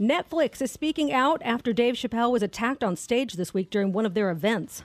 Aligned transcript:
Netflix 0.00 0.62
is 0.62 0.70
speaking 0.70 1.12
out 1.12 1.42
after 1.44 1.74
Dave 1.74 1.94
Chappelle 1.94 2.32
was 2.32 2.42
attacked 2.42 2.82
on 2.82 2.96
stage 2.96 3.34
this 3.34 3.52
week 3.52 3.68
during 3.68 3.92
one 3.92 4.06
of 4.06 4.14
their 4.14 4.30
events. 4.30 4.82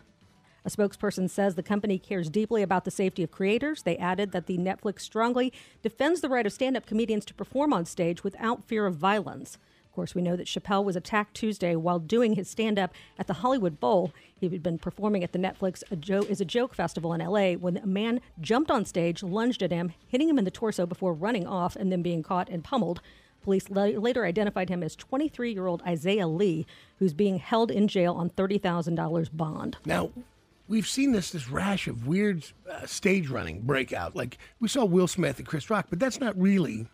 A 0.66 0.70
spokesperson 0.70 1.30
says 1.30 1.56
the 1.56 1.64
company 1.64 1.98
cares 1.98 2.30
deeply 2.30 2.62
about 2.62 2.84
the 2.84 2.92
safety 2.92 3.24
of 3.24 3.32
creators. 3.32 3.84
They 3.84 3.96
added 3.96 4.34
that 4.34 4.46
the 4.46 4.58
Netflix 4.58 5.02
strongly 5.02 5.54
defends 5.82 6.20
the 6.20 6.28
right 6.28 6.46
of 6.46 6.52
stand 6.52 6.76
up 6.76 6.86
comedians 6.86 7.24
to 7.26 7.34
perform 7.34 7.72
on 7.72 7.86
stage 7.86 8.26
without 8.26 8.66
fear 8.66 8.86
of 8.86 8.98
violence. 8.98 9.58
Of 9.86 9.94
course, 9.94 10.16
we 10.16 10.22
know 10.22 10.36
that 10.36 10.48
Chappelle 10.48 10.84
was 10.84 10.98
attacked 10.98 11.34
Tuesday 11.34 11.78
while 11.78 12.00
doing 12.00 12.36
his 12.36 12.50
stand 12.50 12.78
up 12.78 12.94
at 13.18 13.28
the 13.28 13.36
Hollywood 13.36 13.80
Bowl. 13.80 14.12
He 14.38 14.50
had 14.50 14.62
been 14.62 14.78
performing 14.78 15.24
at 15.24 15.32
the 15.32 15.40
Netflix 15.40 15.82
a 15.90 16.30
is 16.30 16.42
a 16.42 16.46
Joke 16.46 16.76
Festival 16.76 17.14
in 17.14 17.22
LA 17.22 17.54
when 17.54 17.78
a 17.78 17.86
man 17.86 18.20
jumped 18.42 18.70
on 18.70 18.84
stage, 18.84 19.24
lunged 19.24 19.64
at 19.64 19.72
him, 19.72 19.94
hitting 20.06 20.28
him 20.28 20.38
in 20.38 20.44
the 20.44 20.52
torso 20.52 20.86
before 20.86 21.14
running 21.14 21.48
off 21.48 21.78
and 21.78 21.90
then 21.90 22.02
being 22.02 22.22
caught 22.22 22.50
and 22.50 22.66
pummeled. 22.66 23.00
Police 23.46 23.70
later 23.70 24.26
identified 24.26 24.70
him 24.70 24.82
as 24.82 24.96
23 24.96 25.54
year 25.54 25.68
old 25.68 25.84
Isaiah 25.84 26.28
Lee, 26.28 26.66
who's 26.98 27.14
being 27.14 27.38
held 27.38 27.70
in 27.70 27.88
jail 27.88 28.16
on 28.16 28.32
$30,000 28.32 29.30
bond. 29.34 29.78
Now, 29.86 30.10
we've 30.68 30.88
seen 30.88 31.12
this 31.12 31.30
this 31.30 31.48
rash 31.48 31.88
of 31.88 32.08
weird 32.08 32.44
uh, 32.68 32.88
stage 32.88 33.30
running 33.30 33.62
breakout. 33.62 34.16
Like 34.16 34.40
we 34.60 34.68
saw 34.68 34.84
Will 34.84 35.06
Smith 35.08 35.38
and 35.38 35.48
Chris 35.48 35.70
Rock, 35.70 35.86
but 35.92 36.00
that's 36.00 36.20
not 36.20 36.36
really 36.42 36.88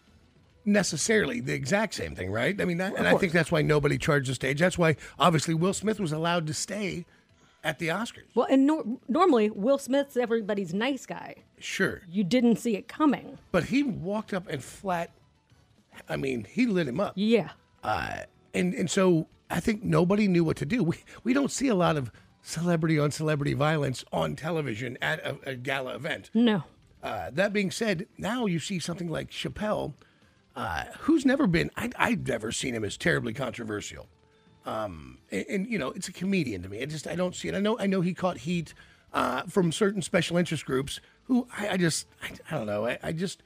necessarily 0.66 1.40
the 1.40 1.54
exact 1.54 1.94
same 1.94 2.16
thing, 2.16 2.30
right? 2.34 2.60
I 2.60 2.66
mean, 2.66 2.80
that, 2.80 2.98
and 2.98 3.08
I 3.08 3.16
think 3.18 3.32
that's 3.32 3.50
why 3.50 3.62
nobody 3.62 3.98
charged 3.98 4.30
the 4.30 4.36
stage. 4.36 4.60
That's 4.60 4.78
why 4.78 4.98
obviously 5.18 5.54
Will 5.54 5.74
Smith 5.74 6.02
was 6.02 6.12
allowed 6.12 6.48
to 6.48 6.54
stay 6.54 7.06
at 7.64 7.80
the 7.80 7.88
Oscars. 7.88 8.26
Well, 8.36 8.48
and 8.50 8.68
nor- 8.68 8.84
normally 9.08 9.50
Will 9.50 9.78
Smith's 9.78 10.18
everybody's 10.18 10.74
nice 10.74 11.06
guy. 11.06 11.36
Sure, 11.60 12.02
You 12.10 12.26
didn't 12.26 12.58
see 12.58 12.76
it 12.76 12.90
coming. 12.90 13.38
but 13.54 13.64
he 13.64 13.84
walked 13.84 14.34
up 14.34 14.50
and 14.50 14.62
flat. 14.62 15.12
I 16.10 16.16
mean, 16.18 16.48
he 16.50 16.66
lit 16.66 16.88
him 16.88 17.00
up. 17.00 17.14
Yeah. 17.16 17.50
Uh, 17.84 18.18
and 18.54 18.74
and 18.74 18.90
so 18.90 19.28
I 19.50 19.60
think 19.60 19.84
nobody 19.84 20.28
knew 20.28 20.44
what 20.44 20.58
to 20.58 20.66
do. 20.66 20.84
We 20.84 20.98
we 21.24 21.34
don't 21.34 21.52
see 21.52 21.68
a 21.68 21.76
lot 21.76 21.98
of 21.98 22.12
celebrity 22.42 22.98
on 22.98 23.12
celebrity 23.12 23.54
violence 23.54 24.04
on 24.12 24.36
television 24.36 24.98
at 25.02 25.20
a, 25.26 25.38
a 25.52 25.56
gala 25.56 25.96
event. 25.96 26.30
No. 26.34 26.64
Uh, 27.04 27.32
that 27.32 27.52
being 27.52 27.72
said, 27.72 28.08
now 28.18 28.46
you 28.46 28.60
see 28.60 28.78
something 28.80 29.10
like 29.10 29.32
Chappelle, 29.32 29.94
uh, 30.56 30.86
who's 31.00 31.26
never 31.26 31.48
been. 31.48 31.72
I, 31.76 31.90
I've 31.98 32.28
never 32.28 32.52
seen 32.52 32.76
him 32.76 32.84
as 32.84 32.96
terribly 32.96 33.34
controversial. 33.34 34.08
Um, 34.66 35.18
and, 35.32 35.46
and, 35.50 35.68
you 35.68 35.80
know, 35.80 35.90
it's 35.90 36.08
a 36.08 36.14
comedian 36.14 36.62
to 36.62 36.70
me. 36.70 36.82
I 36.82 36.86
just 36.86 37.08
I 37.08 37.16
don't 37.16 37.36
see 37.36 37.48
it. 37.48 37.56
I 37.56 37.60
know 37.60 37.78
I 37.80 37.88
know 37.88 38.02
he 38.02 38.14
caught 38.14 38.38
heat 38.38 38.74
uh, 39.14 39.44
from 39.44 39.72
certain 39.72 40.02
special 40.02 40.38
interest 40.38 40.66
groups 40.66 41.00
who 41.24 41.48
I, 41.58 41.70
I 41.70 41.78
just 41.78 42.08
I, 42.22 42.30
I 42.50 42.58
don't 42.58 42.68
know. 42.68 42.86
I, 42.86 43.00
I 43.02 43.12
just 43.12 43.42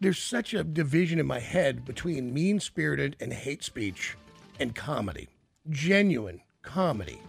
there's 0.00 0.18
such 0.18 0.54
a 0.54 0.64
division 0.64 1.18
in 1.18 1.26
my 1.26 1.38
head 1.38 1.84
between 1.84 2.32
mean 2.32 2.58
spirited 2.58 3.16
and 3.20 3.32
hate 3.32 3.62
speech 3.62 4.16
and 4.58 4.74
comedy, 4.74 5.28
genuine 5.68 6.40
comedy, 6.62 7.20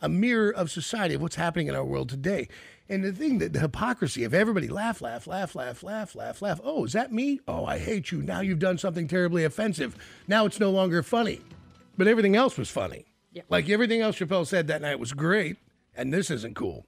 a 0.00 0.08
mirror 0.08 0.50
of 0.50 0.70
society 0.70 1.14
of 1.14 1.22
what's 1.22 1.36
happening 1.36 1.68
in 1.68 1.74
our 1.74 1.84
world 1.84 2.08
today. 2.08 2.48
And 2.88 3.04
the 3.04 3.12
thing 3.12 3.38
that 3.38 3.52
the 3.52 3.60
hypocrisy 3.60 4.24
of 4.24 4.34
everybody 4.34 4.68
laugh, 4.68 5.00
laugh, 5.00 5.26
laugh, 5.26 5.54
laugh, 5.54 5.84
laugh, 5.84 6.14
laugh, 6.14 6.42
laugh. 6.42 6.60
Oh, 6.62 6.84
is 6.84 6.92
that 6.92 7.12
me? 7.12 7.40
Oh, 7.48 7.64
I 7.64 7.78
hate 7.78 8.10
you. 8.10 8.22
Now 8.22 8.40
you've 8.40 8.58
done 8.58 8.76
something 8.78 9.08
terribly 9.08 9.44
offensive. 9.44 9.96
Now 10.28 10.44
it's 10.44 10.60
no 10.60 10.70
longer 10.70 11.02
funny. 11.02 11.40
But 11.96 12.08
everything 12.08 12.36
else 12.36 12.58
was 12.58 12.70
funny. 12.70 13.06
Like 13.48 13.68
everything 13.68 14.00
else 14.00 14.18
Chappelle 14.18 14.46
said 14.46 14.66
that 14.68 14.82
night 14.82 14.98
was 14.98 15.12
great, 15.12 15.56
and 15.96 16.12
this 16.12 16.30
isn't 16.30 16.54
cool. 16.54 16.86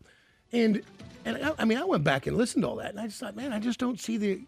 And 0.53 0.83
and 1.27 1.45
I, 1.45 1.53
I 1.59 1.65
mean, 1.65 1.79
I 1.79 1.85
went 1.85 2.05
back 2.05 2.27
and 2.27 2.37
listened 2.37 2.63
to 2.63 2.69
all 2.69 2.77
that, 2.77 2.91
and 2.91 3.01
I 3.01 3.07
just 3.07 3.19
thought, 3.21 3.37
man, 3.37 3.53
I 3.53 3.59
just 3.59 3.79
don't 3.79 4.01
see 4.01 4.17
the. 4.17 4.41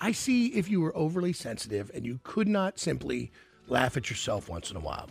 I 0.00 0.12
see 0.12 0.46
if 0.48 0.68
you 0.68 0.80
were 0.80 0.96
overly 0.96 1.32
sensitive 1.32 1.90
and 1.94 2.06
you 2.06 2.20
could 2.22 2.46
not 2.46 2.78
simply 2.78 3.32
laugh 3.66 3.96
at 3.96 4.08
yourself 4.08 4.48
once 4.48 4.70
in 4.70 4.76
a 4.76 4.80
while. 4.80 5.08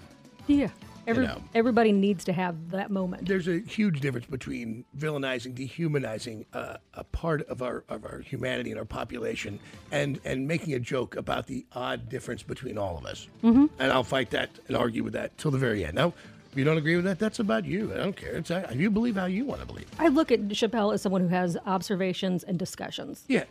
Yeah. 0.47 0.69
Every, 1.07 1.25
know. 1.25 1.41
Everybody 1.55 1.93
needs 1.93 2.25
to 2.25 2.33
have 2.33 2.71
that 2.71 2.91
moment. 2.91 3.25
There's 3.27 3.47
a 3.47 3.59
huge 3.59 4.01
difference 4.01 4.25
between 4.27 4.83
villainizing, 4.97 5.55
dehumanizing 5.55 6.45
uh, 6.51 6.77
a 6.95 7.03
part 7.05 7.43
of 7.47 7.61
our 7.61 7.85
of 7.87 8.03
our 8.03 8.19
humanity 8.19 8.71
and 8.71 8.79
our 8.79 8.85
population, 8.85 9.57
and 9.93 10.19
and 10.25 10.45
making 10.45 10.73
a 10.73 10.79
joke 10.79 11.15
about 11.15 11.47
the 11.47 11.65
odd 11.71 12.09
difference 12.09 12.43
between 12.43 12.77
all 12.77 12.97
of 12.97 13.05
us. 13.05 13.27
Mhm. 13.41 13.69
And 13.79 13.91
I'll 13.93 14.03
fight 14.03 14.31
that 14.31 14.49
and 14.67 14.75
argue 14.75 15.01
with 15.01 15.13
that 15.13 15.37
till 15.37 15.49
the 15.49 15.57
very 15.57 15.85
end. 15.85 15.95
Now, 15.95 16.13
you 16.57 16.63
don't 16.63 16.77
agree 16.77 16.95
with 16.95 17.05
that, 17.05 17.19
that's 17.19 17.39
about 17.39 17.65
you. 17.65 17.93
I 17.93 17.97
don't 17.97 18.15
care. 18.15 18.35
It's 18.35 18.51
you 18.73 18.89
believe 18.89 19.15
how 19.15 19.25
you 19.25 19.45
want 19.45 19.61
to 19.61 19.67
believe. 19.67 19.87
I 19.99 20.07
look 20.07 20.31
at 20.31 20.47
Chappelle 20.49 20.93
as 20.93 21.01
someone 21.01 21.21
who 21.21 21.27
has 21.27 21.57
observations 21.65 22.43
and 22.43 22.57
discussions. 22.57 23.23
Yeah. 23.27 23.43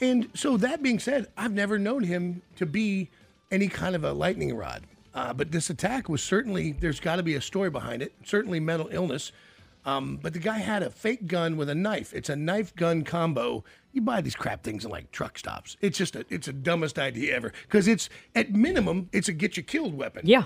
And 0.00 0.28
so 0.34 0.56
that 0.56 0.82
being 0.82 0.98
said, 0.98 1.28
I've 1.36 1.52
never 1.52 1.78
known 1.78 2.02
him 2.02 2.42
to 2.56 2.66
be 2.66 3.10
any 3.50 3.68
kind 3.68 3.94
of 3.94 4.04
a 4.04 4.12
lightning 4.12 4.54
rod. 4.56 4.84
Uh, 5.14 5.32
but 5.32 5.52
this 5.52 5.70
attack 5.70 6.08
was 6.08 6.22
certainly, 6.22 6.72
there's 6.72 6.98
got 6.98 7.16
to 7.16 7.22
be 7.22 7.36
a 7.36 7.40
story 7.40 7.70
behind 7.70 8.02
it, 8.02 8.12
certainly 8.24 8.58
mental 8.58 8.88
illness. 8.90 9.30
Um, 9.86 10.18
but 10.20 10.32
the 10.32 10.38
guy 10.38 10.58
had 10.58 10.82
a 10.82 10.90
fake 10.90 11.26
gun 11.26 11.56
with 11.56 11.68
a 11.68 11.74
knife. 11.74 12.12
It's 12.14 12.30
a 12.30 12.36
knife 12.36 12.74
gun 12.74 13.04
combo. 13.04 13.64
You 13.92 14.00
buy 14.00 14.22
these 14.22 14.34
crap 14.34 14.62
things 14.62 14.84
in 14.84 14.90
like 14.90 15.12
truck 15.12 15.38
stops. 15.38 15.76
It's 15.80 15.98
just 15.98 16.16
a, 16.16 16.24
it's 16.30 16.46
the 16.46 16.52
dumbest 16.52 16.98
idea 16.98 17.36
ever 17.36 17.52
because 17.62 17.86
it's 17.86 18.08
at 18.34 18.50
minimum 18.52 19.08
it's 19.12 19.28
a 19.28 19.32
get 19.32 19.56
you 19.56 19.62
killed 19.62 19.94
weapon. 19.94 20.22
Yeah. 20.24 20.44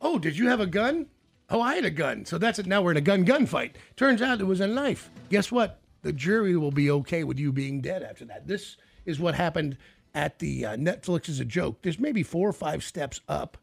Oh, 0.00 0.18
did 0.18 0.36
you 0.36 0.48
have 0.48 0.58
a 0.58 0.66
gun? 0.66 1.06
Oh, 1.52 1.60
I 1.60 1.74
had 1.74 1.84
a 1.84 1.90
gun. 1.90 2.24
So 2.24 2.38
that's 2.38 2.58
it. 2.58 2.66
Now 2.66 2.80
we're 2.80 2.92
in 2.92 2.96
a 2.96 3.02
gun 3.02 3.24
gun 3.24 3.44
fight. 3.44 3.76
Turns 3.94 4.22
out 4.22 4.40
it 4.40 4.44
was 4.44 4.60
a 4.60 4.66
knife. 4.66 5.10
Guess 5.28 5.52
what? 5.52 5.80
The 6.00 6.12
jury 6.12 6.56
will 6.56 6.70
be 6.70 6.90
okay 6.90 7.24
with 7.24 7.38
you 7.38 7.52
being 7.52 7.82
dead 7.82 8.02
after 8.02 8.24
that. 8.24 8.48
This 8.48 8.78
is 9.04 9.20
what 9.20 9.34
happened 9.34 9.76
at 10.14 10.38
the 10.38 10.64
uh, 10.64 10.76
Netflix 10.76 11.28
is 11.28 11.40
a 11.40 11.44
joke. 11.44 11.82
There's 11.82 11.98
maybe 11.98 12.22
four 12.22 12.48
or 12.48 12.54
five 12.54 12.82
steps 12.82 13.20
up 13.28 13.58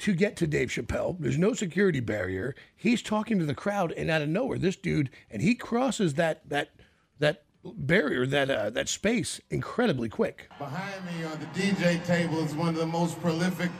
to 0.00 0.14
get 0.14 0.34
to 0.36 0.48
Dave 0.48 0.68
Chappelle. 0.68 1.16
There's 1.20 1.38
no 1.38 1.54
security 1.54 2.00
barrier. 2.00 2.56
He's 2.74 3.02
talking 3.02 3.38
to 3.38 3.46
the 3.46 3.54
crowd, 3.54 3.92
and 3.92 4.10
out 4.10 4.20
of 4.20 4.28
nowhere, 4.28 4.58
this 4.58 4.76
dude 4.76 5.08
and 5.30 5.40
he 5.40 5.54
crosses 5.54 6.14
that 6.14 6.48
that 6.48 6.72
that 7.20 7.44
barrier, 7.62 8.26
that 8.26 8.50
uh, 8.50 8.70
that 8.70 8.88
space, 8.88 9.40
incredibly 9.48 10.08
quick. 10.08 10.50
Behind 10.58 11.06
me 11.06 11.24
on 11.24 11.38
the 11.38 11.46
DJ 11.46 12.04
table 12.04 12.44
is 12.44 12.52
one 12.52 12.70
of 12.70 12.76
the 12.76 12.86
most 12.86 13.20
prolific 13.20 13.70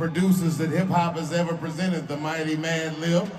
producers 0.00 0.56
that 0.56 0.70
hip 0.70 0.88
hop 0.88 1.14
has 1.14 1.30
ever 1.30 1.54
presented, 1.58 2.08
the 2.08 2.16
mighty 2.16 2.56
Madlib. 2.56 3.30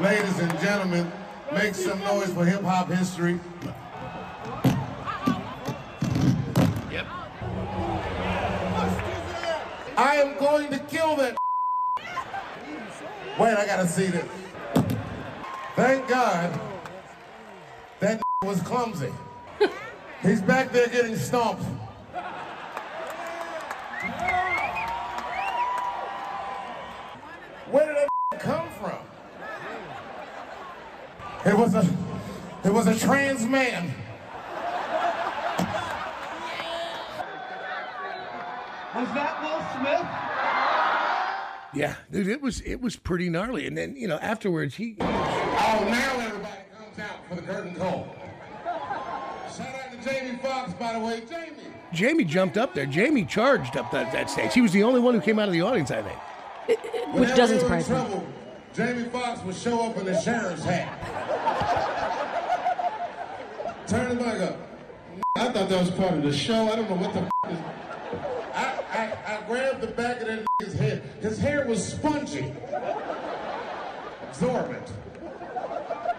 Ladies 0.00 0.38
and 0.38 0.50
gentlemen, 0.60 1.12
make 1.52 1.74
some 1.74 1.98
noise 2.00 2.32
for 2.32 2.46
hip 2.46 2.62
hop 2.62 2.88
history. 2.88 3.38
Yep. 6.90 7.06
I 9.98 10.16
am 10.16 10.38
going 10.38 10.70
to 10.70 10.78
kill 10.78 11.14
that. 11.16 11.36
Wait, 13.38 13.54
I 13.54 13.66
gotta 13.66 13.86
see 13.86 14.06
this. 14.06 14.24
Thank 15.76 16.08
God 16.08 16.58
that 18.00 18.22
was 18.40 18.62
clumsy. 18.62 19.12
He's 20.22 20.40
back 20.40 20.72
there 20.72 20.88
getting 20.88 21.16
stomped. 21.16 21.64
Where 27.70 27.86
did 27.86 28.08
that 28.30 28.40
come 28.40 28.68
from? 28.80 28.98
It 31.44 31.56
was 31.56 31.74
a, 31.74 31.88
it 32.64 32.72
was 32.72 32.86
a 32.86 32.98
trans 32.98 33.46
man. 33.46 33.94
Was 38.94 39.08
that 39.14 39.42
Will 39.42 39.60
Smith? 39.78 40.06
Yeah, 41.74 41.94
dude, 42.10 42.26
it 42.26 42.40
was 42.42 42.60
it 42.62 42.80
was 42.80 42.96
pretty 42.96 43.28
gnarly. 43.28 43.66
And 43.66 43.76
then 43.76 43.94
you 43.94 44.08
know 44.08 44.16
afterwards 44.16 44.74
he. 44.74 44.96
Oh, 45.00 45.04
now 45.04 46.18
everybody 46.18 46.62
comes 46.76 46.98
out 46.98 47.28
for 47.28 47.34
the 47.36 47.42
curtain 47.42 47.74
call. 47.76 48.08
Shout 49.56 49.68
out 49.74 49.92
to 49.92 50.08
Jamie 50.08 50.38
Foxx, 50.38 50.72
by 50.74 50.94
the 50.94 51.00
way. 51.00 51.22
Jamie. 51.28 51.62
Jamie 51.92 52.24
jumped 52.24 52.56
up 52.56 52.74
there. 52.74 52.86
Jamie 52.86 53.24
charged 53.24 53.76
up 53.76 53.90
that, 53.92 54.10
that 54.12 54.30
stage. 54.30 54.54
He 54.54 54.60
was 54.60 54.72
the 54.72 54.82
only 54.82 55.00
one 55.00 55.14
who 55.14 55.20
came 55.20 55.38
out 55.38 55.48
of 55.48 55.52
the 55.52 55.62
audience, 55.62 55.90
I 55.90 56.02
think. 56.02 56.18
Which 56.68 57.34
doesn't 57.34 57.58
they 57.58 57.64
were 57.64 57.76
in 57.76 57.82
surprise 57.82 57.88
me. 57.88 57.94
trouble, 57.96 58.26
Jamie 58.74 59.04
Foxx 59.10 59.42
would 59.44 59.54
show 59.56 59.86
up 59.86 59.96
in 59.96 60.04
the 60.04 60.20
sheriff's 60.20 60.64
hat. 60.64 60.88
Turn 63.86 64.08
the 64.18 64.24
mic 64.24 64.40
up. 64.42 64.56
I 65.36 65.48
thought 65.50 65.68
that 65.68 65.80
was 65.80 65.90
part 65.92 66.12
of 66.14 66.22
the 66.22 66.32
show. 66.32 66.68
I 66.70 66.76
don't 66.76 66.90
know 66.90 66.96
what 66.96 67.12
the 67.14 67.20
f- 67.20 67.52
is. 67.52 67.58
I, 68.54 68.82
I, 68.92 69.36
I 69.36 69.40
grabbed 69.46 69.80
the 69.80 69.86
back 69.86 70.20
of 70.20 70.26
that 70.26 70.44
nigga's 70.60 70.74
head. 70.74 71.02
His 71.20 71.38
hair 71.38 71.66
was 71.66 71.82
spongy. 71.92 72.52
Absorbent. 74.22 74.92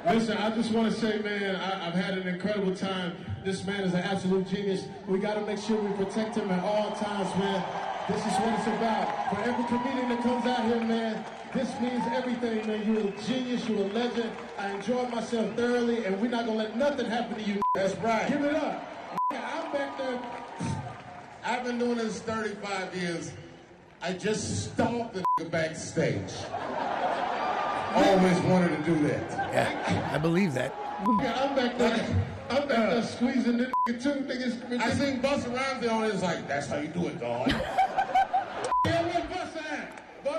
Listen, 0.07 0.37
I 0.37 0.49
just 0.55 0.71
want 0.71 0.91
to 0.91 0.99
say, 0.99 1.19
man, 1.19 1.57
I, 1.57 1.87
I've 1.87 1.93
had 1.93 2.17
an 2.17 2.27
incredible 2.27 2.73
time. 2.73 3.15
This 3.45 3.63
man 3.65 3.81
is 3.81 3.93
an 3.93 3.99
absolute 4.01 4.47
genius. 4.47 4.85
We 5.07 5.19
got 5.19 5.35
to 5.35 5.41
make 5.41 5.59
sure 5.59 5.77
we 5.79 5.91
protect 6.03 6.35
him 6.35 6.49
at 6.49 6.63
all 6.63 6.91
times, 6.95 7.29
man. 7.37 7.63
This 8.09 8.25
is 8.25 8.33
what 8.39 8.57
it's 8.57 8.65
about. 8.65 9.29
For 9.29 9.41
every 9.41 9.63
comedian 9.65 10.09
that 10.09 10.23
comes 10.23 10.43
out 10.47 10.63
here, 10.65 10.83
man, 10.83 11.23
this 11.53 11.79
means 11.79 12.03
everything, 12.11 12.65
man. 12.65 12.83
You're 12.91 13.07
a 13.07 13.11
genius. 13.21 13.69
You're 13.69 13.81
a 13.81 13.93
legend. 13.93 14.31
I 14.57 14.71
enjoyed 14.71 15.11
myself 15.11 15.55
thoroughly, 15.55 16.05
and 16.05 16.19
we're 16.19 16.31
not 16.31 16.47
going 16.47 16.57
to 16.57 16.63
let 16.63 16.75
nothing 16.75 17.05
happen 17.05 17.35
to 17.35 17.43
you. 17.43 17.61
That's 17.75 17.95
right. 17.97 18.27
Give 18.27 18.43
it 18.45 18.55
up. 18.55 18.83
I'm 19.29 19.71
back 19.71 19.95
there. 19.99 20.19
I've 21.43 21.63
been 21.63 21.77
doing 21.77 21.97
this 21.99 22.19
35 22.21 22.95
years. 22.95 23.31
I 24.01 24.13
just 24.13 24.71
stomped 24.71 25.13
the 25.13 25.23
nigga 25.39 25.51
backstage. 25.51 26.33
Always 27.93 28.39
wanted 28.39 28.75
to 28.75 28.83
do 28.83 29.07
that. 29.07 29.31
Yeah, 29.53 30.11
I 30.11 30.17
believe 30.17 30.55
that. 30.55 30.73
Yeah, 31.21 31.43
I'm 31.43 31.55
back 31.55 31.77
there. 31.77 32.25
I'm 32.49 32.67
back 32.67 32.67
there 32.67 32.89
uh, 32.89 33.01
squeezing 33.03 33.57
the 33.57 33.65
nigga 33.87 34.01
too. 34.01 34.09
Niggas, 34.21 34.79
I 34.81 34.91
seen 34.91 35.21
Busta 35.21 35.55
Rhymes 35.55 35.85
on. 35.87 36.05
It's 36.05 36.23
like, 36.23 36.47
that's 36.47 36.67
how 36.67 36.77
you 36.77 36.87
do 36.87 37.07
it, 37.07 37.19
dog. 37.19 37.53
Yeah, 38.85 39.03
where 39.03 39.21
Busta 39.23 39.71
at? 39.71 40.23
Busta, 40.23 40.23
yeah, 40.23 40.23
what's 40.23 40.23
up, 40.23 40.23
Busta? 40.23 40.23
Where's 40.23 40.23
Busta 40.23 40.38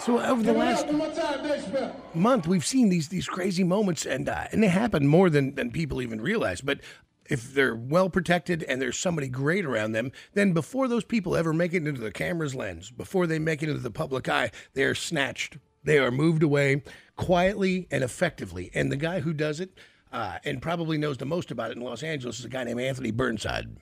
So 0.00 0.18
over 0.18 0.42
the 0.42 0.54
last 0.54 0.86
up 0.86 0.86
one 0.88 0.96
more 0.96 1.12
time, 1.12 1.42
Dave 1.46 1.62
Chappelle. 1.62 1.94
month, 2.14 2.48
we've 2.48 2.64
seen 2.64 2.88
these 2.88 3.08
these 3.08 3.28
crazy 3.28 3.62
moments, 3.64 4.06
and 4.06 4.28
uh, 4.28 4.46
and 4.50 4.62
they 4.62 4.68
happen 4.68 5.06
more 5.06 5.28
than 5.28 5.54
than 5.54 5.70
people 5.70 6.00
even 6.00 6.22
realize. 6.22 6.62
But 6.62 6.80
if 7.26 7.52
they're 7.52 7.76
well 7.76 8.08
protected 8.08 8.62
and 8.62 8.80
there's 8.80 8.98
somebody 8.98 9.28
great 9.28 9.64
around 9.64 9.92
them, 9.92 10.10
then 10.32 10.52
before 10.52 10.88
those 10.88 11.04
people 11.04 11.36
ever 11.36 11.52
make 11.52 11.74
it 11.74 11.86
into 11.86 12.00
the 12.00 12.10
camera's 12.10 12.54
lens, 12.54 12.90
before 12.90 13.26
they 13.26 13.38
make 13.38 13.62
it 13.62 13.68
into 13.68 13.80
the 13.80 13.90
public 13.90 14.28
eye, 14.28 14.50
they 14.72 14.84
are 14.84 14.94
snatched. 14.94 15.58
They 15.84 15.98
are 15.98 16.10
moved 16.10 16.42
away 16.42 16.82
quietly 17.16 17.86
and 17.90 18.02
effectively. 18.02 18.70
And 18.74 18.90
the 18.90 18.96
guy 18.96 19.20
who 19.20 19.32
does 19.32 19.60
it. 19.60 19.70
Uh, 20.12 20.40
and 20.44 20.60
probably 20.60 20.98
knows 20.98 21.18
the 21.18 21.24
most 21.24 21.52
about 21.52 21.70
it 21.70 21.76
in 21.76 21.84
Los 21.84 22.02
Angeles 22.02 22.40
is 22.40 22.44
a 22.44 22.48
guy 22.48 22.64
named 22.64 22.80
Anthony 22.80 23.12
Burnside. 23.12 23.76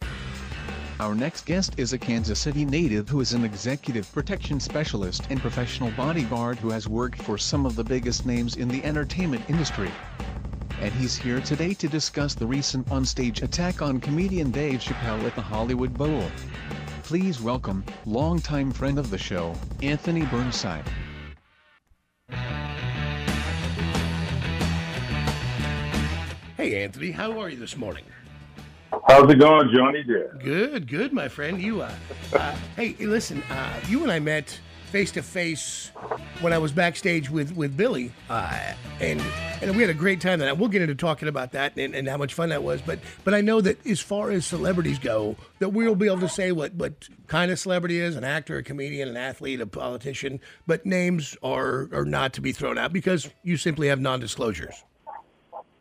Our 1.00 1.14
next 1.14 1.46
guest 1.46 1.74
is 1.76 1.92
a 1.92 1.98
Kansas 1.98 2.40
City 2.40 2.64
native 2.64 3.08
who 3.08 3.20
is 3.20 3.32
an 3.32 3.44
executive 3.44 4.10
protection 4.12 4.58
specialist 4.58 5.28
and 5.30 5.40
professional 5.40 5.92
bodyguard 5.92 6.58
who 6.58 6.70
has 6.70 6.88
worked 6.88 7.22
for 7.22 7.38
some 7.38 7.66
of 7.66 7.76
the 7.76 7.84
biggest 7.84 8.26
names 8.26 8.56
in 8.56 8.66
the 8.66 8.82
entertainment 8.82 9.48
industry. 9.48 9.92
And 10.80 10.92
he's 10.94 11.16
here 11.16 11.40
today 11.40 11.72
to 11.74 11.86
discuss 11.86 12.34
the 12.34 12.48
recent 12.48 12.84
onstage 12.88 13.44
attack 13.44 13.80
on 13.80 14.00
comedian 14.00 14.50
Dave 14.50 14.80
Chappelle 14.80 15.22
at 15.22 15.36
the 15.36 15.40
Hollywood 15.40 15.96
Bowl. 15.96 16.24
Please 17.04 17.40
welcome, 17.40 17.84
longtime 18.04 18.72
friend 18.72 18.98
of 18.98 19.10
the 19.10 19.18
show, 19.18 19.54
Anthony 19.80 20.24
Burnside. 20.26 20.84
Hey, 26.56 26.82
Anthony, 26.82 27.12
how 27.12 27.38
are 27.38 27.48
you 27.48 27.56
this 27.56 27.76
morning? 27.76 28.04
How's 28.90 29.30
it 29.30 29.38
going, 29.38 29.70
Johnny 29.74 30.02
Dare? 30.02 30.36
Good, 30.42 30.88
good, 30.88 31.12
my 31.12 31.28
friend. 31.28 31.60
You, 31.60 31.82
uh, 31.82 31.92
uh 32.32 32.56
hey, 32.76 32.94
listen, 33.00 33.42
uh, 33.50 33.80
you 33.88 34.02
and 34.02 34.10
I 34.10 34.18
met 34.18 34.58
face 34.88 35.10
to 35.12 35.22
face 35.22 35.90
when 36.40 36.52
I 36.52 36.58
was 36.58 36.72
backstage 36.72 37.28
with 37.28 37.54
with 37.54 37.76
Billy, 37.76 38.12
uh, 38.30 38.72
and 39.00 39.20
and 39.60 39.76
we 39.76 39.82
had 39.82 39.90
a 39.90 39.94
great 39.94 40.20
time. 40.20 40.38
That 40.38 40.56
we'll 40.56 40.68
get 40.68 40.82
into 40.82 40.94
talking 40.94 41.28
about 41.28 41.52
that 41.52 41.76
and, 41.76 41.94
and 41.94 42.08
how 42.08 42.16
much 42.16 42.34
fun 42.34 42.48
that 42.48 42.62
was. 42.62 42.80
But 42.80 42.98
but 43.24 43.34
I 43.34 43.40
know 43.40 43.60
that 43.60 43.84
as 43.86 44.00
far 44.00 44.30
as 44.30 44.46
celebrities 44.46 44.98
go, 44.98 45.36
that 45.58 45.70
we'll 45.70 45.94
be 45.94 46.06
able 46.06 46.20
to 46.20 46.28
say 46.28 46.52
what 46.52 46.74
what 46.74 47.08
kind 47.26 47.50
of 47.50 47.58
celebrity 47.58 48.00
is 48.00 48.16
an 48.16 48.24
actor, 48.24 48.56
a 48.56 48.62
comedian, 48.62 49.08
an 49.08 49.16
athlete, 49.16 49.60
a 49.60 49.66
politician. 49.66 50.40
But 50.66 50.86
names 50.86 51.36
are 51.42 51.88
are 51.92 52.06
not 52.06 52.32
to 52.34 52.40
be 52.40 52.52
thrown 52.52 52.78
out 52.78 52.92
because 52.92 53.28
you 53.42 53.56
simply 53.56 53.88
have 53.88 54.00
non-disclosures. 54.00 54.84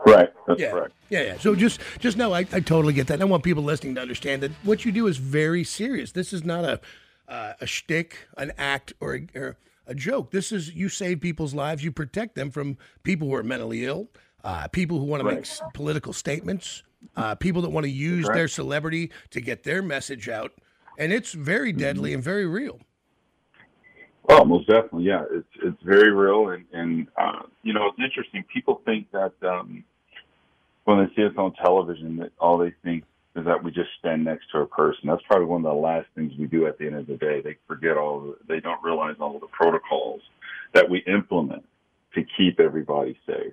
Right, 0.07 0.33
that's 0.47 0.59
Yeah. 0.59 0.71
correct. 0.71 0.93
Yeah, 1.09 1.21
yeah. 1.23 1.37
So 1.37 1.55
just 1.55 1.79
just 1.99 2.17
know 2.17 2.33
I, 2.33 2.39
I 2.39 2.59
totally 2.61 2.93
get 2.93 3.07
that. 3.07 3.15
And 3.15 3.23
I 3.23 3.25
want 3.25 3.43
people 3.43 3.63
listening 3.63 3.95
to 3.95 4.01
understand 4.01 4.43
that 4.43 4.51
what 4.63 4.85
you 4.85 4.91
do 4.91 5.07
is 5.07 5.17
very 5.17 5.63
serious. 5.63 6.11
This 6.11 6.33
is 6.33 6.43
not 6.43 6.65
a 6.65 6.79
uh, 7.27 7.53
a 7.61 7.65
shtick, 7.67 8.27
an 8.37 8.51
act, 8.57 8.93
or 8.99 9.15
a, 9.15 9.27
or 9.35 9.57
a 9.85 9.93
joke. 9.95 10.31
This 10.31 10.51
is 10.51 10.73
you 10.73 10.89
save 10.89 11.19
people's 11.21 11.53
lives. 11.53 11.83
You 11.83 11.91
protect 11.91 12.35
them 12.35 12.51
from 12.51 12.77
people 13.03 13.27
who 13.27 13.35
are 13.35 13.43
mentally 13.43 13.85
ill, 13.85 14.09
uh, 14.43 14.67
people 14.69 14.99
who 14.99 15.05
want 15.05 15.21
to 15.21 15.25
make 15.25 15.39
s- 15.45 15.61
political 15.73 16.13
statements, 16.13 16.83
uh, 17.15 17.35
people 17.35 17.61
that 17.63 17.69
want 17.69 17.85
to 17.85 17.89
use 17.91 18.25
their 18.27 18.47
celebrity 18.47 19.11
to 19.31 19.41
get 19.41 19.63
their 19.63 19.81
message 19.81 20.29
out. 20.29 20.53
And 20.97 21.11
it's 21.13 21.33
very 21.33 21.71
Mm-hmm. 21.71 21.79
deadly 21.79 22.13
and 22.13 22.23
very 22.23 22.45
real. 22.45 22.79
Oh, 24.29 24.43
most 24.43 24.67
definitely, 24.67 25.05
yeah. 25.05 25.23
It's 25.31 25.47
it's 25.63 25.81
very 25.83 26.11
real, 26.11 26.49
and 26.49 26.65
and 26.73 27.07
uh, 27.17 27.43
you 27.63 27.73
know 27.73 27.87
it's 27.87 27.99
interesting. 28.03 28.43
People 28.53 28.81
think 28.85 29.09
that 29.11 29.31
um, 29.41 29.83
when 30.87 30.99
they 30.99 31.13
see 31.15 31.25
us 31.25 31.33
on 31.37 31.53
television, 31.55 32.15
that 32.15 32.31
all 32.39 32.57
they 32.57 32.73
think 32.81 33.03
is 33.35 33.43
that 33.43 33.61
we 33.61 33.71
just 33.71 33.89
stand 33.99 34.23
next 34.23 34.49
to 34.53 34.59
a 34.59 34.65
person. 34.65 35.01
That's 35.03 35.21
probably 35.27 35.45
one 35.45 35.65
of 35.65 35.69
the 35.75 35.79
last 35.79 36.07
things 36.15 36.31
we 36.39 36.45
do 36.45 36.65
at 36.65 36.77
the 36.77 36.85
end 36.85 36.95
of 36.95 37.07
the 37.07 37.17
day. 37.17 37.41
They 37.41 37.57
forget 37.67 37.97
all. 37.97 38.21
The, 38.21 38.37
they 38.47 38.61
don't 38.61 38.81
realize 38.81 39.15
all 39.19 39.35
of 39.35 39.41
the 39.41 39.47
protocols 39.47 40.21
that 40.73 40.89
we 40.89 40.99
implement 40.99 41.65
to 42.15 42.23
keep 42.37 42.61
everybody 42.61 43.19
safe. 43.27 43.51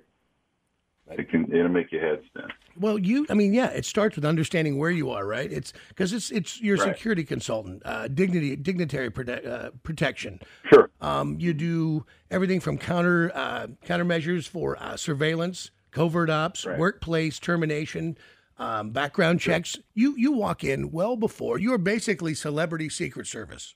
It 1.11 1.29
can 1.29 1.53
it'll 1.53 1.67
make 1.67 1.91
your 1.91 2.01
head 2.01 2.21
spin. 2.27 2.47
Well, 2.79 2.97
you, 2.97 3.27
I 3.29 3.33
mean, 3.33 3.53
yeah, 3.53 3.67
it 3.67 3.85
starts 3.85 4.15
with 4.15 4.23
understanding 4.25 4.77
where 4.77 4.89
you 4.89 5.11
are, 5.11 5.27
right? 5.27 5.51
It's 5.51 5.73
because 5.89 6.13
it's 6.13 6.31
it's 6.31 6.61
your 6.61 6.77
Right. 6.77 6.95
security 6.95 7.25
consultant, 7.25 7.81
uh, 7.85 8.07
dignity, 8.07 8.55
dignitary 8.55 9.11
prote- 9.11 9.45
uh, 9.45 9.71
protection. 9.83 10.39
Sure. 10.73 10.89
Um, 11.01 11.37
you 11.37 11.53
do 11.53 12.05
everything 12.31 12.61
from 12.61 12.77
counter 12.77 13.29
uh, 13.35 13.67
countermeasures 13.85 14.47
for 14.47 14.81
uh, 14.81 14.95
surveillance, 14.95 15.69
covert 15.95 16.29
ops, 16.29 16.65
Right. 16.65 16.77
workplace 16.77 17.39
termination, 17.39 18.17
um, 18.57 18.91
background 18.91 19.39
checks. 19.39 19.77
You 19.93 20.13
you 20.17 20.33
walk 20.33 20.63
in 20.63 20.91
well 20.91 21.15
before 21.15 21.57
you 21.57 21.73
are 21.73 21.77
basically 21.77 22.33
celebrity 22.33 22.89
secret 22.89 23.27
service. 23.27 23.75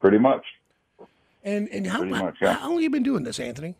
Pretty 0.00 0.18
much. 0.18 0.44
And 1.42 1.68
and 1.70 1.86
how 1.86 2.00
how, 2.00 2.04
much, 2.04 2.36
yeah. 2.42 2.52
how 2.54 2.68
long 2.68 2.74
have 2.76 2.82
you 2.82 2.90
been 2.90 3.02
doing 3.02 3.24
this, 3.24 3.40
Anthony? 3.40 3.74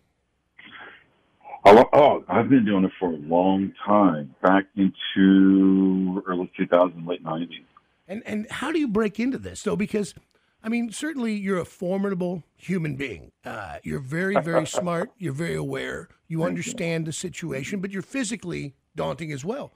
Oh, 1.66 1.84
oh, 1.92 2.24
I've 2.28 2.48
been 2.50 2.64
doing 2.64 2.84
it 2.84 2.90
for 2.98 3.10
a 3.10 3.16
long 3.16 3.72
time, 3.86 4.34
back 4.42 4.64
into 4.76 6.22
early 6.26 6.50
2000, 6.58 7.06
late 7.06 7.24
90s. 7.24 7.64
And 8.06 8.22
and 8.26 8.50
how 8.50 8.70
do 8.72 8.78
you 8.78 8.88
break 8.88 9.18
into 9.20 9.38
this 9.38 9.62
though? 9.62 9.76
Because 9.76 10.14
I 10.64 10.70
mean, 10.70 10.90
certainly 10.90 11.34
you're 11.34 11.58
a 11.58 11.64
formidable 11.66 12.42
human 12.56 12.96
being. 12.96 13.32
Uh, 13.44 13.76
you're 13.82 14.00
very, 14.00 14.40
very 14.40 14.66
smart. 14.80 15.10
You're 15.18 15.34
very 15.34 15.54
aware. 15.54 16.08
You 16.26 16.42
understand 16.42 17.06
the 17.06 17.12
situation, 17.12 17.80
but 17.80 17.90
you're 17.90 18.00
physically 18.02 18.74
daunting 18.96 19.30
as 19.30 19.44
well. 19.44 19.74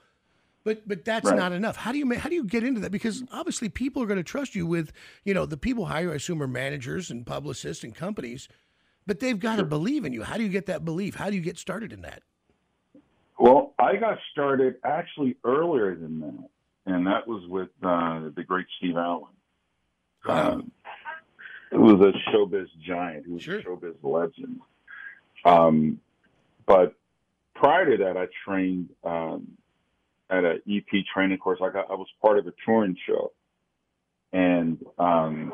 But 0.64 0.88
but 0.88 1.04
that's 1.04 1.26
Right. 1.26 1.37
not 1.37 1.52
enough. 1.52 1.76
How 1.76 1.92
do 1.92 1.99
you 1.99 2.14
how 2.14 2.28
do 2.28 2.35
you 2.35 2.45
get 2.45 2.64
into 2.64 2.80
that? 2.80 2.90
Because 2.90 3.23
obviously 3.33 3.68
people 3.68 4.02
are 4.02 4.07
going 4.07 4.18
to 4.18 4.25
trust 4.25 4.54
you 4.54 4.66
with 4.66 4.92
you 5.25 5.35
know 5.35 5.47
the 5.47 5.57
people 5.57 5.87
hire 5.87 6.11
I 6.11 6.14
assume 6.16 6.42
are 6.42 6.49
managers 6.49 7.11
and 7.11 7.25
publicists 7.26 7.85
and 7.85 7.95
companies, 7.95 8.49
but 9.07 9.21
they've 9.21 9.38
got 9.38 9.57
to 9.57 9.64
believe 9.64 10.04
in 10.04 10.12
you. 10.12 10.23
How 10.25 10.37
do 10.37 10.42
you 10.42 10.49
get 10.49 10.66
that 10.66 10.85
belief? 10.85 11.14
How 11.16 11.30
do 11.30 11.37
you 11.37 11.42
get 11.42 11.59
started 11.59 11.92
in 11.92 12.00
that? 12.02 12.23
Well, 13.38 13.75
I 13.78 13.97
got 13.97 14.18
started 14.33 14.76
actually 14.85 15.37
earlier 15.45 15.95
than 15.95 16.21
that, 16.21 16.49
and 16.87 17.07
that 17.07 17.28
was 17.28 17.47
with 17.47 17.68
uh, 17.83 18.30
the 18.35 18.42
great 18.42 18.66
Steve 18.78 18.97
Allen. 18.97 19.33
Um, 20.28 20.73
it 21.73 21.79
was 21.79 22.01
a 22.01 22.31
showbiz 22.31 22.69
giant. 22.87 23.27
who 23.27 23.35
was 23.35 23.43
Sure. 23.43 23.59
a 23.59 23.63
showbiz 23.63 23.95
legend. 24.03 24.61
Um, 25.45 26.01
but 26.67 26.95
prior 27.55 27.91
to 27.97 28.05
that, 28.05 28.17
I 28.17 28.27
trained 28.45 28.91
um, 29.05 29.57
at 30.31 30.45
an 30.45 30.63
EP 30.69 31.05
training 31.13 31.39
course. 31.39 31.61
I 31.63 31.71
got 31.71 31.91
I 31.91 31.95
was 31.95 32.09
part 32.23 32.39
of 32.39 32.47
a 32.47 32.53
touring 32.65 32.97
show, 33.07 33.33
and 34.33 34.79
um, 34.99 35.53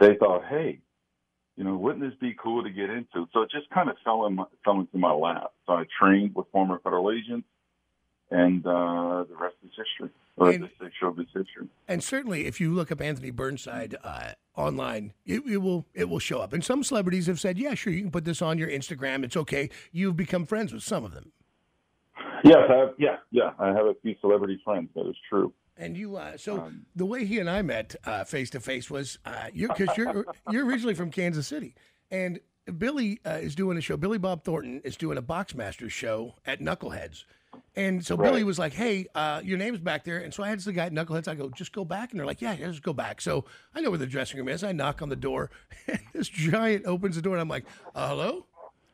they 0.00 0.16
thought, 0.16 0.44
hey, 0.48 0.80
you 1.56 1.64
know, 1.64 1.76
wouldn't 1.76 2.02
this 2.02 2.18
be 2.20 2.34
cool 2.42 2.62
to 2.62 2.70
get 2.70 2.90
into? 2.90 3.26
So 3.32 3.42
it 3.42 3.50
just 3.50 3.68
kind 3.70 3.88
of 3.88 3.96
fell 4.04 4.26
in 4.26 4.34
my, 4.36 4.44
fell 4.64 4.80
into 4.80 4.98
my 4.98 5.12
lap. 5.12 5.52
So 5.66 5.72
I 5.74 5.84
trained 6.00 6.34
with 6.34 6.46
former 6.52 6.78
federal 6.80 7.10
agents, 7.10 7.46
and 8.30 8.66
uh, 8.66 9.24
the 9.28 9.36
rest 9.40 9.56
is 9.64 9.70
history. 9.76 10.10
or 10.36 10.50
And- 10.50 10.64
the 10.64 10.70
six-year 10.80 11.10
will. 11.12 11.68
And 11.88 12.02
certainly, 12.02 12.46
if 12.46 12.60
you 12.60 12.74
look 12.74 12.90
up 12.90 13.00
Anthony 13.00 13.30
Burnside 13.30 13.96
uh, 14.02 14.32
online, 14.56 15.12
it, 15.24 15.42
it 15.48 15.58
will 15.58 15.86
it 15.94 16.08
will 16.08 16.18
show 16.18 16.40
up. 16.40 16.52
And 16.52 16.64
some 16.64 16.82
celebrities 16.82 17.26
have 17.26 17.38
said, 17.40 17.58
"Yeah, 17.58 17.74
sure, 17.74 17.92
you 17.92 18.02
can 18.02 18.10
put 18.10 18.24
this 18.24 18.42
on 18.42 18.58
your 18.58 18.68
Instagram. 18.68 19.24
It's 19.24 19.36
okay." 19.36 19.70
You've 19.92 20.16
become 20.16 20.44
friends 20.46 20.72
with 20.72 20.82
some 20.82 21.04
of 21.04 21.12
them, 21.14 21.32
Yes, 22.44 22.58
I 22.68 22.74
have, 22.76 22.94
yeah, 22.98 23.16
yeah. 23.30 23.52
I 23.58 23.68
have 23.68 23.86
a 23.86 23.94
few 24.02 24.14
celebrity 24.20 24.60
friends. 24.64 24.90
That 24.94 25.08
is 25.08 25.16
true. 25.28 25.52
and 25.76 25.96
you. 25.96 26.16
Uh, 26.16 26.36
so 26.36 26.60
Um, 26.60 26.86
the 26.94 27.06
way 27.06 27.24
he 27.24 27.38
and 27.38 27.48
I 27.50 27.62
met 27.62 27.94
face 28.24 28.50
to 28.50 28.60
face 28.60 28.90
was 28.90 29.18
uh, 29.24 29.46
you 29.52 29.68
because 29.68 29.96
you're 29.96 30.24
you're 30.50 30.66
originally 30.66 30.94
from 30.94 31.10
Kansas 31.10 31.46
City, 31.46 31.74
and 32.10 32.40
Billy 32.78 33.20
uh, 33.24 33.30
is 33.40 33.54
doing 33.54 33.78
a 33.78 33.80
show. 33.80 33.96
Billy 33.96 34.18
Bob 34.18 34.42
Thornton 34.44 34.80
is 34.84 34.96
doing 34.96 35.16
a 35.18 35.22
Boxmasters 35.22 35.90
show 35.92 36.34
at 36.44 36.60
Knuckleheads. 36.60 37.24
And 37.76 38.04
so 38.04 38.16
Billy 38.16 38.42
was 38.42 38.58
like, 38.58 38.72
"Hey, 38.72 39.06
uh, 39.14 39.42
your 39.44 39.58
name's 39.58 39.80
back 39.80 40.04
there." 40.04 40.18
And 40.18 40.32
so 40.32 40.42
I 40.42 40.48
had 40.48 40.60
the 40.60 40.72
guy 40.72 40.86
at 40.86 40.92
Knuckleheads. 40.92 41.28
I 41.28 41.34
go, 41.34 41.50
"Just 41.50 41.72
go 41.72 41.84
back," 41.84 42.10
and 42.10 42.18
they're 42.18 42.26
like, 42.26 42.40
"Yeah, 42.40 42.54
yeah, 42.54 42.68
just 42.68 42.82
go 42.82 42.94
back." 42.94 43.20
So 43.20 43.44
I 43.74 43.82
know 43.82 43.90
where 43.90 43.98
the 43.98 44.06
dressing 44.06 44.38
room 44.38 44.48
is. 44.48 44.64
I 44.64 44.72
knock 44.72 45.02
on 45.02 45.10
the 45.10 45.16
door, 45.16 45.50
and 45.86 46.00
this 46.14 46.28
giant 46.28 46.86
opens 46.86 47.16
the 47.16 47.22
door, 47.22 47.34
and 47.34 47.42
I'm 47.42 47.48
like, 47.48 47.66
uh, 47.94 48.08
"Hello," 48.08 48.46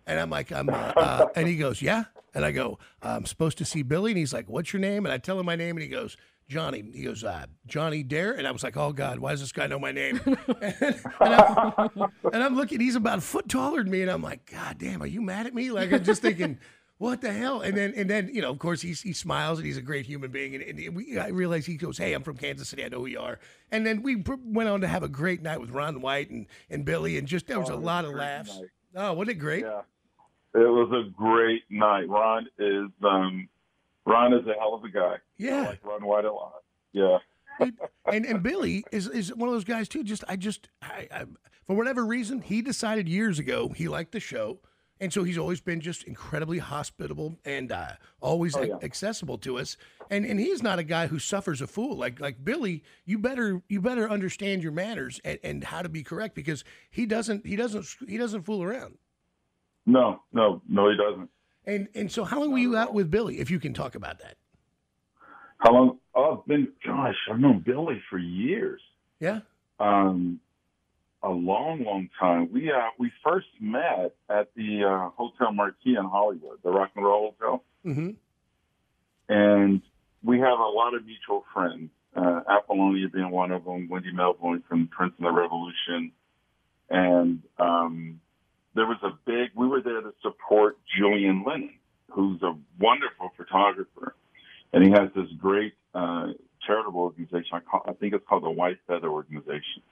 and 0.04 0.18
I'm 0.18 0.30
like, 0.30 0.50
"I'm," 0.50 0.68
uh, 0.68 0.72
uh, 0.72 1.26
and 1.36 1.46
he 1.46 1.56
goes, 1.56 1.80
"Yeah," 1.80 2.04
and 2.34 2.44
I 2.44 2.50
go, 2.50 2.80
I'm 3.02 3.24
supposed 3.24 3.56
to 3.58 3.64
see 3.64 3.82
Billy, 3.82 4.10
and 4.10 4.18
he's 4.18 4.32
like, 4.32 4.48
"What's 4.48 4.72
your 4.72 4.80
name?" 4.80 5.06
And 5.06 5.12
I 5.12 5.18
tell 5.18 5.38
him 5.38 5.46
my 5.46 5.56
name, 5.56 5.76
and 5.76 5.82
he 5.82 5.88
goes. 5.88 6.16
Johnny, 6.48 6.84
he 6.92 7.04
goes, 7.04 7.24
uh, 7.24 7.46
Johnny 7.66 8.02
Dare, 8.02 8.32
and 8.32 8.46
I 8.46 8.50
was 8.50 8.62
like, 8.62 8.76
oh 8.76 8.92
God, 8.92 9.20
why 9.20 9.30
does 9.30 9.40
this 9.40 9.52
guy 9.52 9.68
know 9.68 9.78
my 9.78 9.92
name? 9.92 10.20
and, 10.60 11.00
I'm, 11.18 12.12
and 12.30 12.42
I'm 12.42 12.56
looking, 12.56 12.78
he's 12.78 12.96
about 12.96 13.18
a 13.18 13.20
foot 13.22 13.48
taller 13.48 13.82
than 13.82 13.90
me, 13.90 14.02
and 14.02 14.10
I'm 14.10 14.22
like, 14.22 14.50
God 14.50 14.76
damn, 14.76 15.02
are 15.02 15.06
you 15.06 15.22
mad 15.22 15.46
at 15.46 15.54
me? 15.54 15.70
Like 15.70 15.92
I'm 15.92 16.04
just 16.04 16.20
thinking, 16.20 16.58
what 16.98 17.20
the 17.20 17.32
hell? 17.32 17.60
And 17.62 17.76
then, 17.76 17.92
and 17.96 18.08
then, 18.08 18.30
you 18.32 18.40
know, 18.42 18.50
of 18.50 18.58
course, 18.60 18.80
he's, 18.80 19.00
he 19.02 19.12
smiles 19.12 19.58
and 19.58 19.66
he's 19.66 19.76
a 19.76 19.82
great 19.82 20.06
human 20.06 20.30
being. 20.30 20.54
And, 20.54 20.62
and 20.78 20.94
we, 20.96 21.18
I 21.18 21.28
realize 21.28 21.66
he 21.66 21.76
goes, 21.76 21.98
"Hey, 21.98 22.12
I'm 22.12 22.22
from 22.22 22.36
Kansas 22.36 22.68
City. 22.68 22.84
I 22.84 22.88
know 22.88 23.00
who 23.00 23.06
you 23.06 23.18
are." 23.20 23.38
And 23.72 23.84
then 23.84 24.02
we 24.02 24.16
pr- 24.16 24.34
went 24.44 24.68
on 24.68 24.80
to 24.82 24.88
have 24.88 25.02
a 25.02 25.08
great 25.08 25.42
night 25.42 25.60
with 25.60 25.70
Ron 25.70 26.00
White 26.00 26.30
and, 26.30 26.46
and 26.70 26.84
Billy, 26.84 27.18
and 27.18 27.26
just 27.26 27.46
there 27.48 27.58
was 27.58 27.70
Oh, 27.70 27.72
a 27.72 27.76
it 27.76 27.78
was 27.80 27.86
lot 27.86 28.04
of 28.04 28.14
laughs. 28.14 28.56
night. 28.58 28.68
Oh, 28.94 29.12
wasn't 29.14 29.36
it 29.36 29.40
great? 29.40 29.64
Yeah, 29.64 29.80
it 30.54 30.58
was 30.68 30.90
a 30.92 31.10
great 31.10 31.62
night. 31.70 32.08
Ron 32.08 32.46
is 32.58 32.88
um, 33.02 33.48
Ron 34.06 34.32
is 34.34 34.46
a 34.46 34.52
hell 34.58 34.74
of 34.74 34.84
a 34.84 34.88
guy. 34.90 35.16
Yeah. 35.38 35.62
I 35.62 35.66
like 35.70 35.84
Ron 35.84 36.04
White 36.04 36.24
a 36.24 36.32
lot. 36.32 36.62
Yeah. 36.92 37.18
and 38.06 38.24
and 38.26 38.42
Billy 38.42 38.84
is 38.92 39.08
is 39.08 39.34
one 39.34 39.48
of 39.48 39.54
those 39.54 39.64
guys 39.64 39.88
too. 39.88 40.02
Just 40.04 40.24
I 40.28 40.36
just 40.36 40.68
I, 40.80 41.08
I 41.10 41.24
for 41.66 41.74
whatever 41.76 42.04
reason 42.06 42.40
he 42.42 42.62
decided 42.62 43.08
years 43.08 43.38
ago 43.38 43.68
he 43.68 43.88
liked 43.88 44.12
the 44.12 44.20
show, 44.20 44.58
and 45.02 45.12
so 45.12 45.24
he's 45.24 45.36
always 45.36 45.60
been 45.60 45.80
just 45.80 46.04
incredibly 46.04 46.58
hospitable 46.58 47.36
and 47.44 47.72
uh, 47.72 47.92
always 48.20 48.56
Oh, 48.56 48.62
yeah. 48.62 48.76
accessible 48.82 49.36
to 49.38 49.58
us. 49.58 49.76
And 50.10 50.24
and 50.24 50.38
he's 50.40 50.62
not 50.62 50.78
a 50.78 50.82
guy 50.84 51.08
who 51.08 51.18
suffers 51.18 51.60
a 51.60 51.66
fool 51.66 51.96
like 51.96 52.20
like 52.20 52.42
Billy. 52.44 52.82
You 53.04 53.18
better 53.18 53.62
you 53.68 53.80
better 53.80 54.08
understand 54.08 54.62
your 54.62 54.72
manners 54.72 55.20
and, 55.24 55.38
and 55.42 55.64
how 55.64 55.82
to 55.82 55.88
be 55.88 56.02
correct 56.02 56.34
because 56.34 56.64
he 56.90 57.04
doesn't 57.04 57.44
he 57.46 57.56
doesn't 57.56 57.86
he 58.06 58.16
doesn't 58.16 58.42
fool 58.42 58.62
around. 58.62 58.96
No, 59.84 60.22
no, 60.32 60.62
no, 60.68 60.88
he 60.90 60.96
doesn't. 60.96 61.28
And 61.66 61.88
and 61.94 62.10
so 62.10 62.24
how 62.24 62.40
long 62.40 62.52
were 62.52 62.58
you 62.58 62.76
out 62.76 62.94
with 62.94 63.10
Billy? 63.10 63.40
If 63.40 63.50
you 63.50 63.58
can 63.58 63.74
talk 63.74 63.94
about 63.94 64.20
that. 64.20 64.36
How 65.58 65.72
long? 65.72 65.98
Oh, 66.14 66.38
I've 66.40 66.46
been. 66.46 66.68
Gosh, 66.86 67.14
I've 67.30 67.38
known 67.40 67.60
Billy 67.64 68.00
for 68.10 68.18
years. 68.18 68.80
Yeah. 69.20 69.40
Um, 69.80 70.40
a 71.22 71.30
long, 71.30 71.84
long 71.84 72.08
time. 72.18 72.48
We 72.52 72.70
uh, 72.70 72.88
we 72.98 73.10
first 73.24 73.46
met 73.60 74.14
at 74.28 74.54
the 74.56 74.84
uh, 74.84 75.10
Hotel 75.10 75.52
Marquis 75.52 75.96
in 75.96 76.04
Hollywood, 76.04 76.58
the 76.64 76.70
Rock 76.70 76.90
and 76.96 77.04
Roll 77.04 77.34
Hotel, 77.38 77.62
Mm-hmm. 77.86 78.10
and 79.28 79.82
we 80.22 80.38
have 80.38 80.58
a 80.58 80.70
lot 80.80 80.94
of 80.94 81.04
mutual 81.04 81.44
friends. 81.52 81.90
Uh, 82.14 82.40
Apollonia 82.48 83.08
being 83.08 83.30
one 83.30 83.50
of 83.52 83.64
them, 83.64 83.88
Wendy 83.88 84.12
Melvoin 84.12 84.62
from 84.68 84.86
Prince 84.88 85.14
and 85.18 85.26
the 85.26 85.32
Revolution, 85.32 86.12
and 86.90 87.42
um, 87.58 88.20
there 88.74 88.86
was 88.86 88.98
a 89.02 89.10
big. 89.24 89.50
We 89.54 89.66
were 89.66 89.80
there 89.80 90.00
to 90.00 90.12
support 90.22 90.76
Julian 90.98 91.42
Lennon, 91.46 91.74
who's 92.10 92.42
a 92.42 92.54
wonderful 92.78 93.30
photographer, 93.36 94.14
and 94.72 94.84
he 94.84 94.90
has 94.90 95.08
this 95.16 95.26
great 95.40 95.72
uh, 95.94 96.28
charitable 96.66 97.00
organization. 97.00 97.48
I, 97.54 97.60
call, 97.60 97.82
I 97.86 97.92
think 97.94 98.12
it's 98.14 98.24
called 98.28 98.44
the 98.44 98.50
White 98.50 98.78
Feather 98.86 99.08
Organization. 99.08 99.82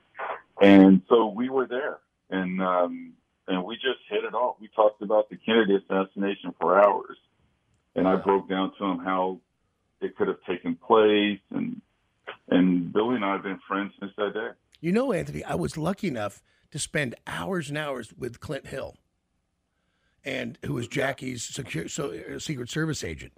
And 0.61 1.03
so 1.09 1.27
we 1.29 1.49
were 1.49 1.67
there, 1.67 1.99
and 2.29 2.63
um, 2.63 3.15
and 3.49 3.65
we 3.65 3.77
just 3.77 4.01
hit 4.09 4.25
it 4.25 4.35
off. 4.35 4.57
We 4.61 4.69
talked 4.69 5.01
about 5.03 5.31
the 5.31 5.37
Kennedy 5.37 5.77
assassination 5.77 6.55
for 6.61 6.79
hours, 6.79 7.17
and 7.95 8.07
I 8.07 8.17
broke 8.17 8.49
down 8.49 8.73
to 8.79 8.85
him 8.85 8.99
how 8.99 9.41
it 10.03 10.17
could 10.17 10.29
have 10.29 10.43
taken 10.47 10.77
place, 10.77 11.41
and 11.51 11.81
and 12.49 12.93
Billy 12.93 13.17
and 13.17 13.25
I 13.25 13.33
have 13.33 13.43
been 13.43 13.61
friends 13.67 13.93
since 14.01 14.13
that 14.19 14.35
day. 14.35 14.49
You 14.81 14.93
know, 14.93 15.13
Anthony, 15.13 15.43
I 15.45 15.55
was 15.55 15.79
lucky 15.79 16.09
enough 16.09 16.43
to 16.73 16.79
spend 16.79 17.15
hours 17.27 17.69
and 17.69 17.79
hours 17.79 18.13
with 18.17 18.41
Clint 18.41 18.67
Hill, 18.67 18.97
and 20.25 20.59
who 20.65 20.75
was 20.75 20.89
Jackie's 20.89 21.43
secure, 21.43 21.89
so, 21.89 22.13
uh, 22.13 22.39
Secret 22.39 22.69
Service 22.69 23.03
agent, 23.03 23.33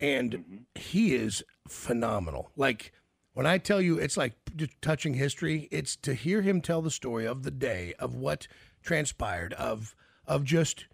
and 0.00 0.64
he 0.74 1.14
is 1.14 1.44
phenomenal. 1.68 2.50
Like 2.56 2.92
when 3.32 3.46
I 3.46 3.58
tell 3.58 3.80
you, 3.80 3.98
it's 3.98 4.16
like 4.16 4.34
touching 4.80 5.14
history. 5.14 5.68
It's 5.70 5.96
to 5.96 6.14
hear 6.14 6.42
him 6.42 6.60
tell 6.60 6.82
the 6.82 6.90
story 6.90 7.26
of 7.26 7.42
the 7.42 7.50
day 7.50 7.94
of 7.98 8.14
what 8.14 8.48
transpired, 8.82 9.52
of 9.54 9.94
of 10.26 10.44
just 10.44 10.86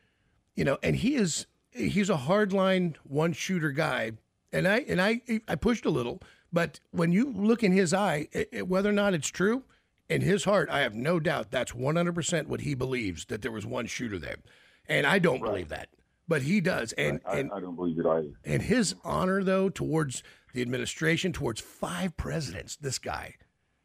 you 0.54 0.64
know, 0.64 0.78
and 0.82 0.96
he 0.96 1.14
is 1.14 1.46
he's 1.70 2.10
a 2.10 2.16
hardline 2.16 2.96
one 3.04 3.32
shooter 3.32 3.70
guy, 3.70 4.12
and 4.52 4.66
I 4.66 4.78
and 4.88 5.00
I 5.00 5.20
I 5.46 5.54
pushed 5.54 5.84
a 5.84 5.90
little, 5.90 6.20
but 6.52 6.80
when 6.90 7.12
you 7.12 7.32
look 7.32 7.62
in 7.62 7.72
his 7.72 7.92
eye, 7.92 8.28
it, 8.32 8.66
whether 8.66 8.88
or 8.88 8.94
not 8.94 9.14
it's 9.14 9.28
true, 9.28 9.64
in 10.08 10.22
his 10.22 10.44
heart, 10.44 10.68
I 10.70 10.80
have 10.80 10.94
no 10.94 11.20
doubt 11.20 11.50
that's 11.50 11.74
one 11.74 11.96
hundred 11.96 12.14
percent 12.14 12.48
what 12.48 12.62
he 12.62 12.74
believes 12.74 13.26
that 13.26 13.42
there 13.42 13.52
was 13.52 13.66
one 13.66 13.86
shooter 13.86 14.18
there, 14.18 14.36
and 14.88 15.06
I 15.06 15.18
don't 15.18 15.42
believe 15.42 15.68
that, 15.68 15.88
but 16.28 16.42
he 16.42 16.60
does, 16.60 16.92
and 16.94 17.20
I, 17.26 17.38
and 17.38 17.52
I 17.52 17.60
don't 17.60 17.76
believe 17.76 17.98
it 17.98 18.06
either. 18.06 18.30
and 18.44 18.62
his 18.62 18.94
honor 19.04 19.42
though 19.44 19.68
towards 19.68 20.22
the 20.54 20.62
administration, 20.62 21.32
towards 21.32 21.60
five 21.60 22.16
presidents, 22.16 22.76
this 22.76 22.98
guy, 22.98 23.34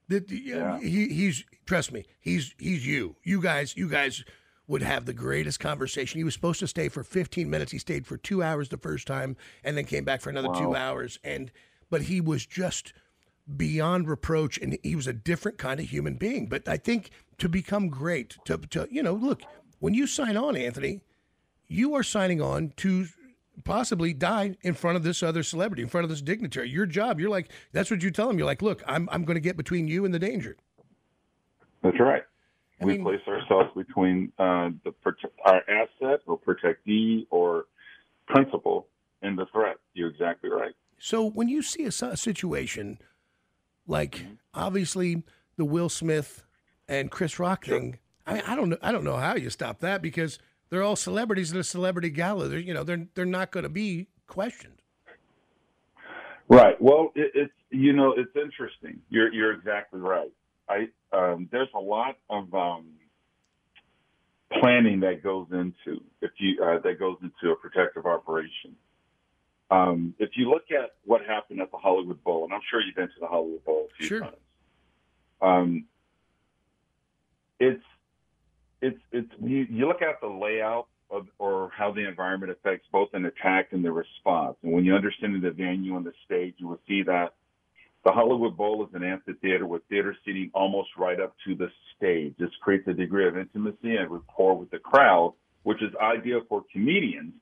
that 0.07 0.23
uh, 0.31 0.35
Yeah. 0.35 0.79
he 0.79 1.07
he's 1.09 1.43
trust 1.65 1.91
me, 1.91 2.05
he's 2.19 2.53
he's 2.57 2.85
you. 2.87 3.15
You 3.23 3.41
guys, 3.41 3.75
you 3.77 3.87
guys 3.89 4.23
would 4.67 4.81
have 4.81 5.05
the 5.05 5.13
greatest 5.13 5.59
conversation. 5.59 6.17
He 6.19 6.23
was 6.23 6.33
supposed 6.33 6.59
to 6.61 6.67
stay 6.67 6.87
for 6.87 7.03
15 7.03 7.49
minutes. 7.49 7.71
He 7.73 7.77
stayed 7.77 8.07
for 8.07 8.15
two 8.17 8.41
hours 8.41 8.69
the 8.69 8.77
first 8.77 9.05
time, 9.05 9.35
and 9.63 9.75
then 9.77 9.83
came 9.85 10.05
back 10.05 10.21
for 10.21 10.29
another 10.29 10.49
two 10.57 10.75
hours. 10.75 11.19
And 11.23 11.51
but 11.89 12.03
he 12.03 12.21
was 12.21 12.45
just 12.45 12.93
beyond 13.57 14.07
reproach, 14.07 14.57
and 14.57 14.77
he 14.83 14.95
was 14.95 15.07
a 15.07 15.13
different 15.13 15.57
kind 15.57 15.79
of 15.79 15.89
human 15.89 16.13
being. 16.15 16.47
But 16.47 16.67
I 16.67 16.77
think 16.77 17.09
to 17.39 17.49
become 17.49 17.89
great, 17.89 18.37
to 18.45 18.57
to 18.57 18.87
you 18.89 19.03
know, 19.03 19.13
look 19.13 19.41
when 19.79 19.93
you 19.93 20.07
sign 20.07 20.37
on, 20.37 20.55
Anthony, 20.55 21.01
you 21.71 21.95
are 21.95 22.03
signing 22.03 22.41
on 22.41 22.73
to 22.77 23.07
possibly 23.63 24.13
die 24.13 24.55
in 24.61 24.73
front 24.73 24.97
of 24.97 25.03
this 25.03 25.23
other 25.23 25.41
celebrity, 25.41 25.81
in 25.81 25.87
front 25.87 26.03
of 26.03 26.09
this 26.09 26.21
dignitary. 26.21 26.69
Your 26.69 26.85
job, 26.85 27.19
you're 27.19 27.29
like, 27.29 27.49
that's 27.71 27.89
what 27.89 28.03
you 28.03 28.11
tell 28.11 28.27
them. 28.27 28.37
You're 28.37 28.45
like, 28.45 28.61
look, 28.61 28.83
I'm, 28.85 29.07
I'm 29.11 29.23
going 29.23 29.35
to 29.35 29.41
get 29.41 29.55
between 29.55 29.87
you 29.87 30.03
and 30.03 30.13
the 30.13 30.19
danger. 30.19 30.57
That's 31.81 31.99
right. 31.99 32.23
I 32.81 32.85
we 32.85 32.93
mean- 32.93 33.03
place 33.03 33.21
ourselves 33.27 33.69
between 33.75 34.31
uh, 34.37 34.69
the 34.83 34.93
our 35.45 35.61
asset 35.69 36.21
or 36.27 36.37
protectee 36.37 37.27
or 37.29 37.65
principal 38.27 38.87
and 39.21 39.37
the 39.37 39.45
threat. 39.51 39.77
You're 39.93 40.09
exactly 40.09 40.49
right. 40.49 40.73
So 40.99 41.25
when 41.25 41.47
you 41.47 41.61
see 41.61 41.83
a, 41.83 41.87
a 41.87 42.17
situation 42.17 42.99
like 43.87 44.25
obviously 44.53 45.23
the 45.57 45.65
Will 45.65 45.89
Smith 45.89 46.43
and 46.87 47.09
Chris 47.09 47.39
Rock 47.39 47.65
thing, 47.65 47.99
I 48.25 48.33
mean, 48.33 48.43
I 48.45 48.55
don't 48.55 48.69
know, 48.69 48.77
I 48.81 48.91
don't 48.91 49.03
know 49.03 49.17
how 49.17 49.35
you 49.35 49.49
stop 49.49 49.79
that 49.79 50.01
because 50.01 50.39
they're 50.71 50.81
all 50.81 50.95
celebrities 50.95 51.51
in 51.51 51.59
a 51.59 51.63
celebrity 51.63 52.09
gala. 52.09 52.47
They're, 52.47 52.57
you 52.57 52.73
know, 52.73 52.83
they're 52.83 53.05
they're 53.13 53.25
not 53.25 53.51
going 53.51 53.63
to 53.63 53.69
be 53.69 54.07
questioned. 54.25 54.81
Right. 56.47 56.81
Well, 56.81 57.11
it, 57.13 57.31
it's 57.35 57.53
you 57.69 57.93
know 57.93 58.13
it's 58.17 58.35
interesting. 58.35 58.99
You're 59.09 59.31
you're 59.31 59.51
exactly 59.51 59.99
right. 59.99 60.31
I 60.67 60.87
um, 61.11 61.47
there's 61.51 61.69
a 61.75 61.79
lot 61.79 62.15
of 62.29 62.53
um, 62.53 62.87
planning 64.59 65.01
that 65.01 65.21
goes 65.21 65.47
into 65.51 66.01
if 66.21 66.31
you 66.39 66.63
uh, 66.63 66.79
that 66.79 66.97
goes 66.97 67.17
into 67.21 67.51
a 67.51 67.55
protective 67.55 68.05
operation. 68.05 68.75
Um, 69.69 70.13
if 70.19 70.31
you 70.35 70.49
look 70.49 70.63
at 70.71 70.91
what 71.05 71.21
happened 71.25 71.61
at 71.61 71.71
the 71.71 71.77
Hollywood 71.77 72.21
Bowl, 72.23 72.43
and 72.43 72.53
I'm 72.53 72.59
sure 72.69 72.81
you've 72.81 72.95
been 72.95 73.07
to 73.07 73.19
the 73.21 73.27
Hollywood 73.27 73.63
Bowl 73.63 73.87
a 73.89 73.95
few 73.97 74.07
Sure. 74.07 74.19
times, 74.21 74.35
um, 75.41 75.85
it's 77.57 77.83
it's 78.81 78.99
it's 79.11 79.31
you, 79.41 79.65
you 79.69 79.87
look 79.87 80.01
at 80.01 80.21
the 80.21 80.27
layout 80.27 80.87
of 81.09 81.27
or 81.39 81.71
how 81.77 81.91
the 81.91 82.07
environment 82.07 82.51
affects 82.51 82.87
both 82.91 83.09
an 83.13 83.25
attack 83.25 83.69
and 83.71 83.83
the 83.83 83.91
response. 83.91 84.55
And 84.63 84.71
when 84.71 84.85
you 84.85 84.95
understand 84.95 85.41
the 85.41 85.51
venue 85.51 85.97
and 85.97 86.05
the 86.05 86.13
stage, 86.25 86.55
you 86.57 86.67
will 86.67 86.79
see 86.87 87.03
that 87.03 87.33
the 88.03 88.11
Hollywood 88.11 88.57
Bowl 88.57 88.83
is 88.83 88.93
an 88.93 89.03
amphitheater 89.03 89.67
with 89.67 89.83
theater 89.89 90.15
seating 90.25 90.49
almost 90.53 90.89
right 90.97 91.19
up 91.19 91.35
to 91.45 91.55
the 91.55 91.69
stage. 91.97 92.33
This 92.39 92.49
creates 92.61 92.87
a 92.87 92.93
degree 92.93 93.27
of 93.27 93.37
intimacy 93.37 93.95
and 93.95 94.09
rapport 94.09 94.57
with 94.57 94.71
the 94.71 94.79
crowd, 94.79 95.33
which 95.63 95.81
is 95.83 95.93
ideal 96.01 96.41
for 96.49 96.63
comedians 96.71 97.33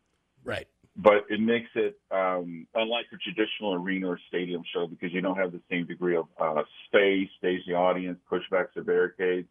Right. 0.43 0.67
but 0.97 1.25
it 1.29 1.39
makes 1.39 1.69
it 1.75 1.99
um, 2.11 2.67
unlike 2.75 3.05
a 3.13 3.17
traditional 3.17 3.73
arena 3.75 4.07
or 4.07 4.19
stadium 4.27 4.63
show 4.73 4.87
because 4.87 5.13
you 5.13 5.21
don't 5.21 5.37
have 5.37 5.51
the 5.51 5.61
same 5.69 5.85
degree 5.85 6.15
of 6.15 6.27
uh, 6.39 6.63
space, 6.87 7.29
stage 7.37 7.61
the 7.67 7.73
audience, 7.73 8.19
pushbacks 8.31 8.75
or 8.75 8.83
barricades. 8.83 9.47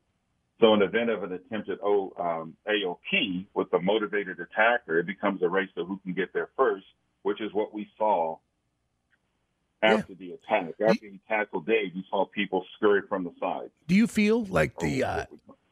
So, 0.61 0.75
in 0.75 0.81
the 0.81 0.87
event 0.87 1.11
of 1.11 1.23
an 1.23 1.33
attempted 1.33 1.79
o, 1.83 2.13
um, 2.19 2.57
AOP 2.67 3.47
with 3.55 3.73
a 3.73 3.81
motivated 3.81 4.39
attacker, 4.41 4.99
it 4.99 5.07
becomes 5.07 5.43
a 5.43 5.49
race 5.49 5.71
of 5.77 5.87
who 5.87 5.99
can 5.99 6.15
get 6.15 6.33
there 6.33 6.49
first, 6.57 6.87
which 7.23 7.41
is 7.41 7.53
what 7.53 7.73
we 7.73 7.89
saw 7.97 8.39
after 9.83 10.15
the 10.15 10.33
attack. 10.33 10.75
After 10.85 11.07
he 11.07 11.21
tackled 11.29 11.67
Dave, 11.67 11.95
you 11.95 12.03
saw 12.11 12.27
people 12.27 12.65
scurry 12.77 13.03
from 13.09 13.25
the 13.25 13.33
side. 13.41 13.71
Do 13.87 13.95
you 13.95 14.09
feel 14.09 14.45
like 14.47 14.79
the 14.81 15.05
uh, 15.05 15.25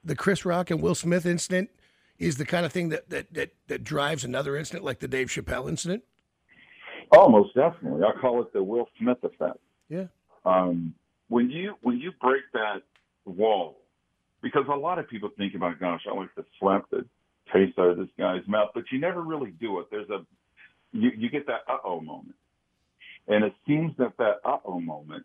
the 0.05 0.15
Chris 0.15 0.45
Rock 0.45 0.71
and 0.71 0.81
Will 0.81 0.95
Smith 0.95 1.27
incident 1.27 1.71
is 2.19 2.37
the 2.37 2.47
kind 2.47 2.65
of 2.65 2.73
thing 2.73 2.91
that 2.91 3.11
that 3.11 3.33
that, 3.35 3.55
that 3.67 3.83
drives 3.83 4.25
another 4.25 4.57
incident 4.57 4.85
like 4.85 5.01
the 5.01 5.09
Dave 5.09 5.29
Chappelle 5.29 5.69
incident? 5.69 6.05
Oh, 7.13 7.29
most 7.29 7.55
definitely. 7.55 8.03
I 8.03 8.19
call 8.21 8.43
it 8.43 8.53
the 8.53 8.63
Will 8.63 8.89
Smith 8.99 9.19
effect. 9.23 9.59
Yeah. 9.89 10.07
Um, 10.45 10.95
when 11.29 11.51
you 11.51 11.75
when 11.83 11.99
you 11.99 12.13
break 12.21 12.43
that 12.53 12.83
wall, 13.25 13.79
because 14.47 14.67
a 14.73 14.77
lot 14.77 15.01
of 15.01 15.09
people 15.09 15.29
think 15.37 15.57
about, 15.57 15.81
gosh, 15.81 16.03
I 16.09 16.15
want 16.15 16.31
to 16.37 16.45
slap 16.61 16.89
the 16.91 17.05
taste 17.53 17.77
out 17.81 17.89
of 17.91 17.97
this 17.97 18.09
guy's 18.17 18.47
mouth, 18.47 18.71
but 18.75 18.85
you 18.93 19.01
never 19.01 19.21
really 19.21 19.51
do 19.51 19.81
it. 19.81 19.87
There's 19.91 20.09
a 20.09 20.25
you, 20.93 21.11
you 21.17 21.29
get 21.29 21.49
that 21.49 21.63
uh 21.69 21.79
oh 21.85 22.01
moment, 22.01 22.37
and 23.27 23.45
it 23.45 23.55
seems 23.67 23.93
that 23.99 24.17
that 24.19 24.37
uh 24.45 24.59
oh 24.65 24.79
moment, 24.79 25.25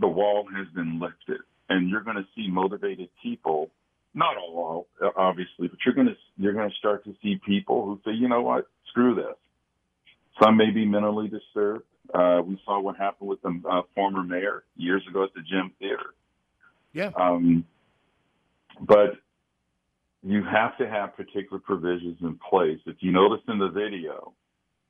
the 0.00 0.08
wall 0.08 0.44
has 0.56 0.66
been 0.74 0.98
lifted, 0.98 1.40
and 1.68 1.88
you're 1.88 2.02
going 2.02 2.16
to 2.16 2.26
see 2.34 2.48
motivated 2.48 3.10
people. 3.22 3.70
Not 4.12 4.36
all, 4.36 4.88
obviously, 5.16 5.68
but 5.68 5.78
you're 5.86 5.94
going 5.94 6.08
to 6.08 6.16
you're 6.36 6.54
going 6.54 6.68
to 6.68 6.76
start 6.76 7.04
to 7.04 7.14
see 7.22 7.40
people 7.46 7.84
who 7.84 8.00
say, 8.04 8.16
you 8.16 8.28
know 8.28 8.42
what, 8.42 8.66
screw 8.88 9.14
this. 9.14 9.36
Some 10.42 10.56
may 10.56 10.70
be 10.70 10.84
mentally 10.84 11.28
disturbed. 11.28 11.84
Uh, 12.12 12.42
we 12.44 12.60
saw 12.64 12.80
what 12.80 12.96
happened 12.96 13.28
with 13.28 13.40
the 13.42 13.62
uh, 13.70 13.82
former 13.94 14.24
mayor 14.24 14.64
years 14.76 15.04
ago 15.08 15.22
at 15.22 15.34
the 15.34 15.42
Gym 15.42 15.70
Theater. 15.78 16.14
Yeah. 16.92 17.10
Um, 17.14 17.64
but 18.80 19.14
you 20.22 20.42
have 20.44 20.76
to 20.78 20.88
have 20.88 21.16
particular 21.16 21.58
provisions 21.58 22.18
in 22.22 22.38
place. 22.48 22.78
If 22.86 22.96
you 23.00 23.12
notice 23.12 23.40
in 23.48 23.58
the 23.58 23.68
video, 23.68 24.34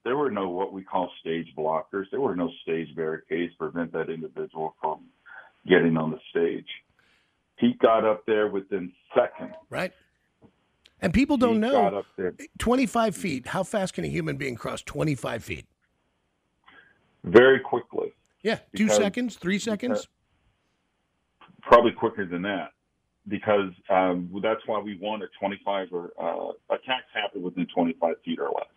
there 0.04 0.16
were 0.16 0.30
no 0.30 0.49
what 0.49 0.73
we 0.73 0.83
call 0.83 1.11
stage 1.21 1.47
blockers. 1.57 2.04
There 2.11 2.21
were 2.21 2.37
no 2.37 2.50
stage 2.62 2.95
barricades 2.97 3.52
to 3.52 3.59
prevent 3.59 3.92
that 3.92 4.09
individual 4.09 4.75
from 4.80 5.00
getting 5.66 5.97
on 5.97 6.11
the 6.11 6.18
stage. 6.30 6.66
He 7.57 7.75
got 7.75 8.04
up 8.04 8.25
there 8.26 8.49
within 8.49 8.92
seconds. 9.14 9.54
Right. 9.68 9.92
And 11.00 11.12
people 11.12 11.37
don't 11.37 11.54
He 11.54 11.59
know. 11.61 11.73
got 11.73 11.95
up 11.95 12.07
there 12.16 12.35
25 12.59 13.16
feet. 13.16 13.47
How 13.49 13.62
fast 13.62 13.95
can 13.95 14.04
a 14.04 14.09
human 14.09 14.37
being 14.37 14.54
cross 14.54 14.83
25 14.83 15.45
feet? 15.45 15.66
very 17.25 17.61
quickly. 17.61 18.14
Yeah. 18.42 18.61
Two 18.76 18.88
seconds, 18.88 19.37
three 19.37 19.59
seconds. 19.59 20.09
probably 21.61 21.92
quicker 21.92 22.25
than 22.25 22.42
that 22.42 22.71
because 23.28 23.70
um, 23.90 24.30
that's 24.42 24.61
why 24.66 24.80
we 24.80 24.99
want 25.00 25.23
a 25.23 25.26
25 25.38 25.88
or 25.92 26.11
uh, 26.20 26.75
attacks 26.75 27.06
happen 27.12 27.42
within 27.42 27.66
25 27.75 28.14
feet 28.25 28.38
or 28.38 28.47
less. 28.47 28.68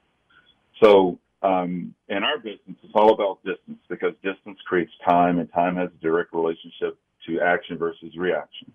So 0.84 1.20
um, 1.42 1.94
in 2.10 2.24
our 2.24 2.38
business, 2.38 2.78
it's 2.84 2.94
all 2.94 3.14
about 3.14 3.44
distance 3.44 3.80
because 3.90 4.14
distance 4.24 4.60
creates 4.66 4.92
time, 5.08 5.40
and 5.40 5.52
time 5.54 5.76
has 5.76 5.90
a 5.90 6.02
direct 6.02 6.34
relationship 6.34 6.98
to 7.28 7.40
action 7.40 7.78
versus 7.78 8.16
reaction. 8.18 8.72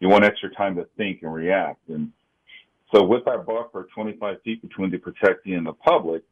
You 0.00 0.08
want 0.08 0.24
extra 0.24 0.50
time 0.54 0.76
to 0.76 0.86
think 0.96 1.22
and 1.22 1.32
react, 1.32 1.88
and 1.88 2.12
so 2.94 3.02
with 3.02 3.26
our 3.26 3.38
buffer, 3.38 3.88
25 3.94 4.42
feet 4.42 4.62
between 4.62 4.90
the 4.90 4.98
protectee 4.98 5.56
and 5.56 5.66
the 5.66 5.72
public, 5.72 6.22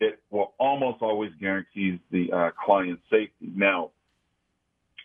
it 0.00 0.20
will 0.30 0.54
almost 0.58 1.02
always 1.02 1.30
guarantees 1.40 1.98
the 2.10 2.32
uh, 2.32 2.50
client's 2.64 3.02
safety. 3.10 3.52
Now, 3.54 3.90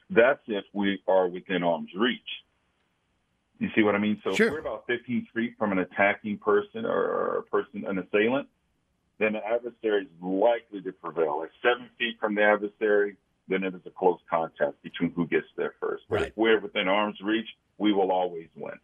that's 0.10 0.42
if 0.48 0.66
we 0.74 1.02
are 1.08 1.28
within 1.28 1.64
arm's 1.64 1.90
reach. 1.98 2.20
You 3.60 3.70
see 3.76 3.84
what 3.84 3.96
I 3.96 3.98
mean? 4.00 4.20
So 4.24 4.34
Sure. 4.34 4.48
if 4.48 4.54
we're 4.54 4.60
about 4.60 4.86
15 4.88 5.28
feet 5.34 5.56
from 5.58 5.72
an 5.72 5.80
attacking 5.80 6.38
person 6.40 6.86
or 6.86 7.38
a 7.38 7.44
person, 7.44 7.86
an 7.86 7.98
assailant, 8.00 8.48
then 9.20 9.34
the 9.34 9.46
adversary 9.46 10.04
is 10.04 10.10
likely 10.22 10.82
to 10.82 10.92
prevail. 10.92 11.44
If 11.44 11.52
seven 11.62 11.90
feet 11.98 12.20
from 12.20 12.36
the 12.36 12.44
adversary, 12.44 13.16
then 13.48 13.64
it 13.64 13.74
is 13.76 13.82
a 13.86 13.90
close 13.92 14.20
contest 14.30 14.82
between 14.82 15.12
who 15.12 15.28
gets 15.28 15.48
there 15.56 15.76
first. 15.80 16.04
But 16.10 16.16
Right. 16.16 16.28
if 16.30 16.38
we're 16.38 16.60
within 16.60 16.88
arm's 16.88 17.22
reach, 17.22 17.48
we 17.78 17.94
will 17.94 18.12
always 18.12 18.48
win. 18.56 18.80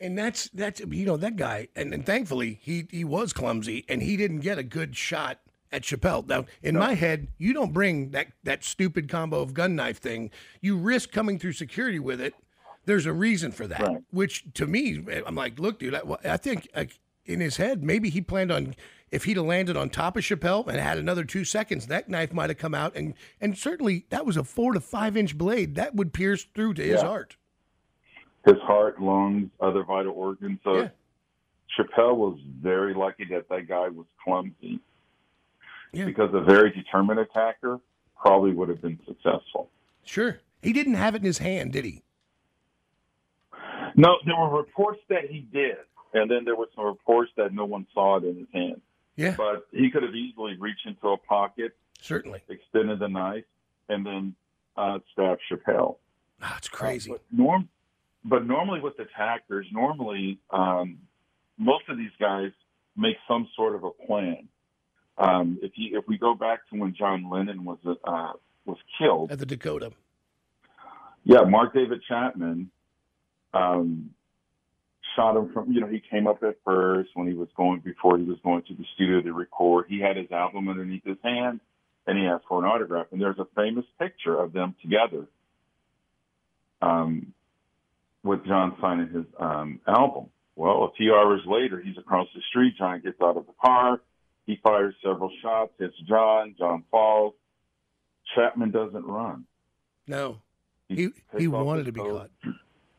And 0.00 0.18
that's 0.18 0.48
that's 0.50 0.80
you 0.80 1.06
know 1.06 1.16
that 1.16 1.36
guy, 1.36 1.68
and, 1.76 1.94
and 1.94 2.04
thankfully 2.04 2.58
he 2.60 2.86
he 2.90 3.04
was 3.04 3.32
clumsy, 3.32 3.84
and 3.88 4.02
he 4.02 4.16
didn't 4.16 4.40
get 4.40 4.58
a 4.58 4.64
good 4.64 4.96
shot 4.96 5.38
at 5.70 5.82
Chappelle. 5.82 6.26
Now, 6.26 6.46
in 6.62 6.76
my 6.76 6.94
head, 6.94 7.28
you 7.38 7.52
don't 7.52 7.72
bring 7.72 8.10
that 8.10 8.28
that 8.42 8.64
stupid 8.64 9.08
combo 9.08 9.40
of 9.40 9.54
gun 9.54 9.76
knife 9.76 9.98
thing. 9.98 10.30
You 10.60 10.76
risk 10.76 11.12
coming 11.12 11.38
through 11.38 11.52
security 11.52 12.00
with 12.00 12.20
it. 12.20 12.34
There's 12.86 13.06
a 13.06 13.12
reason 13.12 13.52
for 13.52 13.66
that. 13.66 13.80
Right. 13.80 14.02
Which 14.10 14.44
to 14.54 14.66
me, 14.66 15.04
I'm 15.26 15.34
like, 15.34 15.58
look, 15.58 15.78
dude, 15.78 15.94
I, 15.94 16.02
I 16.24 16.36
think 16.36 16.68
like, 16.76 16.98
in 17.24 17.40
his 17.40 17.56
head, 17.56 17.82
maybe 17.82 18.10
he 18.10 18.20
planned 18.20 18.52
on 18.52 18.74
if 19.10 19.24
he'd 19.24 19.36
have 19.36 19.46
landed 19.46 19.76
on 19.76 19.90
top 19.90 20.16
of 20.16 20.24
Chappelle 20.24 20.66
and 20.66 20.76
had 20.78 20.98
another 20.98 21.24
two 21.24 21.44
seconds, 21.44 21.86
that 21.86 22.08
knife 22.08 22.32
might 22.32 22.50
have 22.50 22.58
come 22.58 22.74
out, 22.74 22.96
and 22.96 23.14
and 23.40 23.56
certainly 23.56 24.06
that 24.10 24.26
was 24.26 24.36
a 24.36 24.42
four 24.44 24.72
to 24.72 24.80
five 24.80 25.16
inch 25.16 25.38
blade 25.38 25.76
that 25.76 25.94
would 25.94 26.12
pierce 26.12 26.44
through 26.54 26.74
to 26.74 26.82
his 26.82 27.00
heart. 27.00 27.36
His 28.44 28.58
heart, 28.62 29.00
lungs, 29.00 29.50
other 29.60 29.84
vital 29.84 30.12
organs. 30.12 30.58
So 30.64 30.76
Yeah. 30.76 30.88
Chappelle 31.78 32.16
was 32.16 32.38
very 32.60 32.92
lucky 32.92 33.24
that 33.30 33.48
that 33.48 33.66
guy 33.68 33.88
was 33.88 34.06
clumsy 34.22 34.80
Yeah. 35.92 36.04
because 36.04 36.34
a 36.34 36.40
very 36.40 36.70
determined 36.72 37.20
attacker 37.20 37.80
probably 38.20 38.52
would 38.52 38.68
have 38.68 38.82
been 38.82 38.98
successful. 39.06 39.70
Sure, 40.04 40.40
he 40.62 40.72
didn't 40.72 40.94
have 40.94 41.14
it 41.14 41.18
in 41.18 41.24
his 41.24 41.38
hand, 41.38 41.72
did 41.72 41.84
he? 41.84 42.02
No, 43.96 44.16
there 44.26 44.36
were 44.36 44.48
reports 44.56 45.00
that 45.08 45.26
he 45.30 45.40
did, 45.40 45.76
and 46.12 46.30
then 46.30 46.44
there 46.44 46.56
were 46.56 46.68
some 46.74 46.84
reports 46.84 47.30
that 47.36 47.52
no 47.52 47.64
one 47.64 47.86
saw 47.94 48.16
it 48.16 48.24
in 48.24 48.36
his 48.38 48.46
hand. 48.52 48.80
Yeah, 49.16 49.34
But 49.36 49.66
he 49.70 49.90
could 49.90 50.02
have 50.02 50.14
easily 50.14 50.56
reached 50.58 50.86
into 50.86 51.08
a 51.08 51.16
pocket, 51.16 51.76
certainly. 52.00 52.42
extended 52.48 52.98
the 52.98 53.08
knife, 53.08 53.44
and 53.88 54.04
then 54.04 54.34
uh, 54.76 54.98
stabbed 55.12 55.40
Chappelle. 55.50 55.96
Ah, 56.42 56.56
it's 56.58 56.68
crazy. 56.68 57.10
But 57.10 57.22
norm, 57.30 57.68
but 58.24 58.44
normally 58.44 58.80
with 58.80 58.98
attackers, 58.98 59.66
normally 59.70 60.38
um, 60.50 60.98
most 61.58 61.84
of 61.88 61.96
these 61.96 62.10
guys 62.18 62.50
make 62.96 63.16
some 63.28 63.48
sort 63.54 63.76
of 63.76 63.84
a 63.84 63.90
plan. 63.90 64.48
Um, 65.16 65.60
if 65.62 65.72
you 65.76 65.96
if 65.96 66.08
we 66.08 66.18
go 66.18 66.34
back 66.34 66.68
to 66.72 66.78
when 66.80 66.92
John 66.98 67.30
Lennon 67.30 67.64
was 67.64 67.78
uh, 67.86 68.32
was 68.64 68.78
killed, 68.98 69.30
At 69.30 69.38
the 69.38 69.46
Dakota. 69.46 69.92
yeah, 71.22 71.42
Mark 71.42 71.72
David 71.72 72.00
Chapman 72.08 72.68
um, 73.54 74.10
shot 75.16 75.36
him 75.36 75.52
from. 75.52 75.72
You 75.72 75.80
know, 75.80 75.86
he 75.86 76.02
came 76.10 76.26
up 76.26 76.42
at 76.42 76.56
first 76.64 77.10
when 77.14 77.26
he 77.26 77.34
was 77.34 77.48
going 77.56 77.80
before 77.80 78.18
he 78.18 78.24
was 78.24 78.38
going 78.42 78.62
to 78.68 78.74
the 78.74 78.84
studio 78.94 79.20
to 79.20 79.32
record. 79.32 79.86
He 79.88 80.00
had 80.00 80.16
his 80.16 80.30
album 80.30 80.68
underneath 80.68 81.04
his 81.04 81.18
hand, 81.22 81.60
and 82.06 82.18
he 82.18 82.26
asked 82.26 82.44
for 82.48 82.62
an 82.62 82.70
autograph. 82.70 83.06
And 83.12 83.20
there's 83.20 83.38
a 83.38 83.46
famous 83.54 83.84
picture 83.98 84.38
of 84.38 84.52
them 84.52 84.74
together, 84.82 85.26
um, 86.82 87.32
with 88.22 88.44
John 88.46 88.76
signing 88.80 89.08
his 89.08 89.26
um, 89.38 89.80
album. 89.86 90.26
Well, 90.56 90.84
a 90.84 90.92
few 90.96 91.14
hours 91.14 91.40
later, 91.46 91.80
he's 91.80 91.98
across 91.98 92.28
the 92.34 92.40
street. 92.50 92.74
John 92.78 93.00
gets 93.00 93.20
out 93.20 93.36
of 93.36 93.46
the 93.46 93.52
car. 93.60 94.00
He 94.46 94.60
fires 94.62 94.94
several 95.02 95.30
shots, 95.42 95.72
hits 95.78 95.94
John. 96.06 96.54
John 96.58 96.84
falls. 96.90 97.34
Chapman 98.34 98.70
doesn't 98.70 99.04
run. 99.04 99.44
No, 100.06 100.40
he 100.88 100.96
takes 100.96 101.18
he 101.38 101.48
wanted 101.48 101.86
to 101.86 101.92
be 101.92 102.00
coat. 102.00 102.30
caught. 102.44 102.54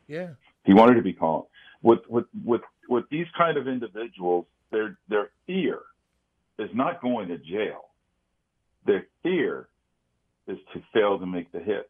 Yeah, 0.08 0.30
He 0.66 0.74
wanted 0.74 0.94
to 0.94 1.02
be 1.02 1.12
caught. 1.12 1.46
With 1.82 2.00
with 2.08 2.26
with 2.44 2.62
with 2.88 3.04
these 3.10 3.26
kind 3.38 3.56
of 3.56 3.68
individuals, 3.68 4.46
their 4.70 4.98
their 5.08 5.30
fear 5.46 5.80
is 6.58 6.70
not 6.74 7.00
going 7.00 7.28
to 7.28 7.38
jail. 7.38 7.90
Their 8.84 9.06
fear 9.22 9.68
is 10.48 10.58
to 10.74 10.82
fail 10.92 11.18
to 11.18 11.26
make 11.26 11.52
the 11.52 11.60
hit. 11.60 11.88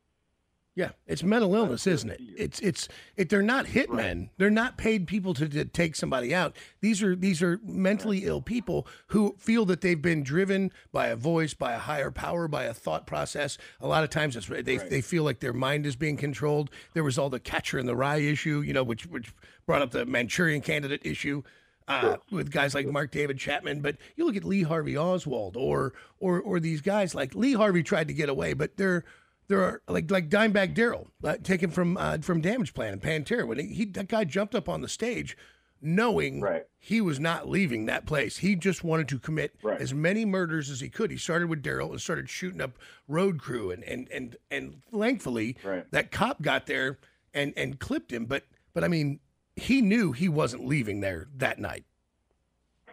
Yeah. 0.76 0.90
It's 1.06 1.24
mental 1.24 1.54
illness, 1.56 1.86
isn't 1.86 2.10
it? 2.10 2.20
It's 2.36 2.60
it's 2.60 2.88
it. 3.16 3.30
They're 3.30 3.42
not 3.42 3.66
hitmen. 3.66 4.28
They're 4.36 4.50
not 4.50 4.76
paid 4.78 5.06
people 5.08 5.34
to, 5.34 5.48
to 5.48 5.64
take 5.64 5.96
somebody 5.96 6.34
out. 6.34 6.54
These 6.82 7.02
are 7.02 7.16
these 7.16 7.42
are 7.42 7.58
mentally 7.64 8.24
ill 8.26 8.42
people 8.42 8.86
who 9.08 9.34
feel 9.38 9.64
that 9.66 9.80
they've 9.80 10.00
been 10.00 10.22
driven 10.22 10.70
by 10.92 11.08
a 11.08 11.16
voice, 11.16 11.54
by 11.54 11.72
a 11.72 11.78
higher 11.78 12.10
power, 12.12 12.46
by 12.46 12.64
a 12.64 12.74
thought 12.74 13.06
process. 13.06 13.58
A 13.80 13.88
lot 13.88 14.04
of 14.04 14.10
times, 14.10 14.36
it's, 14.36 14.48
they 14.48 14.76
they 14.76 15.00
feel 15.00 15.24
like 15.24 15.40
their 15.40 15.54
mind 15.54 15.86
is 15.86 15.96
being 15.96 16.18
controlled. 16.18 16.70
There 16.94 17.04
was 17.04 17.18
all 17.18 17.30
the 17.30 17.40
Catcher 17.40 17.78
in 17.78 17.86
the 17.86 17.96
Rye 17.96 18.18
issue, 18.18 18.60
you 18.60 18.74
know, 18.74 18.84
which 18.84 19.06
which 19.06 19.34
brought 19.66 19.82
up 19.82 19.92
the 19.92 20.06
Manchurian 20.06 20.60
Candidate 20.60 21.00
issue. 21.04 21.42
uh, 21.88 22.16
with 22.30 22.50
guys 22.50 22.74
like 22.74 22.86
Mark 22.86 23.10
David 23.12 23.38
Chapman. 23.38 23.80
But 23.80 23.96
you 24.16 24.26
look 24.26 24.36
at 24.36 24.44
Lee 24.44 24.62
Harvey 24.62 24.96
Oswald 24.96 25.56
or 25.56 25.92
or 26.18 26.40
or 26.40 26.60
these 26.60 26.80
guys 26.80 27.14
like 27.14 27.34
Lee 27.34 27.52
Harvey 27.54 27.82
tried 27.82 28.08
to 28.08 28.14
get 28.14 28.28
away, 28.28 28.52
but 28.54 28.76
there 28.76 29.04
there 29.48 29.62
are 29.62 29.82
like 29.88 30.10
like 30.10 30.28
Dimebag 30.28 30.74
Darrell 30.74 31.08
uh, 31.24 31.36
taken 31.42 31.70
from 31.70 31.96
uh, 31.96 32.18
from 32.18 32.42
Damageplan 32.42 32.92
and 32.92 33.02
Pantera 33.02 33.46
when 33.46 33.58
he, 33.58 33.66
he 33.68 33.84
that 33.86 34.08
guy 34.08 34.24
jumped 34.24 34.54
up 34.54 34.68
on 34.68 34.80
the 34.80 34.88
stage. 34.88 35.36
knowing 35.82 36.40
Right. 36.40 36.64
he 36.78 37.02
was 37.02 37.20
not 37.20 37.48
leaving 37.50 37.84
that 37.86 38.06
place. 38.06 38.38
He 38.38 38.56
just 38.56 38.82
wanted 38.82 39.08
to 39.08 39.18
commit 39.18 39.54
Right. 39.62 39.78
as 39.80 39.92
many 39.92 40.24
murders 40.24 40.70
as 40.70 40.80
he 40.80 40.88
could. 40.88 41.10
He 41.10 41.18
started 41.18 41.48
with 41.50 41.60
Darrell 41.62 41.90
and 41.92 42.00
started 42.00 42.30
shooting 42.30 42.62
up 42.62 42.78
road 43.06 43.38
crew, 43.40 43.70
and 43.70 43.84
and 43.84 44.08
and 44.10 44.36
and 44.50 44.82
thankfully 44.90 45.56
Right. 45.62 45.84
that 45.92 46.10
cop 46.10 46.40
got 46.40 46.66
there 46.66 46.98
and 47.34 47.52
and 47.56 47.78
clipped 47.78 48.10
him. 48.12 48.24
But 48.24 48.44
but 48.72 48.84
I 48.84 48.88
mean, 48.88 49.20
he 49.54 49.80
knew 49.82 50.12
he 50.12 50.28
wasn't 50.30 50.66
leaving 50.66 51.00
there 51.00 51.28
that 51.36 51.58
night. 51.58 51.84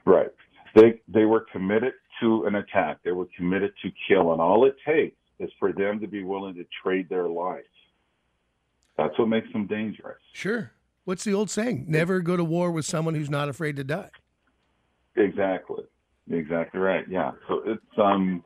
Right. 0.05 0.29
They 0.75 1.01
they 1.07 1.23
were 1.25 1.45
committed 1.51 1.93
to 2.21 2.45
an 2.45 2.55
attack. 2.55 2.99
They 3.03 3.11
were 3.13 3.27
committed 3.37 3.73
to 3.81 3.89
kill, 4.07 4.33
and 4.33 4.41
all 4.41 4.65
it 4.65 4.75
takes 4.85 5.15
is 5.43 5.51
for 5.59 5.71
them 5.71 5.99
to 5.99 6.07
be 6.07 6.23
willing 6.23 6.55
to 6.55 6.65
trade 6.83 7.09
their 7.09 7.27
life. 7.27 7.63
That's 8.97 9.17
what 9.17 9.27
makes 9.27 9.51
them 9.51 9.67
dangerous. 9.67 10.19
Sure. 10.33 10.71
What's 11.05 11.23
the 11.23 11.33
old 11.33 11.49
saying? 11.49 11.85
Never 11.87 12.21
go 12.21 12.37
to 12.37 12.43
war 12.43 12.71
with 12.71 12.85
someone 12.85 13.15
who's 13.15 13.29
not 13.29 13.49
afraid 13.49 13.75
to 13.77 13.83
die. 13.83 14.09
Exactly. 15.15 15.83
Exactly 16.31 16.79
right. 16.79 17.05
Yeah. 17.09 17.31
So 17.47 17.61
it's 17.65 17.97
um 17.97 18.43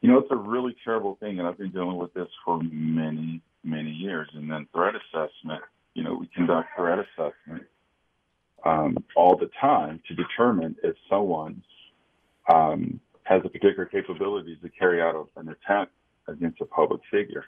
you 0.00 0.10
know, 0.10 0.18
it's 0.18 0.30
a 0.30 0.36
really 0.36 0.74
terrible 0.84 1.16
thing 1.20 1.38
and 1.38 1.48
I've 1.48 1.58
been 1.58 1.70
dealing 1.70 1.96
with 1.96 2.12
this 2.14 2.28
for 2.44 2.60
many, 2.62 3.40
many 3.64 3.90
years. 3.90 4.28
And 4.34 4.50
then 4.50 4.66
threat 4.72 4.94
assessment, 4.94 5.62
you 5.94 6.02
know, 6.02 6.14
we 6.14 6.26
conduct 6.34 6.68
threat 6.76 6.98
assessment 6.98 7.64
um, 8.64 8.96
all 9.16 9.36
the 9.36 9.50
time 9.60 10.00
to 10.08 10.14
determine 10.14 10.76
if 10.82 10.96
someone 11.08 11.62
um, 12.52 13.00
has 13.24 13.42
a 13.44 13.48
particular 13.48 13.86
capabilities 13.86 14.58
to 14.62 14.68
carry 14.68 15.00
out 15.00 15.28
an 15.36 15.48
attack 15.48 15.88
against 16.30 16.60
a 16.60 16.64
public 16.64 17.00
figure. 17.10 17.44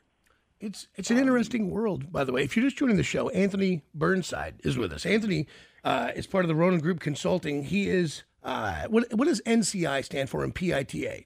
It's 0.60 0.86
it's 0.94 1.10
an 1.10 1.18
interesting 1.18 1.70
world, 1.70 2.12
by 2.12 2.22
the 2.22 2.32
way. 2.32 2.44
If 2.44 2.56
you're 2.56 2.64
just 2.64 2.76
joining 2.76 2.96
the 2.96 3.02
show, 3.02 3.28
Anthony 3.30 3.82
Burnside 3.94 4.60
is 4.62 4.78
with 4.78 4.92
us. 4.92 5.04
Anthony 5.04 5.48
uh, 5.82 6.12
is 6.14 6.26
part 6.26 6.44
of 6.44 6.48
the 6.48 6.54
Ronan 6.54 6.78
Group 6.78 7.00
Consulting. 7.00 7.64
He 7.64 7.88
is 7.88 8.22
uh, 8.44 8.84
what 8.88 9.12
what 9.12 9.26
does 9.26 9.40
NCI 9.42 10.04
stand 10.04 10.30
for 10.30 10.44
in 10.44 10.52
PITA? 10.52 11.24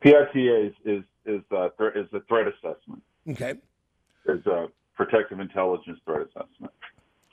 PITA 0.00 0.66
is 0.66 0.72
is 0.84 1.02
is, 1.24 1.40
uh, 1.50 1.66
is 1.94 2.06
a 2.12 2.20
threat 2.28 2.46
assessment. 2.46 3.02
Okay, 3.28 3.54
Is 4.26 4.46
a 4.46 4.66
protective 4.96 5.40
intelligence 5.40 5.98
threat 6.04 6.22
assessment. 6.22 6.72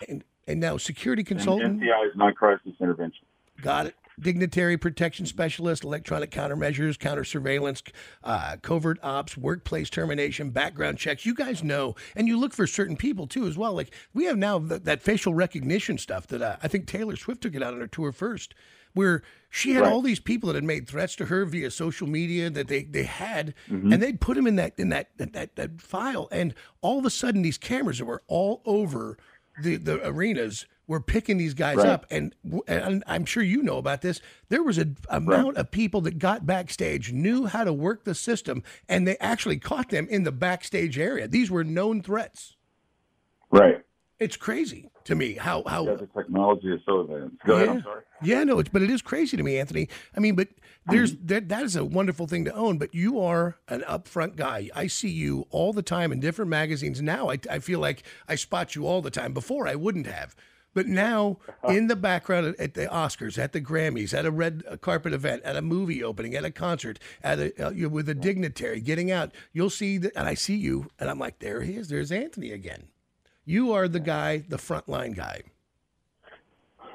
and 0.08 0.24
and 0.48 0.60
now 0.60 0.78
security 0.78 1.22
And 1.22 1.28
consultant. 1.28 1.80
NCI 1.80 2.08
is 2.08 2.16
non-crisis 2.16 2.74
intervention. 2.80 3.26
Got 3.62 3.86
it. 3.88 3.96
Dignitary 4.20 4.78
protection 4.78 5.26
specialist, 5.26 5.84
electronic 5.84 6.30
countermeasures, 6.32 7.00
counter 7.00 7.24
surveillance, 7.24 7.82
uh, 8.24 8.58
covert 8.62 9.00
ops, 9.02 9.38
workplace 9.38 9.90
termination, 9.90 10.50
background 10.50 10.98
checks. 10.98 11.26
You 11.26 11.34
guys 11.34 11.64
know, 11.64 11.96
and 12.16 12.28
you 12.28 12.38
look 12.38 12.54
for 12.54 12.68
certain 12.68 12.98
people 12.98 13.28
too 13.28 13.48
as 13.48 13.58
well. 13.58 13.74
Like 13.74 13.94
we 14.14 14.26
have 14.26 14.38
now 14.38 14.60
th- 14.60 14.84
that 14.84 15.02
facial 15.02 15.34
recognition 15.34 15.98
stuff 15.98 16.28
that 16.28 16.42
uh, 16.42 16.58
I 16.62 16.68
think 16.68 16.86
Taylor 16.88 17.16
Swift 17.16 17.42
took 17.42 17.56
it 17.56 17.64
out 17.64 17.74
on 17.74 17.80
her 17.80 17.88
tour 17.88 18.12
first, 18.12 18.54
where 18.94 19.22
she 19.50 19.72
had 19.72 19.84
Right. 19.84 19.92
all 19.92 20.02
these 20.02 20.20
people 20.20 20.48
that 20.48 20.56
had 20.56 20.64
made 20.64 20.88
threats 20.88 21.16
to 21.18 21.26
her 21.28 21.46
via 21.46 21.72
social 21.72 22.08
media 22.08 22.50
that 22.50 22.68
they 22.68 22.84
they 22.84 23.04
had, 23.04 23.54
Mm-hmm. 23.70 23.94
and 23.94 24.04
they'd 24.04 24.20
put 24.20 24.36
them 24.36 24.48
in 24.48 24.56
that 24.58 24.74
in 24.78 24.90
that, 24.90 25.10
that 25.18 25.34
that 25.34 25.56
that 25.56 25.82
file, 25.82 26.28
and 26.32 26.54
all 26.82 27.00
of 27.00 27.06
a 27.06 27.10
sudden 27.10 27.42
these 27.42 27.58
cameras 27.58 28.00
that 28.00 28.06
were 28.06 28.24
all 28.28 28.62
over 28.66 29.18
the 29.62 29.78
the 29.78 30.06
arenas 30.06 30.66
were 30.90 31.00
picking 31.00 31.38
these 31.38 31.54
guys 31.54 31.78
Right. 31.78 31.88
up 31.88 32.08
and, 32.10 32.34
and 32.68 33.04
I'm 33.06 33.24
sure 33.24 33.44
you 33.44 33.62
know 33.62 33.78
about 33.78 34.02
this. 34.02 34.20
There 34.50 34.64
was 34.64 34.80
a 34.80 34.88
amount 35.08 35.58
of 35.58 35.70
people 35.70 36.02
that 36.02 36.18
got 36.18 36.48
backstage, 36.48 37.14
knew 37.14 37.46
how 37.46 37.64
to 37.64 37.72
work 37.72 38.04
the 38.04 38.16
system, 38.16 38.64
and 38.90 39.08
they 39.08 39.16
actually 39.18 39.58
caught 39.58 39.90
them 39.90 40.08
in 40.10 40.24
the 40.24 40.32
backstage 40.32 40.98
area. 40.98 41.28
These 41.28 41.52
were 41.52 41.64
known 41.64 42.02
threats. 42.02 42.56
Right. 43.52 43.84
It's 44.20 44.36
crazy 44.36 44.90
to 45.06 45.16
me 45.16 45.34
how 45.36 45.64
how 45.66 45.86
Yeah, 45.86 45.96
the 45.96 46.08
technology 46.08 46.74
is 46.74 46.82
so 46.86 47.02
advanced. 47.02 47.38
Go 47.46 47.56
ahead. 47.56 47.70
I'm 47.70 47.84
sorry. 47.84 48.02
yeah, 48.22 48.44
no, 48.44 48.60
it's 48.60 48.70
but 48.70 48.82
it 48.82 48.90
is 48.90 49.02
crazy 49.02 49.38
to 49.38 49.44
me, 49.44 49.58
Anthony. 49.58 49.88
I 50.18 50.20
mean, 50.20 50.36
but 50.36 50.50
there's 50.88 51.14
mm-hmm. 51.14 51.28
that 51.28 51.50
that 51.50 51.64
is 51.64 51.76
a 51.78 51.86
wonderful 51.86 52.28
thing 52.28 52.44
to 52.46 52.54
own. 52.54 52.80
But 52.80 52.94
you 52.94 53.22
are 53.22 53.58
an 53.70 53.82
upfront 53.82 54.36
guy. 54.36 54.70
I 54.76 54.88
see 54.88 55.10
you 55.10 55.46
all 55.52 55.72
the 55.72 55.82
time 55.82 56.12
in 56.12 56.20
different 56.20 56.50
magazines. 56.50 57.02
Now 57.02 57.30
I, 57.30 57.40
I 57.50 57.60
feel 57.60 57.80
like 57.80 58.04
I 58.28 58.36
spot 58.36 58.76
you 58.76 58.86
all 58.86 59.02
the 59.02 59.12
time. 59.12 59.34
Before 59.34 59.68
I 59.68 59.76
wouldn't 59.76 60.08
have, 60.08 60.36
but 60.74 60.88
now 60.88 61.38
in 61.68 61.88
the 61.88 61.96
background 61.96 62.56
at- 62.60 62.74
the 62.74 62.86
Oscars, 62.86 63.38
at 63.38 63.54
the 63.54 63.62
Grammys, 63.62 64.14
at 64.14 64.26
a 64.26 64.32
red 64.32 64.64
carpet 64.82 65.14
event, 65.14 65.44
at 65.44 65.56
a 65.56 65.62
movie 65.62 66.04
opening, 66.04 66.36
at 66.36 66.46
a 66.46 66.52
concert, 66.52 67.00
at 67.24 67.40
a 67.40 67.68
uh, 67.68 67.90
with 67.90 68.08
a 68.10 68.14
dignitary 68.14 68.80
getting 68.82 69.12
out, 69.12 69.32
you'll 69.52 69.70
see 69.70 69.98
that, 69.98 70.16
and 70.16 70.28
I 70.28 70.34
see 70.34 70.56
you, 70.56 70.90
and 71.00 71.10
I'm 71.10 71.20
like, 71.20 71.40
there 71.40 71.62
he 71.62 71.76
is. 71.76 71.90
There's 71.90 72.12
Anthony 72.12 72.52
again. 72.52 72.88
You 73.46 73.72
are 73.74 73.88
the 73.88 74.00
guy, 74.00 74.44
the 74.48 74.58
frontline 74.58 75.16
guy. 75.16 75.42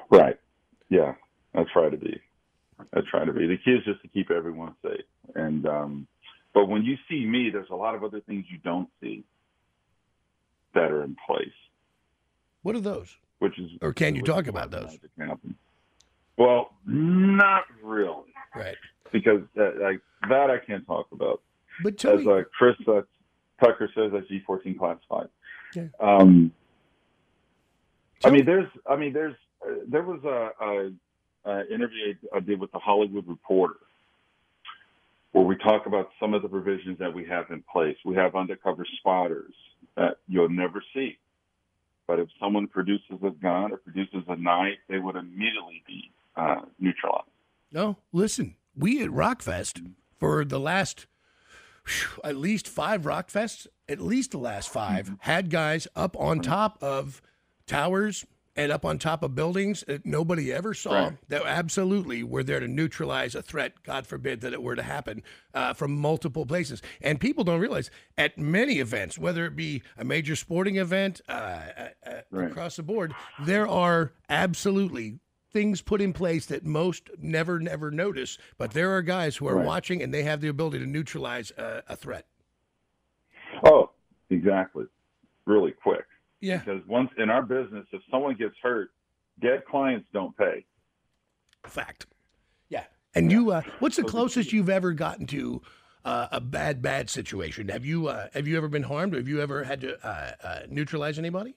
Right. 0.09 0.39
Yeah. 0.89 1.15
I 1.53 1.63
try 1.71 1.89
to 1.89 1.97
be. 1.97 2.21
I 2.93 3.01
try 3.09 3.25
to 3.25 3.33
be. 3.33 3.47
The 3.47 3.57
key 3.57 3.71
is 3.71 3.83
just 3.85 4.01
to 4.01 4.07
keep 4.07 4.31
everyone 4.31 4.75
safe. 4.81 5.05
And 5.35 5.65
um, 5.65 6.07
but 6.53 6.65
when 6.67 6.83
you 6.83 6.95
see 7.09 7.25
me, 7.25 7.49
there's 7.49 7.69
a 7.69 7.75
lot 7.75 7.95
of 7.95 8.03
other 8.03 8.21
things 8.21 8.45
you 8.49 8.57
don't 8.59 8.89
see 9.01 9.23
that 10.73 10.91
are 10.91 11.03
in 11.03 11.15
place, 11.25 11.47
What 12.61 12.75
are 12.75 12.81
those? 12.81 13.17
Which 13.39 13.57
is 13.59 13.71
Or 13.81 13.93
can 13.93 14.15
you 14.15 14.21
talk 14.21 14.47
about 14.47 14.71
those? 14.71 14.97
Well, 16.37 16.73
not 16.85 17.63
really, 17.81 18.33
Right. 18.55 18.75
because 19.11 19.41
uh, 19.57 19.71
like 19.81 20.01
that 20.29 20.49
I 20.49 20.57
can't 20.57 20.85
talk 20.85 21.07
about. 21.11 21.41
But 21.83 22.03
As 22.05 22.25
me, 22.25 22.31
uh, 22.31 22.43
Chris 22.57 22.75
uh, 22.87 23.01
Tucker 23.63 23.89
says, 23.95 24.11
that's 24.13 24.25
G14 24.27 24.77
classified. 24.77 25.27
Yeah. 25.75 25.87
Um, 25.99 26.51
I 28.23 28.29
mean, 28.29 28.45
there's, 28.45 28.67
I 28.89 28.95
mean, 28.95 29.13
there's, 29.13 29.35
uh, 29.65 29.75
there 29.87 30.03
was 30.03 30.23
a, 30.23 30.51
a, 30.65 30.91
a 31.51 31.73
interview 31.73 32.15
I 32.33 32.39
did 32.39 32.59
with 32.59 32.71
the 32.71 32.79
Hollywood 32.79 33.27
Reporter, 33.27 33.75
where 35.31 35.43
we 35.43 35.55
talk 35.57 35.85
about 35.85 36.09
some 36.19 36.33
of 36.33 36.41
the 36.41 36.49
provisions 36.49 36.97
that 36.99 37.13
we 37.13 37.25
have 37.25 37.51
in 37.51 37.63
place. 37.71 37.97
We 38.05 38.15
have 38.15 38.35
undercover 38.35 38.85
spotters 38.99 39.53
that 39.95 40.17
you'll 40.27 40.49
never 40.49 40.81
see, 40.93 41.17
but 42.07 42.19
if 42.19 42.29
someone 42.39 42.67
produces 42.67 43.17
a 43.23 43.31
gun 43.31 43.71
or 43.71 43.77
produces 43.77 44.23
a 44.27 44.35
knife, 44.35 44.77
they 44.87 44.99
would 44.99 45.15
immediately 45.15 45.83
be 45.87 46.11
uh, 46.35 46.61
neutralized. 46.79 47.27
No, 47.71 47.97
listen, 48.11 48.55
we 48.75 49.01
at 49.03 49.09
Rockfest 49.09 49.93
for 50.17 50.45
the 50.45 50.59
last 50.59 51.07
phew, 51.83 52.21
at 52.23 52.35
least 52.35 52.67
five 52.67 53.03
Rockfests, 53.03 53.67
at 53.87 53.99
least 53.99 54.31
the 54.31 54.37
last 54.37 54.69
5 54.69 55.15
had 55.19 55.49
guys 55.49 55.87
up 55.95 56.15
on 56.17 56.39
top 56.39 56.81
of 56.81 57.21
towers 57.67 58.25
and 58.55 58.71
up 58.71 58.85
on 58.85 58.97
top 58.97 59.21
of 59.23 59.35
buildings 59.35 59.83
that 59.87 60.05
nobody 60.05 60.51
ever 60.51 60.73
saw 60.73 61.05
Right. 61.05 61.17
that 61.27 61.45
absolutely 61.45 62.23
were 62.23 62.43
there 62.43 62.59
to 62.59 62.67
neutralize 62.67 63.35
a 63.35 63.41
threat, 63.41 63.83
God 63.83 64.07
forbid 64.07 64.41
that 64.41 64.53
it 64.53 64.63
were 64.63 64.75
to 64.75 64.83
happen 64.83 65.23
uh, 65.53 65.73
from 65.73 65.95
multiple 65.97 66.45
places. 66.45 66.81
And 67.01 67.19
people 67.19 67.43
don't 67.43 67.59
realize 67.59 67.91
at 68.17 68.37
many 68.37 68.79
events, 68.79 69.17
whether 69.17 69.45
it 69.45 69.55
be 69.55 69.83
a 69.97 70.05
major 70.05 70.35
sporting 70.35 70.77
event 70.77 71.21
uh, 71.27 71.59
Right. 72.31 72.49
across 72.49 72.75
the 72.75 72.83
board, 72.83 73.13
there 73.45 73.67
are 73.67 74.13
absolutely 74.29 75.19
things 75.51 75.81
put 75.81 76.01
in 76.01 76.11
place 76.13 76.45
that 76.47 76.65
most 76.65 77.09
never, 77.17 77.59
never 77.59 77.89
notice. 77.91 78.37
But 78.57 78.71
there 78.71 78.91
are 78.95 79.01
guys 79.01 79.37
who 79.37 79.47
are 79.47 79.55
Right. 79.55 79.65
watching 79.65 80.01
and 80.01 80.13
they 80.13 80.23
have 80.23 80.41
the 80.41 80.47
ability 80.49 80.79
to 80.79 80.85
neutralize 80.85 81.51
a, 81.57 81.83
a 81.87 81.95
threat. 81.95 82.25
Oh, 83.65 83.91
exactly. 84.29 84.85
Really 85.45 85.71
quick. 85.71 86.05
Yeah. 86.45 86.57
Because 86.59 86.85
once 86.87 87.09
in 87.17 87.31
our 87.31 87.41
business, 87.41 87.87
if 87.91 88.01
someone 88.11 88.35
gets 88.35 88.53
hurt, 88.61 88.91
dead 89.41 89.63
clients 89.65 90.07
don't 90.13 90.37
pay. 90.37 90.63
Fact. 91.65 92.05
Yeah. 92.69 92.83
And 93.15 93.31
you, 93.31 93.51
uh, 93.51 93.63
what's 93.79 93.95
the 93.95 94.03
closest 94.03 94.53
you've 94.53 94.69
ever 94.69 94.93
gotten 94.93 95.25
to 95.27 95.63
uh, 96.05 96.27
a 96.31 96.39
bad, 96.39 96.83
bad 96.83 97.09
situation? 97.09 97.69
Have 97.69 97.83
you, 97.83 98.07
uh, 98.09 98.27
have 98.35 98.47
you 98.47 98.57
ever 98.57 98.67
been 98.67 98.83
harmed? 98.83 99.15
Or 99.15 99.17
have 99.17 99.27
you 99.27 99.41
ever 99.41 99.63
had 99.63 99.81
to 99.81 100.07
uh, 100.07 100.31
uh, 100.43 100.59
neutralize 100.69 101.17
anybody? 101.17 101.55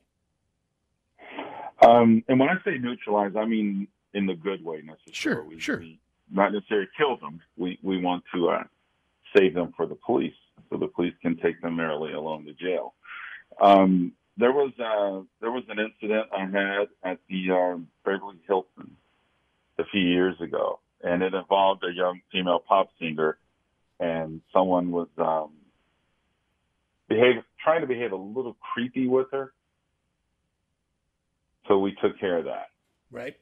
Um, 1.87 2.24
and 2.29 2.40
when 2.40 2.48
I 2.48 2.55
say 2.64 2.79
neutralize, 2.79 3.33
I 3.37 3.44
mean 3.44 3.88
in 4.14 4.24
the 4.24 4.35
good 4.35 4.64
way 4.64 4.83
necessarily. 4.83 5.12
Sure, 5.12 5.44
We- 5.44 5.61
sure. 5.61 5.79
we 5.81 6.01
not 6.31 6.53
necessarily 6.53 6.88
kill 6.96 7.16
them. 7.18 7.40
We 7.57 7.79
we 7.83 8.01
want 8.03 8.24
to 8.35 8.48
uh, 8.48 8.64
save 9.37 9.55
them 9.55 9.72
for 9.77 9.87
the 9.87 9.94
police, 9.94 10.35
so 10.68 10.77
the 10.77 10.88
police 10.88 11.14
can 11.22 11.37
take 11.37 11.61
them 11.62 11.77
merrily 11.77 12.12
along 12.14 12.44
to 12.46 12.53
jail. 12.55 12.94
Um, 13.61 14.12
there 14.38 14.53
was 14.53 14.72
uh, 14.79 15.24
there 15.40 15.51
was 15.51 15.64
an 15.68 15.79
incident 15.79 16.29
I 16.33 16.44
had 16.46 16.88
at 17.03 17.18
the 17.29 17.51
um, 17.51 17.88
Beverly 18.05 18.38
Hilton 18.46 18.96
a 19.79 19.85
few 19.90 20.01
years 20.01 20.40
ago, 20.40 20.81
and 21.03 21.22
it 21.22 21.35
involved 21.35 21.85
a 21.85 21.92
young 21.92 22.20
female 22.33 22.61
pop 22.61 22.88
singer, 23.01 23.37
and 24.01 24.40
someone 24.53 24.90
was 24.92 25.09
um, 25.18 25.51
behave 27.09 27.42
trying 27.62 27.81
to 27.81 27.87
behave 27.87 28.12
a 28.12 28.16
little 28.16 28.57
creepy 28.72 29.09
with 29.09 29.27
her. 29.33 29.53
So 31.66 31.79
we 31.79 31.94
took 32.01 32.18
care 32.18 32.38
of 32.38 32.44
that 32.46 32.68
Right. 33.11 33.37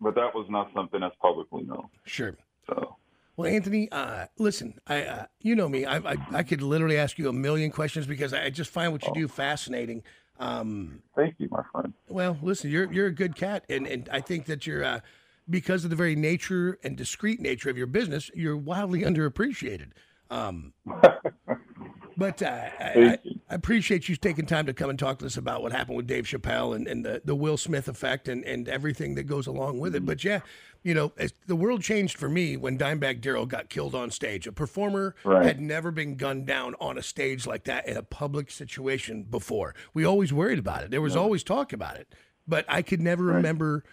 but 0.00 0.14
that 0.14 0.34
was 0.34 0.46
not 0.48 0.70
something 0.72 1.00
that's 1.00 1.16
publicly 1.20 1.64
known. 1.64 1.88
Sure. 2.04 2.36
So 2.68 2.96
Well, 3.40 3.50
Anthony, 3.50 3.90
uh, 3.90 4.26
listen, 4.36 4.78
I 4.86 5.02
uh, 5.02 5.26
you 5.40 5.56
know 5.56 5.66
me, 5.66 5.86
I, 5.86 5.96
I 5.96 6.16
I 6.30 6.42
could 6.42 6.60
literally 6.60 6.98
ask 6.98 7.18
you 7.18 7.26
a 7.30 7.32
million 7.32 7.70
questions 7.70 8.06
because 8.06 8.34
I 8.34 8.50
just 8.50 8.70
find 8.70 8.92
what 8.92 9.02
you 9.06 9.14
do 9.14 9.28
fascinating. 9.28 10.02
Um, 10.38 11.02
Thank 11.16 11.36
you, 11.38 11.48
my 11.50 11.62
friend. 11.72 11.94
well, 12.08 12.36
listen, 12.42 12.70
you're 12.70 12.92
you're 12.92 13.06
a 13.06 13.14
good 13.14 13.34
cat, 13.36 13.64
and 13.70 13.86
and 13.86 14.10
I 14.12 14.20
think 14.20 14.44
that 14.44 14.66
you're 14.66 14.84
uh, 14.84 15.00
because 15.48 15.84
of 15.84 15.90
the 15.90 15.96
very 15.96 16.16
nature 16.16 16.78
and 16.84 16.98
discreet 16.98 17.40
nature 17.40 17.70
of 17.70 17.78
your 17.78 17.86
business, 17.86 18.30
you're 18.34 18.58
wildly 18.58 19.02
underappreciated. 19.04 19.92
Um, 20.28 20.74
but 22.18 22.42
uh, 22.42 22.68
I, 22.78 23.18
I, 23.50 23.54
Thank 23.54 23.66
you. 23.68 23.74
I 23.74 23.74
appreciate 23.74 24.08
you 24.08 24.16
taking 24.16 24.46
time 24.46 24.66
to 24.66 24.74
come 24.74 24.90
and 24.90 24.98
talk 24.98 25.18
to 25.18 25.26
us 25.26 25.36
about 25.36 25.62
what 25.62 25.72
happened 25.72 25.96
with 25.96 26.06
Dave 26.06 26.24
Chappelle 26.24 26.74
and, 26.74 26.86
and 26.86 27.04
the, 27.04 27.20
the 27.24 27.34
Will 27.34 27.56
Smith 27.56 27.88
effect 27.88 28.28
and, 28.28 28.44
and 28.44 28.68
everything 28.68 29.14
that 29.16 29.24
goes 29.24 29.46
along 29.46 29.80
with 29.80 29.94
it. 29.94 29.98
Mm-hmm. 29.98 30.06
But 30.06 30.24
yeah, 30.24 30.40
you 30.82 30.94
know, 30.94 31.12
the 31.46 31.56
world 31.56 31.82
changed 31.82 32.16
for 32.16 32.28
me 32.28 32.56
when 32.56 32.78
Dimebag 32.78 33.20
Darrell 33.20 33.46
got 33.46 33.68
killed 33.68 33.94
on 33.94 34.10
stage. 34.10 34.46
A 34.46 34.52
performer 34.52 35.14
Right. 35.24 35.44
had 35.44 35.60
never 35.60 35.90
been 35.90 36.16
gunned 36.16 36.46
down 36.46 36.74
on 36.80 36.96
a 36.96 37.02
stage 37.02 37.46
like 37.46 37.64
that 37.64 37.86
in 37.86 37.96
a 37.96 38.02
public 38.02 38.50
situation 38.50 39.24
before. 39.24 39.74
We 39.92 40.04
always 40.04 40.32
worried 40.32 40.58
about 40.58 40.84
it. 40.84 40.90
There 40.90 41.02
was 41.02 41.16
always 41.16 41.42
talk 41.44 41.72
about 41.72 41.96
it, 41.96 42.08
but 42.48 42.64
I 42.68 42.82
could 42.82 43.00
never 43.00 43.24
remember 43.24 43.84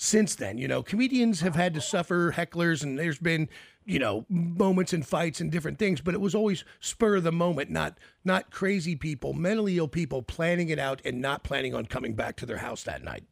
since 0.00 0.34
then. 0.34 0.56
You 0.56 0.66
know, 0.66 0.82
comedians 0.82 1.42
have 1.42 1.54
had 1.54 1.74
to 1.74 1.80
suffer 1.80 2.32
hecklers, 2.32 2.82
and 2.82 2.98
there's 2.98 3.18
been 3.18 3.48
you 3.84 3.98
know 3.98 4.24
moments 4.28 4.92
and 4.92 5.06
fights 5.06 5.40
and 5.40 5.52
different 5.52 5.78
things, 5.78 6.00
but 6.00 6.14
it 6.14 6.20
was 6.20 6.34
always 6.34 6.64
spur 6.80 7.16
of 7.16 7.22
the 7.22 7.32
moment, 7.32 7.70
not 7.70 7.98
not 8.24 8.50
crazy 8.50 8.96
people, 8.96 9.34
mentally 9.34 9.76
ill 9.76 9.88
people 9.88 10.22
planning 10.22 10.70
it 10.70 10.78
out 10.78 11.02
and 11.04 11.20
not 11.20 11.44
planning 11.44 11.74
on 11.74 11.84
coming 11.84 12.14
back 12.14 12.36
to 12.36 12.46
their 12.46 12.58
house 12.58 12.82
that 12.84 13.04
night. 13.04 13.24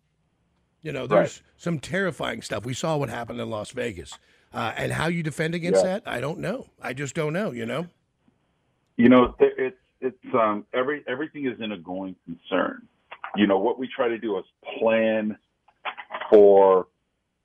You 0.83 0.93
know, 0.93 1.07
there's 1.07 1.43
some 1.57 1.81
terrifying 1.81 2.43
stuff. 2.43 2.65
We 2.65 2.75
saw 2.75 2.97
what 2.97 3.09
happened 3.09 3.41
in 3.41 3.51
Las 3.51 3.71
Vegas. 3.71 4.13
Uh, 4.51 4.73
and 4.79 4.93
how 4.93 5.09
you 5.09 5.23
defend 5.23 5.55
against 5.55 5.85
Yeah. 5.85 5.99
that, 6.01 6.03
I 6.07 6.23
don't 6.23 6.39
know. 6.39 6.71
I 6.81 6.95
just 6.95 7.15
don't 7.15 7.35
know, 7.35 7.51
you 7.51 7.67
know? 7.67 7.87
You 8.97 9.11
know, 9.11 9.35
it's 9.41 9.77
it's 10.01 10.35
um 10.35 10.65
every 10.73 11.05
everything 11.07 11.47
is 11.47 11.61
in 11.61 11.73
a 11.73 11.79
going 11.79 12.17
concern. 12.25 12.89
You 13.37 13.47
know 13.47 13.59
what 13.59 13.79
we 13.79 13.89
try 13.89 14.09
to 14.09 14.17
do 14.17 14.39
is 14.39 14.45
plan 14.79 15.37
for 16.31 16.87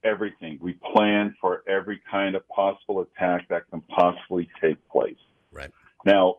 everything. 0.03 0.59
We 0.61 0.73
plan 0.93 1.35
for 1.39 1.63
every 1.67 2.01
kind 2.09 2.35
of 2.35 2.47
possible 2.49 3.01
attack 3.01 3.47
that 3.49 3.69
can 3.69 3.81
possibly 3.81 4.49
take 4.61 4.77
place. 4.89 5.17
Right. 5.51 5.71
Now, 6.05 6.37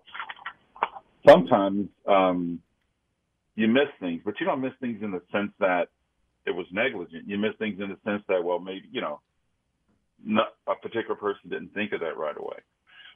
sometimes 1.27 1.89
um, 2.07 2.61
you 3.55 3.69
miss 3.69 3.89
things, 4.01 4.23
but 4.25 4.35
you 4.41 4.47
don't 4.47 4.61
miss 4.61 4.73
things 4.81 5.03
in 5.03 5.11
the 5.11 5.23
sense 5.33 5.53
that 5.61 5.89
it 6.47 6.51
was 6.51 6.67
negligent. 6.73 7.27
You 7.27 7.39
miss 7.39 7.53
things 7.59 7.81
in 7.81 7.89
the 7.89 7.99
sense 8.05 8.23
that, 8.29 8.45
well, 8.45 8.59
maybe 8.59 8.89
you 8.93 9.01
know, 9.01 9.21
not, 10.25 10.55
a 10.67 10.75
particular 10.75 11.15
person 11.15 11.51
didn't 11.51 11.73
think 11.75 11.93
of 11.93 12.01
that 12.01 12.17
right 12.17 12.37
away. 12.37 12.59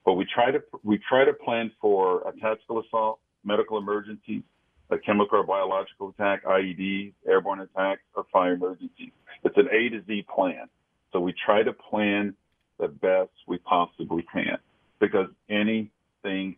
But 0.05 0.15
we 0.15 0.27
try 0.33 0.51
to 0.51 0.63
we 0.85 0.99
try 1.09 1.25
to 1.25 1.33
plan 1.33 1.71
for 1.81 2.23
a 2.27 2.33
tactical 2.41 2.81
assault, 2.81 3.19
medical 3.45 3.77
emergencies, 3.77 4.43
a 4.91 4.99
chemical 4.99 5.39
or 5.39 5.45
biological 5.45 6.11
attack, 6.11 6.45
IEDs, 6.45 7.13
airborne 7.27 7.61
attacks, 7.61 8.03
or 8.15 8.25
fire 8.33 8.55
emergencies. 8.55 9.13
It's 9.45 9.57
an 9.57 9.69
A 9.71 9.89
to 9.91 10.03
Z 10.07 10.27
plan. 10.35 10.69
So 11.13 11.21
we 11.21 11.35
try 11.45 11.63
to 11.63 11.73
plan 11.73 12.35
the 12.79 12.89
best 12.89 13.31
we 13.47 13.59
possibly 13.59 14.25
can 14.33 14.59
because 15.01 15.29
anything 15.49 16.57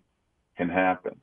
can 0.56 0.68
happen. 0.68 1.16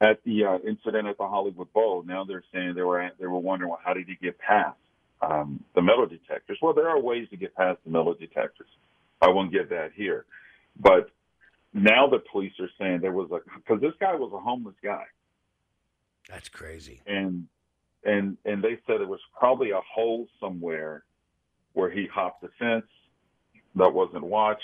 At 0.00 0.22
the 0.24 0.44
uh, 0.44 0.58
incident 0.66 1.06
at 1.06 1.16
the 1.18 1.28
Hollywood 1.28 1.72
Bowl, 1.72 2.02
now 2.04 2.24
they're 2.24 2.42
saying 2.52 2.74
they 2.74 2.82
were 2.82 3.08
they 3.20 3.26
were 3.26 3.38
wondering, 3.38 3.70
well, 3.70 3.80
how 3.84 3.94
did 3.94 4.08
he 4.08 4.16
get 4.20 4.36
past 4.38 4.76
um, 5.20 5.62
the 5.74 5.82
metal 5.82 6.06
detectors? 6.06 6.58
Well, 6.60 6.74
there 6.74 6.88
are 6.88 6.98
ways 6.98 7.28
to 7.30 7.36
get 7.36 7.54
past 7.54 7.78
the 7.84 7.90
metal 7.90 8.14
detectors. 8.14 8.66
I 9.20 9.28
won't 9.28 9.52
get 9.52 9.70
that 9.70 9.90
here, 9.94 10.24
but 10.80 11.10
now 11.72 12.08
the 12.08 12.18
police 12.18 12.52
are 12.58 12.68
saying 12.80 13.00
there 13.00 13.12
was 13.12 13.30
a 13.30 13.38
because 13.56 13.80
this 13.80 13.92
guy 14.00 14.14
was 14.16 14.32
a 14.34 14.40
homeless 14.40 14.74
guy, 14.82 15.04
That's 16.28 16.48
crazy. 16.48 17.00
and 17.06 17.46
and 18.04 18.36
and 18.44 18.62
they 18.62 18.78
said 18.86 19.00
it 19.00 19.08
was 19.08 19.20
probably 19.38 19.70
a 19.70 19.80
hole 19.80 20.26
somewhere 20.40 21.04
where 21.74 21.90
he 21.90 22.06
hopped 22.06 22.42
the 22.42 22.48
fence 22.58 22.86
that 23.76 23.92
wasn't 23.92 24.24
watched, 24.24 24.62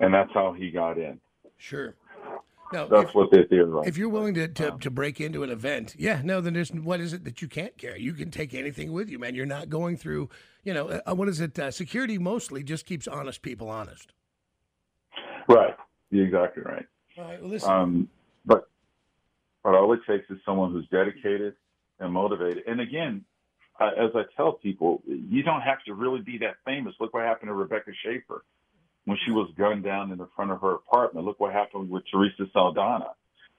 and 0.00 0.12
that's 0.12 0.32
how 0.34 0.52
he 0.52 0.70
got 0.70 0.98
in. 0.98 1.20
Sure. 1.56 1.94
No, 2.72 2.88
That's 2.88 3.10
if, 3.10 3.14
what 3.14 3.30
they 3.30 3.44
did. 3.44 3.62
Right. 3.62 3.86
if 3.86 3.96
you're 3.96 4.08
willing 4.08 4.34
to, 4.34 4.48
to, 4.48 4.76
to 4.80 4.90
break 4.90 5.20
into 5.20 5.44
an 5.44 5.50
event, 5.50 5.94
yeah, 5.96 6.20
no, 6.24 6.40
then 6.40 6.52
there's 6.52 6.72
what 6.72 7.00
is 7.00 7.12
it 7.12 7.22
that 7.24 7.40
you 7.40 7.46
can't 7.46 7.78
carry? 7.78 8.00
You 8.02 8.12
can 8.12 8.30
take 8.30 8.54
anything 8.54 8.92
with 8.92 9.08
you, 9.08 9.20
man. 9.20 9.36
You're 9.36 9.46
not 9.46 9.70
going 9.70 9.96
through, 9.96 10.30
you 10.64 10.74
know, 10.74 10.88
uh, 10.88 11.14
what 11.14 11.28
is 11.28 11.40
it? 11.40 11.56
Uh, 11.56 11.70
security 11.70 12.18
mostly 12.18 12.64
just 12.64 12.84
keeps 12.84 13.06
honest 13.06 13.40
people 13.42 13.70
honest. 13.70 14.12
Right. 15.48 15.76
You're 16.10 16.26
exactly 16.26 16.64
right. 16.64 16.86
All 17.16 17.24
right, 17.24 17.40
well, 17.40 17.50
listen. 17.50 17.70
Um, 17.70 18.08
but 18.44 18.68
but 19.66 19.74
all 19.74 19.92
it 19.92 20.00
takes 20.08 20.30
is 20.30 20.38
someone 20.46 20.70
who's 20.70 20.86
dedicated 20.92 21.54
and 21.98 22.12
motivated. 22.12 22.62
And 22.68 22.80
again, 22.80 23.24
uh, 23.80 23.90
as 23.98 24.12
I 24.14 24.22
tell 24.36 24.52
people, 24.52 25.02
you 25.08 25.42
don't 25.42 25.60
have 25.60 25.82
to 25.86 25.94
really 25.94 26.20
be 26.20 26.38
that 26.38 26.54
famous. 26.64 26.94
Look 27.00 27.12
what 27.12 27.24
happened 27.24 27.48
to 27.48 27.52
Rebecca 27.52 27.90
Schaeffer 28.04 28.44
when 29.06 29.18
she 29.26 29.32
was 29.32 29.50
gunned 29.58 29.82
down 29.82 30.12
in 30.12 30.18
the 30.18 30.28
front 30.36 30.52
of 30.52 30.60
her 30.60 30.74
apartment. 30.74 31.26
Look 31.26 31.40
what 31.40 31.52
happened 31.52 31.90
with 31.90 32.04
Teresa 32.12 32.48
Saldana 32.52 33.08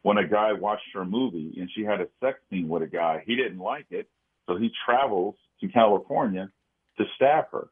when 0.03 0.17
a 0.17 0.25
guy 0.25 0.53
watched 0.53 0.87
her 0.93 1.03
movie 1.03 1.57
and 1.59 1.69
she 1.75 1.83
had 1.83 1.99
a 1.99 2.07
sex 2.21 2.39
scene 2.49 2.69
with 2.69 2.83
a 2.83 2.87
guy. 2.87 3.21
He 3.25 3.35
didn't 3.35 3.59
like 3.59 3.87
it, 3.89 4.07
so 4.45 4.55
he 4.55 4.71
travels 4.85 5.35
to 5.59 5.67
California 5.67 6.49
to 6.99 7.03
stab 7.17 7.51
her. 7.51 7.67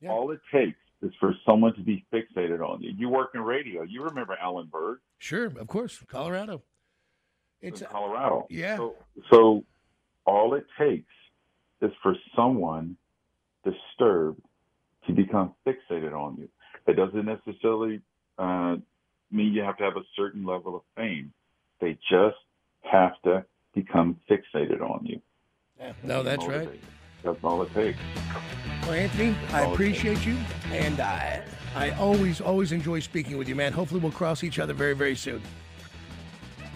Yeah. 0.00 0.10
All 0.10 0.32
it 0.32 0.40
takes 0.52 0.80
is 1.00 1.12
for 1.20 1.36
someone 1.48 1.76
to 1.76 1.82
be 1.82 2.04
fixated 2.12 2.60
on 2.60 2.82
you. 2.82 2.90
You 2.98 3.08
work 3.08 3.30
in 3.34 3.40
radio. 3.42 3.82
You 3.82 4.02
remember 4.02 4.36
Alan 4.42 4.66
Berg 4.66 4.98
sure, 5.20 5.46
of 5.46 5.68
course, 5.68 6.02
Colorado. 6.08 6.62
It's 7.62 7.80
in 7.80 7.88
Colorado. 7.88 8.46
yeah. 8.48 8.76
So, 8.76 8.94
so 9.30 9.64
all 10.24 10.54
it 10.54 10.66
takes 10.78 11.12
is 11.82 11.92
for 12.02 12.14
someone 12.36 12.96
disturbed 13.64 14.40
to 15.06 15.12
become 15.12 15.54
fixated 15.66 16.12
on 16.12 16.36
you. 16.38 16.48
It 16.86 16.94
doesn't 16.96 17.24
necessarily 17.24 18.00
uh, 18.38 18.76
mean 19.30 19.52
you 19.52 19.62
have 19.62 19.76
to 19.78 19.84
have 19.84 19.96
a 19.96 20.04
certain 20.16 20.44
level 20.44 20.76
of 20.76 20.82
fame. 20.96 21.32
They 21.80 21.98
just 22.10 22.36
have 22.82 23.12
to 23.24 23.44
become 23.74 24.16
fixated 24.28 24.80
on 24.80 25.06
you. 25.06 25.20
yeah. 25.78 25.92
No, 26.02 26.22
that's 26.22 26.46
right. 26.46 26.68
That's 27.22 27.38
all 27.44 27.62
it 27.62 27.74
takes. 27.74 27.98
Well, 28.82 28.92
Anthony, 28.92 29.36
I 29.52 29.62
appreciate 29.62 30.24
you, 30.24 30.36
and 30.72 31.00
I 31.00 31.42
I 31.74 31.90
always 31.92 32.40
always 32.40 32.72
enjoy 32.72 33.00
speaking 33.00 33.36
with 33.36 33.48
you, 33.48 33.54
man. 33.54 33.72
Hopefully, 33.72 34.00
we'll 34.00 34.10
cross 34.10 34.42
each 34.42 34.58
other 34.58 34.72
very 34.72 34.94
very 34.94 35.14
soon. 35.14 35.42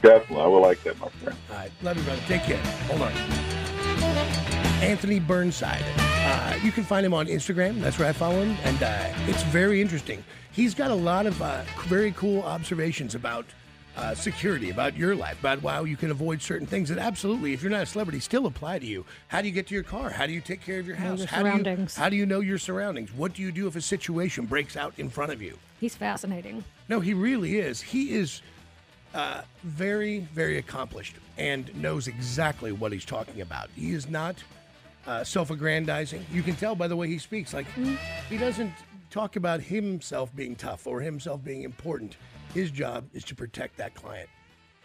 Definitely, 0.05 0.45
I 0.45 0.47
would 0.49 0.61
like 0.61 0.83
that, 0.83 1.01
my 1.01 1.09
friend. 1.09 1.39
All 1.51 1.57
right, 1.57 1.71
love 1.83 1.97
you, 1.97 2.03
brother. 2.03 2.21
Take 2.27 2.43
care. 2.43 2.59
Hold 2.89 3.01
on. 3.01 3.13
Anthony 4.83 5.19
Burnside. 5.19 5.83
Uh, 5.97 6.59
you 6.63 6.71
can 6.73 6.85
find 6.85 7.07
him 7.07 7.15
on 7.15 7.27
Instagram. 7.27 7.81
That's 7.81 7.99
where 7.99 8.07
I 8.07 8.13
follow 8.13 8.43
him, 8.43 8.55
and 8.65 8.83
uh, 8.83 9.09
it's 9.27 9.43
very 9.45 9.81
interesting. 9.81 10.23
He's 10.53 10.75
got 10.75 10.91
a 10.91 10.95
lot 10.95 11.25
of 11.25 11.41
uh, 11.41 11.63
very 11.87 12.13
cool 12.13 12.43
observations 12.43 13.15
about 13.15 13.47
uh, 13.97 14.15
security, 14.15 14.69
about 14.69 14.95
your 14.95 15.17
life, 15.17 15.41
about 15.41 15.61
how 15.61 15.85
you 15.85 15.97
can 15.97 16.11
avoid 16.11 16.43
certain 16.43 16.67
things 16.67 16.91
that 16.91 16.99
absolutely, 16.99 17.55
if 17.55 17.63
you're 17.63 17.71
not 17.71 17.85
a 17.85 17.87
celebrity, 17.87 18.21
still 18.21 18.45
apply 18.45 18.81
to 18.81 18.87
you. 18.87 19.07
How 19.29 19.41
do 19.41 19.49
you 19.49 19.55
get 19.55 19.69
to 19.69 19.75
your 19.75 19.85
car? 19.85 20.11
How 20.11 20.27
do 20.27 20.35
you 20.35 20.43
take 20.43 20.61
care 20.61 20.81
of 20.81 20.87
your 20.87 20.97
house? 20.97 21.21
your 21.21 21.29
how 21.29 21.43
do 21.43 21.49
you 21.49 21.53
surroundings. 21.53 21.97
how 21.97 22.11
do 22.11 22.17
you 22.17 22.27
know 22.27 22.41
your 22.41 22.59
surroundings? 22.59 23.11
What 23.15 23.33
do 23.33 23.41
you 23.41 23.51
do 23.51 23.67
if 23.69 23.75
a 23.75 23.81
situation 23.81 24.45
breaks 24.45 24.77
out 24.77 24.93
in 24.99 25.09
front 25.09 25.33
of 25.33 25.41
you? 25.41 25.57
He's 25.81 25.97
fascinating. 25.97 26.63
No, 26.91 27.01
he 27.01 27.15
really 27.15 27.59
is. 27.59 27.81
He 27.81 28.13
is 28.13 28.43
uh, 29.15 29.43
very, 29.63 30.21
very 30.35 30.59
accomplished 30.59 31.17
and 31.39 31.75
knows 31.81 32.09
exactly 32.09 32.73
what 32.73 32.93
he's 32.93 33.05
talking 33.05 33.41
about. 33.41 33.71
He 33.75 33.93
is 33.93 34.09
not 34.09 34.37
uh, 35.07 35.23
self-aggrandizing. 35.25 36.27
You 36.33 36.43
can 36.43 36.57
tell 36.57 36.75
by 36.75 36.89
the 36.89 36.97
way 36.97 37.09
he 37.09 37.19
speaks. 37.19 37.55
Like 37.55 37.67
he 38.29 38.37
doesn't 38.37 38.73
talk 39.11 39.37
about 39.37 39.61
himself 39.61 40.35
being 40.35 40.57
tough 40.57 40.87
or 40.87 41.01
himself 41.01 41.45
being 41.45 41.63
important. 41.63 42.17
His 42.53 42.71
job 42.71 43.05
is 43.15 43.25
to 43.25 43.35
protect 43.35 43.77
that 43.77 43.95
client. 43.95 44.29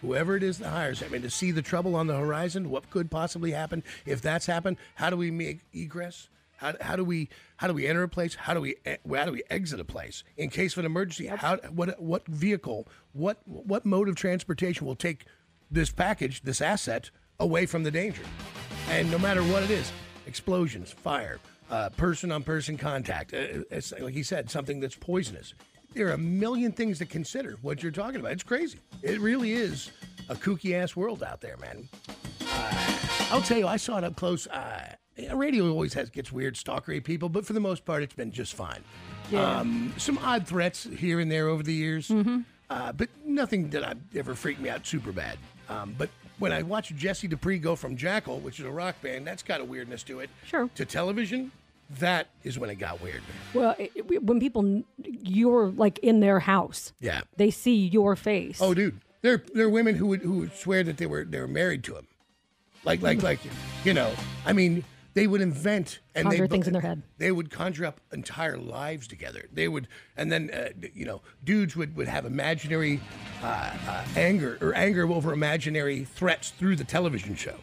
Whoever 0.02 0.38
it 0.38 0.44
is 0.44 0.60
that 0.60 0.70
hires 0.70 1.02
him, 1.02 1.14
and 1.14 1.24
to 1.24 1.30
see 1.30 1.52
the 1.52 1.62
trouble 1.62 1.96
on 1.96 2.08
the 2.08 2.16
horizon, 2.16 2.70
what 2.70 2.90
could 2.90 3.12
possibly 3.12 3.52
happen 3.52 3.84
if 4.06 4.22
that's 4.22 4.46
happened. 4.46 4.78
How 4.96 5.10
do 5.10 5.18
we 5.18 5.30
make 5.30 5.60
egress? 5.74 6.30
How, 6.60 6.74
how 6.82 6.96
do 6.98 7.06
we 7.06 7.30
how 7.58 7.68
do 7.68 7.74
we 7.74 7.88
enter 7.88 8.04
a 8.04 8.10
place? 8.10 8.36
How 8.36 8.54
do 8.54 8.60
we 8.60 8.76
how 8.86 9.26
do 9.26 9.32
we 9.32 9.44
exit 9.50 9.80
a 9.80 9.86
place 9.86 10.24
in 10.36 10.50
case 10.50 10.74
of 10.74 10.80
an 10.80 10.86
emergency? 10.86 11.28
How 11.28 11.56
what 11.74 12.02
what 12.02 12.28
vehicle 12.28 12.88
what 13.14 13.40
what 13.46 13.86
mode 13.86 14.10
of 14.10 14.16
transportation 14.16 14.86
will 14.86 14.96
take 14.96 15.26
this 15.72 15.90
package 15.90 16.42
this 16.42 16.60
asset 16.60 17.12
away 17.40 17.66
from 17.66 17.84
the 17.84 17.92
danger? 17.92 18.24
And 18.90 19.10
no 19.10 19.18
matter 19.18 19.42
what 19.42 19.64
it 19.64 19.72
is, 19.72 19.92
explosions, 20.28 20.92
fire, 20.92 21.40
uh, 21.70 21.90
person 21.92 22.32
on 22.32 22.44
person 22.44 22.78
contact, 22.78 23.34
uh, 23.34 23.64
it's, 23.72 23.94
like 23.98 24.14
he 24.14 24.24
said, 24.24 24.50
something 24.50 24.82
that's 24.82 24.96
poisonous. 24.96 25.54
There 25.94 26.08
are 26.10 26.14
a 26.14 26.18
million 26.18 26.72
things 26.72 26.98
to 27.00 27.06
consider. 27.06 27.58
What 27.62 27.82
you're 27.82 27.92
talking 27.92 28.20
about, 28.20 28.34
it's 28.34 28.44
crazy. 28.44 28.80
It 29.02 29.20
really 29.22 29.54
is 29.54 29.92
a 30.28 30.36
kooky 30.36 30.74
ass 30.74 30.96
world 30.96 31.24
out 31.24 31.40
there, 31.40 31.58
man. 31.58 31.88
Uh, 32.42 32.98
I'll 33.32 33.42
tell 33.42 33.58
you, 33.58 33.68
I 33.68 33.78
saw 33.78 33.98
it 33.98 34.04
up 34.04 34.16
close 34.16 34.46
uh, 34.48 34.96
radio 35.34 35.70
always 35.70 35.94
has 35.94 36.10
gets 36.10 36.32
weird 36.32 36.56
stalkery 36.56 37.04
people, 37.04 37.30
but 37.30 37.46
for 37.46 37.54
the 37.54 37.60
most 37.60 37.86
part, 37.86 38.04
it's 38.04 38.14
been 38.16 38.32
just 38.32 38.54
fine. 38.54 38.84
Yeah. 39.32 39.60
Um, 39.60 39.94
some 39.98 40.18
odd 40.20 40.48
threats 40.48 40.84
here 40.84 41.20
and 41.20 41.32
there 41.32 41.48
over 41.48 41.64
the 41.64 41.74
years, 41.74 42.08
Mm-hmm. 42.10 42.40
uh, 42.70 42.92
but 42.94 43.10
nothing 43.26 43.70
that 43.72 43.84
I've 43.84 44.00
ever 44.16 44.34
freaked 44.36 44.60
me 44.62 44.70
out 44.70 44.86
super 44.88 45.12
bad. 45.12 45.38
Um, 45.70 45.94
but 45.98 46.10
when 46.40 46.52
I 46.52 46.64
watch 46.64 46.96
Jesse 46.96 47.28
Dupree 47.28 47.60
go 47.60 47.76
from 47.76 47.96
Jackyl, 47.98 48.42
which 48.42 48.60
is 48.60 48.66
a 48.66 48.72
rock 48.72 49.02
band, 49.02 49.28
that's 49.28 49.44
got 49.44 49.62
a 49.62 49.66
weirdness 49.66 50.04
to 50.04 50.20
it, 50.22 50.30
Sure. 50.46 50.70
to 50.76 50.86
television, 50.86 51.52
that 52.00 52.28
is 52.44 52.58
when 52.58 52.70
it 52.70 52.76
got 52.76 53.02
weird. 53.02 53.22
Well, 53.54 53.76
it, 53.78 53.92
it- 53.96 54.24
when 54.24 54.40
people, 54.40 54.84
you're 55.04 55.70
like 55.72 56.00
in 56.00 56.20
their 56.22 56.40
house, 56.40 56.94
Yeah. 57.00 57.22
they 57.38 57.52
see 57.52 57.76
your 57.88 58.16
face. 58.16 58.60
Oh, 58.62 58.74
dude, 58.74 59.00
there 59.22 59.44
there 59.54 59.66
are 59.66 59.70
women 59.70 59.96
who 59.96 60.06
would 60.08 60.22
who 60.22 60.40
would 60.40 60.54
swear 60.56 60.82
that 60.84 60.98
they 60.98 61.06
were 61.06 61.26
they 61.26 61.40
were 61.42 61.48
married 61.48 61.84
to 61.86 61.96
him, 61.98 62.08
like 62.86 63.02
like 63.02 63.22
like 63.22 63.40
you 63.84 63.94
know. 63.94 64.12
I 64.46 64.54
mean, 64.54 64.86
they 65.20 65.28
would 65.28 65.42
invent 65.42 66.00
and 66.16 66.24
Conjure 66.28 66.48
they 66.48 66.52
things 66.52 66.68
in 66.68 66.74
their 66.74 66.82
head. 66.82 67.02
They 67.18 67.32
would 67.32 67.50
conjure 67.52 67.86
up 67.86 68.00
entire 68.14 68.58
lives 68.58 69.06
together. 69.06 69.46
They 69.52 69.68
would, 69.68 69.88
and 70.16 70.32
then 70.32 70.50
uh, 70.50 70.70
you 70.94 71.06
know, 71.06 71.22
dudes 71.44 71.76
would 71.76 71.96
would 71.98 72.08
have 72.08 72.26
imaginary 72.26 73.02
uh, 73.44 73.72
uh, 73.88 74.04
anger 74.16 74.58
or 74.62 74.74
anger 74.76 75.06
over 75.12 75.34
imaginary 75.34 76.06
threats 76.06 76.52
through 76.52 76.78
the 76.78 76.86
television 76.86 77.36
show. 77.36 77.56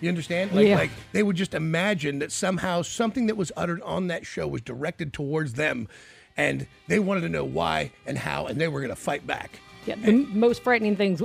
You 0.00 0.08
understand? 0.08 0.52
Like, 0.52 0.66
Yeah. 0.68 0.76
like 0.76 0.90
they 1.12 1.22
would 1.24 1.36
just 1.36 1.52
imagine 1.54 2.20
that 2.20 2.30
somehow 2.30 2.82
something 2.82 3.26
that 3.26 3.36
was 3.36 3.50
uttered 3.56 3.82
on 3.82 4.06
that 4.06 4.24
show 4.24 4.46
was 4.46 4.60
directed 4.60 5.12
towards 5.12 5.54
them, 5.54 5.88
and 6.36 6.66
they 6.86 7.00
wanted 7.00 7.22
to 7.22 7.28
know 7.28 7.44
why 7.44 7.90
and 8.06 8.18
how, 8.18 8.46
and 8.46 8.60
they 8.60 8.68
were 8.68 8.80
going 8.80 8.90
to 8.94 9.00
fight 9.00 9.26
back. 9.26 9.58
Yeah, 9.84 9.96
the 9.96 10.08
m- 10.08 10.38
most 10.38 10.62
frightening 10.62 10.96
things, 10.96 11.22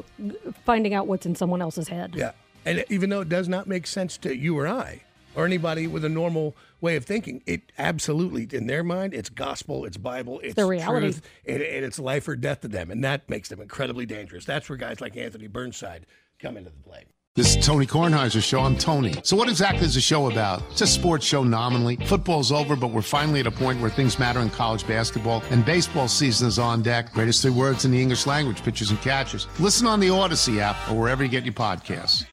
finding 0.65 0.93
out 0.95 1.05
what's 1.07 1.25
in 1.27 1.35
someone 1.35 1.61
else's 1.61 1.89
head. 1.89 2.13
Yeah. 2.15 2.31
And 2.63 2.85
even 2.89 3.09
though 3.09 3.21
it 3.21 3.29
does 3.29 3.47
not 3.47 3.65
make 3.67 3.87
sense 3.87 4.17
to 4.19 4.35
you 4.37 4.57
or 4.57 4.67
I 4.67 5.01
or 5.35 5.45
anybody 5.45 5.87
with 5.87 6.03
a 6.05 6.09
normal 6.09 6.55
way 6.79 6.95
of 6.95 7.05
thinking, 7.05 7.43
it 7.45 7.71
absolutely, 7.77 8.47
in 8.51 8.67
their 8.67 8.83
mind, 8.83 9.13
it's 9.13 9.29
gospel, 9.29 9.85
it's 9.85 9.97
Bible, 9.97 10.39
it's 10.41 10.55
the 10.55 10.65
reality. 10.65 11.07
truth, 11.07 11.21
and, 11.45 11.61
and 11.61 11.85
it's 11.85 11.99
life 11.99 12.27
or 12.27 12.35
death 12.35 12.61
to 12.61 12.67
them. 12.67 12.91
And 12.91 13.03
that 13.03 13.29
makes 13.29 13.49
them 13.49 13.61
incredibly 13.61 14.05
dangerous. 14.05 14.45
That's 14.45 14.69
where 14.69 14.77
guys 14.77 15.01
like 15.01 15.15
Anthony 15.17 15.47
Burnside 15.47 16.05
come 16.39 16.57
into 16.57 16.69
the 16.69 16.83
play. 16.83 17.05
This 17.33 17.55
is 17.55 17.65
Tony 17.65 17.85
Kornheiser's 17.85 18.43
show. 18.43 18.59
I'm 18.59 18.75
Tony. 18.75 19.13
So, 19.23 19.37
what 19.37 19.47
exactly 19.47 19.85
is 19.85 19.95
the 19.95 20.01
show 20.01 20.29
about? 20.29 20.61
It's 20.71 20.81
a 20.81 20.87
sports 20.87 21.25
show 21.25 21.45
nominally. 21.45 21.95
Football's 21.95 22.51
over, 22.51 22.75
but 22.75 22.87
we're 22.87 23.01
finally 23.01 23.39
at 23.39 23.47
a 23.47 23.51
point 23.51 23.79
where 23.79 23.89
things 23.89 24.19
matter 24.19 24.41
in 24.41 24.49
college 24.49 24.85
basketball, 24.85 25.41
and 25.49 25.65
baseball 25.65 26.09
season 26.09 26.49
is 26.49 26.59
on 26.59 26.81
deck. 26.81 27.13
Greatest 27.13 27.41
three 27.41 27.51
words 27.51 27.85
in 27.85 27.91
the 27.91 28.01
English 28.01 28.27
language 28.27 28.61
pitchers 28.61 28.89
and 28.89 28.99
catchers. 28.99 29.47
Listen 29.59 29.87
on 29.87 30.01
the 30.01 30.09
Odyssey 30.09 30.59
app 30.59 30.75
or 30.89 30.99
wherever 30.99 31.23
you 31.23 31.29
get 31.29 31.45
your 31.45 31.53
podcasts. 31.53 32.25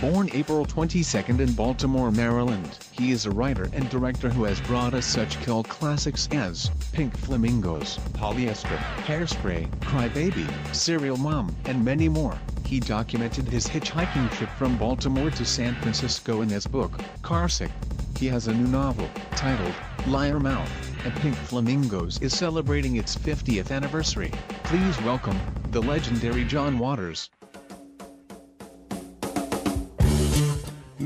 Born 0.00 0.30
April 0.32 0.64
22nd 0.64 1.40
in 1.40 1.52
Baltimore, 1.54 2.12
Maryland, 2.12 2.78
he 2.92 3.10
is 3.10 3.26
a 3.26 3.32
writer 3.32 3.68
and 3.72 3.90
director 3.90 4.28
who 4.28 4.44
has 4.44 4.60
brought 4.60 4.94
us 4.94 5.04
such 5.04 5.42
cult 5.42 5.68
classics 5.68 6.28
as 6.30 6.70
Pink 6.92 7.16
Flamingos, 7.16 7.98
Polyester, 8.12 8.76
Hairspray, 9.06 9.68
Crybaby, 9.80 10.46
Serial 10.72 11.16
Mom, 11.16 11.52
and 11.64 11.84
many 11.84 12.08
more. 12.08 12.38
He 12.64 12.78
documented 12.78 13.48
his 13.48 13.66
hitchhiking 13.66 14.30
trip 14.30 14.50
from 14.50 14.78
Baltimore 14.78 15.32
to 15.32 15.44
San 15.44 15.74
Francisco 15.74 16.42
in 16.42 16.48
his 16.48 16.68
book, 16.68 16.92
Carsick. 17.22 17.72
He 18.16 18.28
has 18.28 18.46
a 18.46 18.54
new 18.54 18.68
novel, 18.68 19.10
titled 19.32 19.74
Liar 20.06 20.38
Mouth, 20.38 20.70
and 21.04 21.14
Pink 21.16 21.34
Flamingos 21.34 22.20
is 22.22 22.32
celebrating 22.32 22.94
its 22.94 23.16
50th 23.16 23.72
anniversary. 23.72 24.30
Please 24.62 24.96
welcome, 25.02 25.40
the 25.72 25.82
legendary 25.82 26.44
John 26.44 26.78
Waters. 26.78 27.30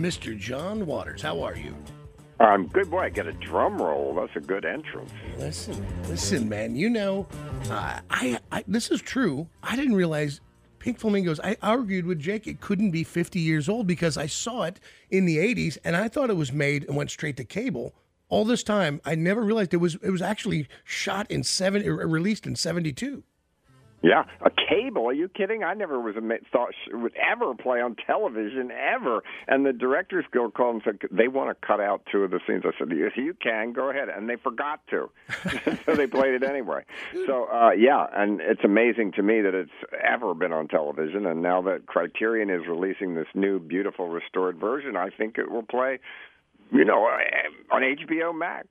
Mr. 0.03 0.37
John 0.37 0.85
Waters, 0.85 1.23
how 1.23 1.43
are 1.43 1.57
you? 1.57 1.77
Um, 2.41 2.67
good 2.67 2.91
boy. 2.91 3.03
I 3.03 3.09
get 3.09 3.29
a 3.29 3.33
drum 3.35 3.81
roll. 3.81 4.15
That's 4.17 4.35
a 4.35 4.41
good 4.41 4.65
entrance. 4.65 5.13
Listen, 5.39 5.87
listen, 6.09 6.49
man. 6.49 6.75
You 6.75 6.91
know, 6.91 7.29
uh, 7.71 8.01
I, 8.11 8.41
I 8.51 8.65
this 8.67 8.91
is 8.91 9.01
true. 9.01 9.49
I 9.63 9.77
didn't 9.77 9.95
realize 9.95 10.41
Pink 10.81 10.99
Flamingos. 10.99 11.39
I 11.39 11.57
argued 11.63 12.05
with 12.05 12.19
Jake 12.19 12.49
it 12.49 12.61
couldn't 12.61 12.91
be 12.91 13.05
50 13.05 13.39
years 13.39 13.69
old 13.69 13.87
because 13.87 14.17
I 14.17 14.27
saw 14.27 14.63
it 14.65 14.81
in 15.09 15.25
the 15.25 15.37
80s 15.37 15.79
and 15.85 15.97
I 15.97 16.09
thought 16.09 16.31
it 16.31 16.37
was 16.37 16.53
made 16.53 16.85
and 16.85 16.97
went 16.97 17.13
straight 17.13 17.37
to 17.37 17.45
cable. 17.45 17.95
All 18.29 18.45
this 18.45 18.65
time, 18.65 19.01
I 19.05 19.15
never 19.15 19.43
realized 19.43 19.73
it 19.73 19.77
was 19.77 19.95
it 20.03 20.11
was 20.11 20.23
actually 20.23 20.67
shot 20.83 21.31
in 21.31 21.45
seven, 21.45 21.85
released 21.87 22.45
in 22.45 22.57
72. 22.57 23.23
Yeah, 24.03 24.25
a 24.41 24.51
cable. 24.51 25.07
Are 25.07 25.13
you 25.13 25.29
kidding? 25.29 25.63
I 25.63 25.75
never 25.75 26.01
was 26.01 26.17
thought 26.51 26.71
sh- 26.73 26.91
would 26.93 27.15
ever 27.17 27.55
play 27.55 27.81
on 27.81 27.95
television 28.05 28.71
ever. 28.73 29.23
And 29.47 29.65
the 29.65 29.73
directors 29.73 30.25
guild 30.33 30.55
called 30.55 30.75
and 30.75 30.83
said 30.85 31.09
they 31.13 31.29
want 31.29 31.51
to 31.51 31.67
cut 31.67 31.81
out 31.81 32.03
two 32.11 32.25
of 32.25 32.33
the 32.33 32.41
scenes. 32.47 32.65
I 32.65 32.77
said, 32.79 32.89
if 32.91 33.17
you 33.17 33.35
can, 33.35 33.73
go 33.73 33.91
ahead. 33.91 34.09
And 34.09 34.29
they 34.29 34.37
forgot 34.37 34.81
to, 34.91 35.09
so 35.87 35.95
they 35.95 36.09
played 36.09 36.35
it 36.35 36.43
anyway. 36.43 36.83
So 37.27 37.45
uh, 37.45 37.71
yeah, 37.71 38.07
and 38.13 38.41
it's 38.41 38.65
amazing 38.65 39.13
to 39.13 39.23
me 39.23 39.41
that 39.41 39.55
it's 39.55 39.71
ever 40.03 40.35
been 40.35 40.53
on 40.53 40.67
television. 40.67 41.25
And 41.27 41.41
now 41.41 41.63
that 41.63 41.87
Criterion 41.87 42.51
is 42.51 42.67
releasing 42.67 43.15
this 43.15 43.29
new, 43.35 43.61
beautiful, 43.61 44.09
restored 44.09 44.59
version, 44.59 44.97
I 44.97 45.11
think 45.11 45.39
it 45.39 45.51
will 45.51 45.63
play. 45.63 46.01
You 46.73 46.87
know, 46.87 47.07
on 47.71 47.83
HBO 47.83 48.35
Max. 48.37 48.69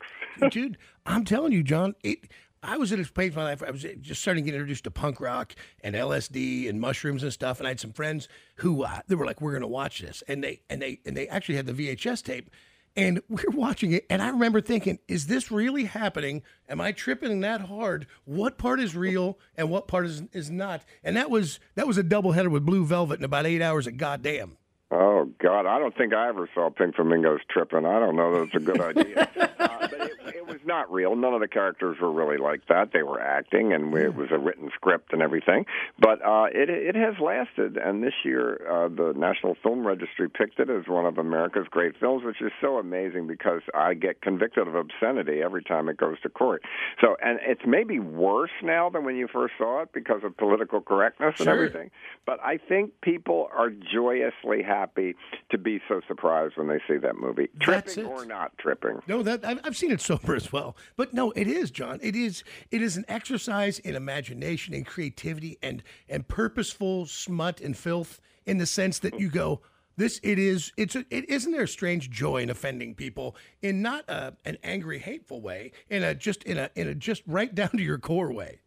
Dude, 0.50 0.80
I'm 1.06 1.24
telling 1.24 1.52
you, 1.52 1.62
John. 1.62 1.94
It, 2.04 2.28
I 2.64 2.78
was 2.78 2.92
at 2.92 3.00
a 3.00 3.12
place 3.12 3.36
my 3.36 3.44
life. 3.44 3.64
I 3.66 3.72
was 3.72 3.86
just 4.02 4.22
starting 4.22 4.44
to 4.46 4.52
get 4.52 4.56
introduced 4.56 4.84
to 4.84 4.92
punk 4.92 5.20
rock 5.20 5.56
and 5.84 5.96
LSD 5.96 6.70
and 6.70 6.80
mushrooms 6.80 7.24
and 7.24 7.34
stuff. 7.34 7.60
And 7.60 7.68
I 7.68 7.72
had 7.72 7.80
some 7.80 7.92
friends 7.92 8.28
who 8.56 8.84
uh, 8.84 9.00
they 9.08 9.16
were 9.16 9.26
like, 9.26 9.42
"We're 9.42 9.52
going 9.52 9.62
to 9.62 9.68
watch 9.68 10.00
this," 10.00 10.24
and 10.28 10.44
they 10.44 10.62
and 10.70 10.82
they 10.82 11.00
and 11.06 11.18
they 11.18 11.28
actually 11.28 11.56
had 11.56 11.66
the 11.66 11.74
VHS 11.74 12.24
tape. 12.24 12.50
And 12.96 13.22
we 13.30 13.44
we're 13.48 13.58
watching 13.58 13.94
it, 13.94 14.06
and 14.10 14.22
I 14.22 14.30
remember 14.30 14.62
thinking, 14.62 15.00
"Is 15.08 15.26
this 15.26 15.50
really 15.50 15.86
happening? 15.86 16.44
Am 16.70 16.80
I 16.80 16.92
tripping 16.92 17.40
that 17.42 17.62
hard? 17.62 18.06
What 18.26 18.60
part 18.60 18.80
is 18.80 18.96
real 18.96 19.40
and 19.56 19.70
what 19.70 19.88
part 19.88 20.06
is 20.06 20.22
is 20.32 20.52
not?" 20.52 20.84
And 21.04 21.18
that 21.18 21.32
was 21.32 21.60
that 21.76 21.88
was 21.88 21.98
a 21.98 22.04
double 22.04 22.34
header 22.34 22.50
with 22.50 22.66
Blue 22.66 22.86
Velvet 22.86 23.18
in 23.18 23.26
about 23.26 23.48
eight 23.48 23.62
hours 23.64 23.88
of 23.88 23.98
goddamn. 23.98 24.58
Oh 24.92 25.32
God, 25.42 25.66
I 25.66 25.80
don't 25.80 25.98
think 25.98 26.14
I 26.14 26.28
ever 26.28 26.48
saw 26.54 26.70
Pink 26.70 26.96
Flamingos 26.96 27.40
tripping. 27.50 27.86
I 27.86 28.00
don't 28.00 28.16
know 28.16 28.46
that's 28.46 28.56
a 28.56 28.60
good 28.60 28.82
idea. 28.82 29.30
but 29.92 30.02
it, 30.02 30.36
it 30.38 30.48
was 30.48 30.60
not 30.66 30.92
real. 30.92 31.16
None 31.16 31.34
of 31.34 31.42
the 31.42 31.48
characters 31.48 31.98
were 32.02 32.12
really 32.12 32.38
like 32.38 32.66
that. 32.70 32.92
They 32.94 33.04
were 33.04 33.22
acting, 33.22 33.74
and 33.74 33.92
we, 33.94 34.02
it 34.02 34.16
was 34.16 34.30
a 34.32 34.40
written 34.40 34.70
script 34.74 35.14
and 35.14 35.22
everything. 35.22 35.66
But 36.00 36.26
uh, 36.26 36.46
it 36.54 36.70
it 36.70 36.96
has 36.96 37.16
lasted, 37.20 37.78
and 37.78 38.04
this 38.04 38.14
year 38.24 38.62
uh, 38.70 38.88
the 38.88 39.14
National 39.16 39.56
Film 39.62 39.86
Registry 39.86 40.30
picked 40.30 40.60
it 40.60 40.70
as 40.70 40.88
one 40.88 41.06
of 41.06 41.18
America's 41.18 41.68
great 41.70 41.98
films, 42.00 42.24
which 42.24 42.42
is 42.42 42.52
so 42.62 42.78
amazing 42.78 43.28
because 43.28 43.62
I 43.74 43.94
get 43.94 44.22
convicted 44.22 44.68
of 44.68 44.76
obscenity 44.76 45.42
every 45.42 45.64
time 45.64 45.90
it 45.90 45.98
goes 45.98 46.20
to 46.22 46.30
court. 46.30 46.64
So, 47.02 47.16
and 47.24 47.40
it's 47.46 47.62
maybe 47.66 48.00
worse 48.00 48.52
now 48.64 48.90
than 48.90 49.04
when 49.06 49.16
you 49.16 49.28
first 49.28 49.54
saw 49.58 49.82
it 49.82 49.90
because 49.94 50.24
of 50.24 50.36
political 50.38 50.82
correctness 50.82 51.36
and 51.40 51.46
Sure. 51.46 51.54
everything. 51.54 51.92
But 52.26 52.40
I 52.44 52.58
think 52.58 53.02
people 53.02 53.50
are 53.56 53.70
joyously 53.70 54.64
happy 54.64 55.16
to 55.50 55.58
be 55.58 55.82
so 55.88 56.02
surprised 56.08 56.58
when 56.58 56.68
they 56.68 56.80
see 56.88 56.98
that 56.98 57.16
movie, 57.18 57.50
That's 57.66 57.94
tripping 57.96 58.06
it. 58.12 58.14
or 58.14 58.26
not 58.26 58.58
tripping. 58.58 59.02
No, 59.08 59.24
that 59.24 59.44
I've, 59.46 59.60
I've 59.64 59.76
seen 59.82 59.92
it 59.92 60.02
sober 60.02 60.36
as 60.36 60.54
well. 60.54 60.78
But 60.96 61.14
no, 61.14 61.32
it 61.32 61.48
is, 61.48 61.72
John. 61.72 62.00
It 62.02 62.16
is. 62.16 62.44
It 62.70 62.82
is 62.82 62.98
an 62.98 63.06
exercise 63.08 63.80
in 63.80 63.96
imagination 63.96 64.74
and 64.74 64.86
creativity 64.86 65.58
and 65.62 65.84
and 66.08 66.28
purposeful 66.28 67.08
smut 67.08 67.60
and 67.60 67.76
filth 67.76 68.22
in 68.46 68.58
the 68.58 68.66
sense 68.66 69.00
that 69.00 69.20
you 69.20 69.30
go. 69.30 69.62
This 69.98 70.20
it 70.24 70.40
is. 70.40 70.72
It's 70.78 70.96
a, 70.96 71.06
it 71.10 71.28
isn't 71.30 71.52
there 71.52 71.64
a 71.64 71.68
strange 71.68 72.10
joy 72.10 72.44
in 72.44 72.50
offending 72.50 72.96
people 72.96 73.36
in 73.62 73.82
not 73.82 74.08
a, 74.08 74.34
an 74.46 74.58
angry, 74.64 75.00
hateful 75.00 75.42
way, 75.42 75.72
in 75.90 76.04
a 76.04 76.16
just 76.16 76.44
in 76.44 76.58
a 76.58 76.70
in 76.76 76.88
a 76.88 76.96
just 76.96 77.24
right 77.26 77.54
down 77.62 77.72
to 77.72 77.82
your 77.82 77.98
core 77.98 78.32
way. 78.32 78.62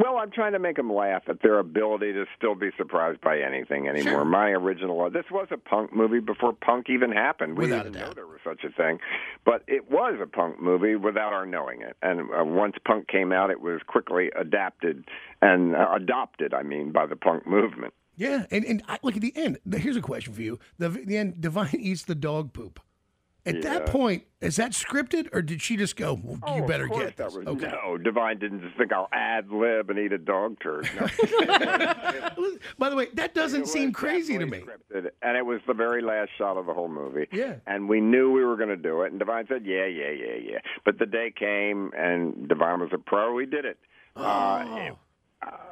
Well, 0.00 0.16
I'm 0.16 0.30
trying 0.30 0.52
to 0.52 0.58
make 0.58 0.76
them 0.76 0.90
laugh 0.90 1.24
at 1.28 1.42
their 1.42 1.58
ability 1.58 2.14
to 2.14 2.24
still 2.34 2.54
be 2.54 2.70
surprised 2.78 3.20
by 3.20 3.38
anything 3.40 3.86
anymore. 3.86 4.24
My 4.24 4.48
original, 4.48 5.10
this 5.10 5.26
was 5.30 5.48
a 5.50 5.58
punk 5.58 5.94
movie 5.94 6.20
before 6.20 6.54
punk 6.54 6.86
even 6.88 7.12
happened. 7.12 7.58
We 7.58 7.66
Without 7.66 7.84
didn't 7.84 7.96
a 7.96 8.06
know 8.06 8.12
there 8.14 8.26
was 8.26 8.38
such 8.42 8.64
a 8.64 8.70
thing, 8.70 8.98
but 9.44 9.62
it 9.66 9.90
was 9.90 10.18
a 10.22 10.26
punk 10.26 10.58
movie 10.58 10.96
without 10.96 11.34
our 11.34 11.44
knowing 11.44 11.82
it. 11.82 11.98
And 12.00 12.20
uh, 12.32 12.44
once 12.44 12.76
punk 12.82 13.08
came 13.08 13.30
out, 13.30 13.50
it 13.50 13.60
was 13.60 13.82
quickly 13.86 14.30
adapted 14.34 15.04
and 15.42 15.76
uh, 15.76 15.88
adopted. 15.94 16.54
I 16.54 16.62
mean, 16.62 16.92
by 16.92 17.04
the 17.04 17.16
punk 17.16 17.46
movement. 17.46 17.92
Yeah, 18.16 18.46
and 18.50 18.64
and 18.64 18.82
I, 18.88 18.98
look 19.02 19.16
at 19.16 19.22
the 19.22 19.36
end. 19.36 19.58
Here's 19.70 19.96
a 19.96 20.02
question 20.02 20.32
for 20.32 20.40
you: 20.40 20.58
the 20.78 20.88
the 20.88 21.18
end. 21.18 21.42
Divine 21.42 21.76
eats 21.78 22.04
the 22.04 22.14
dog 22.14 22.54
poop. 22.54 22.80
At 23.46 23.62
that 23.62 23.86
point, 23.86 24.24
is 24.42 24.56
that 24.56 24.72
scripted, 24.72 25.28
or 25.32 25.40
did 25.40 25.62
she 25.62 25.76
just 25.76 25.96
go? 25.96 26.20
Well, 26.22 26.38
Oh, 26.42 26.56
you 26.56 26.62
better 26.66 26.86
get 26.88 27.16
that 27.16 27.28
this. 27.28 27.36
was- 27.36 27.46
okay. 27.46 27.72
No, 27.84 27.96
Divine 27.96 28.38
didn't 28.38 28.60
just 28.62 28.76
think 28.76 28.92
I'll 28.92 29.08
ad 29.12 29.50
lib 29.50 29.88
and 29.90 29.98
eat 29.98 30.12
a 30.12 30.18
dog 30.18 30.58
turd. 30.62 30.88
No. 30.94 31.06
By 32.78 32.90
the 32.90 32.96
way, 32.96 33.08
that 33.14 33.34
doesn't 33.34 33.66
seem 33.68 33.92
crazy 33.92 34.38
to 34.38 34.46
me. 34.46 34.58
scripted, 34.60 35.10
and 35.22 35.36
it 35.36 35.44
was 35.44 35.60
the 35.66 35.74
very 35.74 36.02
last 36.02 36.30
shot 36.38 36.56
of 36.56 36.66
the 36.66 36.74
whole 36.74 36.88
movie. 36.88 37.26
Yeah. 37.32 37.56
And 37.66 37.88
we 37.88 38.00
knew 38.00 38.30
we 38.32 38.44
were 38.44 38.56
going 38.56 38.68
to 38.70 38.76
do 38.76 39.02
it, 39.02 39.10
and 39.10 39.18
Divine 39.18 39.46
said, 39.48 39.64
"Yeah, 39.64 39.86
yeah, 39.86 40.10
yeah, 40.10 40.34
yeah." 40.42 40.58
But 40.84 40.98
the 40.98 41.06
day 41.06 41.32
came, 41.36 41.92
and 41.96 42.48
Divine 42.48 42.80
was 42.80 42.90
a 42.92 42.98
pro. 42.98 43.32
We 43.34 43.46
did 43.46 43.64
it. 43.64 43.78
Uh, 44.16 44.64
Oh. 44.68 44.76
it- 44.76 44.96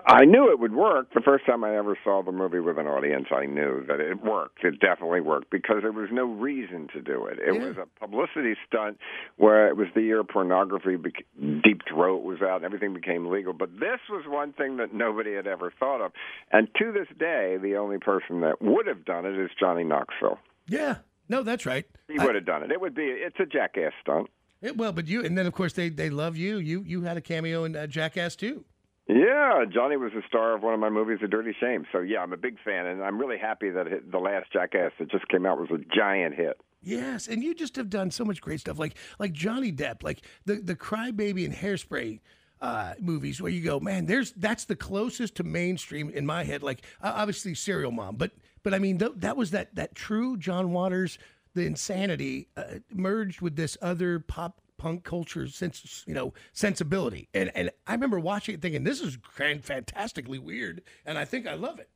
I 0.07 0.25
knew 0.25 0.51
it 0.51 0.59
would 0.59 0.73
work. 0.75 1.13
The 1.13 1.21
first 1.21 1.45
time 1.45 1.63
I 1.63 1.77
ever 1.77 1.97
saw 2.03 2.23
the 2.23 2.33
movie 2.33 2.61
with 2.61 2.79
an 2.79 2.87
audience, 2.87 3.27
I 3.31 3.45
knew 3.45 3.85
that 3.89 4.01
it 4.01 4.25
worked. 4.25 4.65
It 4.65 4.81
definitely 4.81 5.21
worked 5.21 5.51
because 5.51 5.83
there 5.83 5.93
was 5.93 6.09
no 6.11 6.25
reason 6.25 6.89
to 6.95 7.03
do 7.03 7.27
it. 7.27 7.39
It 7.39 7.53
Yeah. 7.55 7.67
was 7.69 7.77
a 7.77 7.87
publicity 8.01 8.57
stunt 8.67 8.99
where 9.37 9.69
it 9.69 9.77
was 9.77 9.89
the 9.95 10.01
year 10.01 10.25
pornography, 10.25 10.97
bec- 10.97 11.25
Deep 11.63 11.83
Throat 11.87 12.23
was 12.25 12.41
out, 12.41 12.57
and 12.57 12.65
everything 12.65 12.95
became 12.95 13.27
legal. 13.27 13.53
But 13.53 13.79
this 13.79 14.01
was 14.09 14.27
one 14.27 14.55
thing 14.55 14.79
that 14.79 14.95
nobody 14.95 15.35
had 15.35 15.47
ever 15.47 15.71
thought 15.79 16.01
of. 16.01 16.13
And 16.51 16.69
to 16.77 16.91
this 16.91 17.09
day, 17.19 17.59
the 17.61 17.77
only 17.77 17.99
person 17.99 18.41
that 18.41 18.63
would 18.63 18.87
have 18.87 19.05
done 19.05 19.27
it 19.27 19.37
is 19.39 19.51
Johnny 19.61 19.85
Knoxville. 19.85 20.39
Yeah. 20.67 20.97
No, 21.29 21.43
that's 21.43 21.67
right. 21.67 21.85
He 22.09 22.19
would 22.19 22.35
have 22.35 22.47
done 22.47 22.63
it. 22.63 22.73
It 22.73 22.81
would 22.81 22.95
be. 22.95 23.03
It's 23.05 23.39
a 23.39 23.45
jackass 23.45 23.93
stunt. 24.01 24.31
Yeah, 24.63 24.71
well, 24.75 24.93
but 24.93 25.07
you, 25.07 25.23
and 25.23 25.37
then 25.37 25.47
of 25.47 25.53
course 25.53 25.75
they 25.75 25.91
they 25.91 26.09
love 26.09 26.37
you. 26.39 26.57
You 26.57 26.83
you 26.87 27.03
had 27.03 27.19
a 27.19 27.21
cameo 27.21 27.65
in 27.65 27.77
uh, 27.77 27.87
Jackass 27.87 28.35
too. 28.35 28.65
Yeah, 29.09 29.65
Johnny 29.73 29.97
was 29.97 30.13
the 30.15 30.23
star 30.29 30.55
of 30.55 30.63
one 30.63 30.75
of 30.75 30.81
my 30.81 30.91
movies, 30.91 31.19
A 31.25 31.29
Dirty 31.29 31.57
Shame. 31.59 31.87
So 31.93 32.01
yeah, 32.01 32.19
I'm 32.19 32.35
a 32.35 32.37
big 32.37 32.59
fan, 32.63 32.85
and 32.87 33.03
I'm 33.03 33.19
really 33.19 33.39
happy 33.39 33.71
that 33.71 33.87
it, 33.87 34.13
the 34.13 34.19
last 34.19 34.53
Jackass 34.53 34.93
that 34.99 35.11
just 35.11 35.27
came 35.29 35.47
out 35.47 35.59
was 35.59 35.71
a 35.71 35.79
giant 35.97 36.35
hit. 36.35 36.61
Yes, 36.83 37.27
and 37.27 37.43
you 37.43 37.55
just 37.55 37.77
have 37.77 37.89
done 37.89 38.11
so 38.11 38.25
much 38.25 38.43
great 38.43 38.61
stuff, 38.61 38.79
like 38.79 38.97
like 39.19 39.33
Johnny 39.33 39.73
Depp, 39.73 40.03
like 40.03 40.21
the 40.45 40.57
the 40.57 40.77
Crybaby 40.77 41.47
and 41.47 41.55
Hairspray 41.55 42.21
uh, 42.61 42.95
movies, 43.01 43.41
where 43.41 43.51
you 43.51 43.63
go, 43.63 43.81
man, 43.81 44.05
there's 44.05 44.33
that's 44.33 44.67
the 44.67 44.77
closest 44.77 45.37
to 45.37 45.43
mainstream 45.43 46.11
in 46.11 46.27
my 46.27 46.45
head. 46.45 46.63
Like 46.63 46.83
obviously 47.03 47.55
Serial 47.55 47.91
Mom, 47.91 48.17
but 48.17 48.33
but 48.63 48.75
I 48.75 48.79
mean 48.79 48.99
th- 48.99 49.13
that 49.17 49.39
was 49.39 49.53
that 49.53 49.75
that 49.75 49.95
true 49.95 50.37
John 50.37 50.73
Waters, 50.73 51.19
the 51.55 51.65
insanity 51.65 52.49
uh, 52.59 52.81
merged 52.93 53.41
with 53.41 53.57
this 53.57 53.79
other 53.81 54.21
pop 54.21 54.61
punk 54.79 55.05
culture 55.05 55.47
sense, 55.49 56.05
you 56.07 56.15
know, 56.15 56.33
sensibility, 56.53 57.29
and 57.35 57.51
and 57.55 57.71
I 57.87 57.93
remember 57.93 58.19
watching 58.19 58.55
it 58.55 58.63
thinking 58.63 58.85
this 58.85 59.01
is 59.01 59.17
grand, 59.17 59.65
fantastically 59.65 60.39
weird, 60.39 60.83
and 61.05 61.19
I 61.19 61.25
think 61.25 61.47
I 61.47 61.55
love 61.55 61.79
it. 61.79 61.91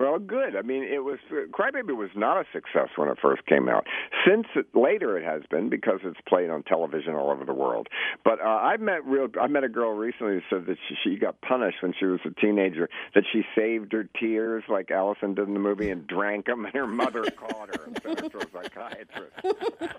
Well, 0.00 0.18
good. 0.18 0.56
I 0.56 0.62
mean, 0.62 0.82
it 0.82 1.04
was 1.04 1.18
Crybaby 1.30 1.94
was 1.94 2.08
not 2.16 2.38
a 2.40 2.44
success 2.54 2.88
when 2.96 3.10
it 3.10 3.18
first 3.20 3.44
came 3.44 3.68
out. 3.68 3.86
Since 4.26 4.46
it, 4.56 4.74
later, 4.74 5.18
it 5.18 5.24
has 5.24 5.42
been 5.50 5.68
because 5.68 6.00
it's 6.04 6.20
played 6.26 6.48
on 6.48 6.62
television 6.62 7.14
all 7.14 7.30
over 7.30 7.44
the 7.44 7.52
world. 7.52 7.86
But 8.24 8.40
uh, 8.40 8.48
I 8.48 8.78
met 8.78 9.04
real. 9.04 9.28
I 9.38 9.46
met 9.46 9.62
a 9.62 9.68
girl 9.68 9.90
recently 9.92 10.36
who 10.36 10.40
said 10.48 10.64
that 10.68 10.78
she, 10.88 10.94
she 11.04 11.16
got 11.18 11.42
punished 11.42 11.82
when 11.82 11.92
she 12.00 12.06
was 12.06 12.20
a 12.24 12.30
teenager. 12.30 12.88
That 13.14 13.24
she 13.30 13.42
saved 13.54 13.92
her 13.92 14.08
tears 14.18 14.64
like 14.70 14.90
Allison 14.90 15.34
did 15.34 15.48
in 15.48 15.52
the 15.52 15.60
movie 15.60 15.90
and 15.90 16.06
drank 16.06 16.46
them, 16.46 16.64
and 16.64 16.72
her 16.72 16.86
mother 16.86 17.24
caught 17.32 17.76
her 17.76 17.84
and 17.84 18.00
sent 18.02 18.20
her 18.20 18.28
to 18.30 18.38
a 18.38 18.50
psychiatrist. 18.50 19.34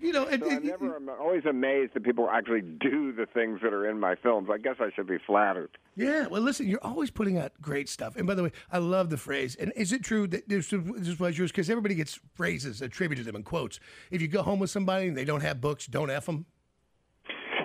You 0.00 0.12
know, 0.12 0.28
so 0.28 0.50
I 0.50 0.58
never, 0.58 0.94
I'm 0.94 1.08
always 1.08 1.44
amazed 1.44 1.94
that 1.94 2.04
people 2.04 2.30
actually 2.30 2.60
do 2.60 3.12
the 3.12 3.26
things 3.26 3.60
that 3.62 3.72
are 3.72 3.88
in 3.88 3.98
my 3.98 4.14
films. 4.14 4.48
I 4.52 4.58
guess 4.58 4.76
I 4.78 4.90
should 4.94 5.08
be 5.08 5.18
flattered. 5.26 5.76
Yeah, 5.96 6.28
well, 6.28 6.40
listen, 6.40 6.68
you're 6.68 6.84
always 6.84 7.10
putting 7.10 7.36
out 7.36 7.50
great 7.60 7.88
stuff. 7.88 8.14
And 8.14 8.24
by 8.24 8.34
the 8.34 8.44
way, 8.44 8.52
I 8.70 8.78
love 8.78 9.10
the 9.10 9.16
phrase. 9.16 9.56
And 9.56 9.72
is 9.74 9.92
it 9.92 10.04
true 10.04 10.28
that 10.28 10.48
this 10.48 10.68
this 10.70 11.18
was 11.18 11.36
yours? 11.36 11.50
Because 11.50 11.68
everybody 11.68 11.96
gets 11.96 12.20
phrases 12.34 12.80
attributed 12.80 13.24
to 13.24 13.32
them 13.32 13.36
in 13.36 13.42
quotes. 13.42 13.80
If 14.12 14.22
you 14.22 14.28
go 14.28 14.42
home 14.42 14.60
with 14.60 14.70
somebody 14.70 15.08
and 15.08 15.16
they 15.16 15.24
don't 15.24 15.40
have 15.40 15.60
books, 15.60 15.86
don't 15.86 16.10
f 16.10 16.26
them. 16.26 16.46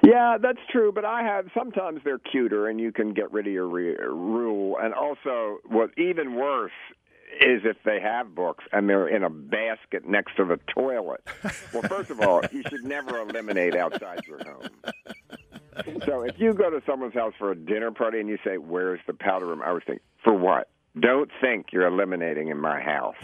Yeah, 0.03 0.37
that's 0.41 0.59
true, 0.69 0.91
but 0.91 1.05
I 1.05 1.23
have 1.23 1.47
sometimes 1.57 2.01
they're 2.03 2.19
cuter, 2.19 2.67
and 2.67 2.77
you 2.79 2.91
can 2.91 3.13
get 3.13 3.31
rid 3.31 3.47
of 3.47 3.53
your 3.53 3.67
re- 3.67 3.95
rule. 3.95 4.77
And 4.81 4.93
also, 4.93 5.59
what 5.65 5.91
even 5.97 6.35
worse 6.35 6.71
is 7.41 7.61
if 7.65 7.77
they 7.83 7.99
have 7.99 8.35
books 8.35 8.63
and 8.71 8.89
they're 8.89 9.07
in 9.07 9.23
a 9.23 9.29
basket 9.29 10.07
next 10.07 10.35
to 10.37 10.45
the 10.45 10.59
toilet. 10.67 11.21
Well, 11.73 11.83
first 11.83 12.09
of 12.09 12.21
all, 12.21 12.41
you 12.51 12.63
should 12.69 12.83
never 12.83 13.19
eliminate 13.19 13.75
outside 13.75 14.21
your 14.27 14.43
home. 14.43 14.69
So 16.05 16.21
if 16.21 16.39
you 16.39 16.53
go 16.53 16.69
to 16.69 16.81
someone's 16.85 17.15
house 17.15 17.33
for 17.37 17.51
a 17.51 17.55
dinner 17.55 17.91
party 17.91 18.19
and 18.19 18.29
you 18.29 18.37
say, 18.43 18.57
"Where's 18.57 18.99
the 19.07 19.13
powder 19.13 19.47
room?" 19.47 19.61
I 19.63 19.71
was 19.71 19.81
thinking, 19.85 20.03
for 20.23 20.33
what? 20.33 20.69
Don't 20.99 21.31
think 21.41 21.67
you're 21.73 21.87
eliminating 21.87 22.49
in 22.49 22.59
my 22.59 22.79
house 22.79 23.15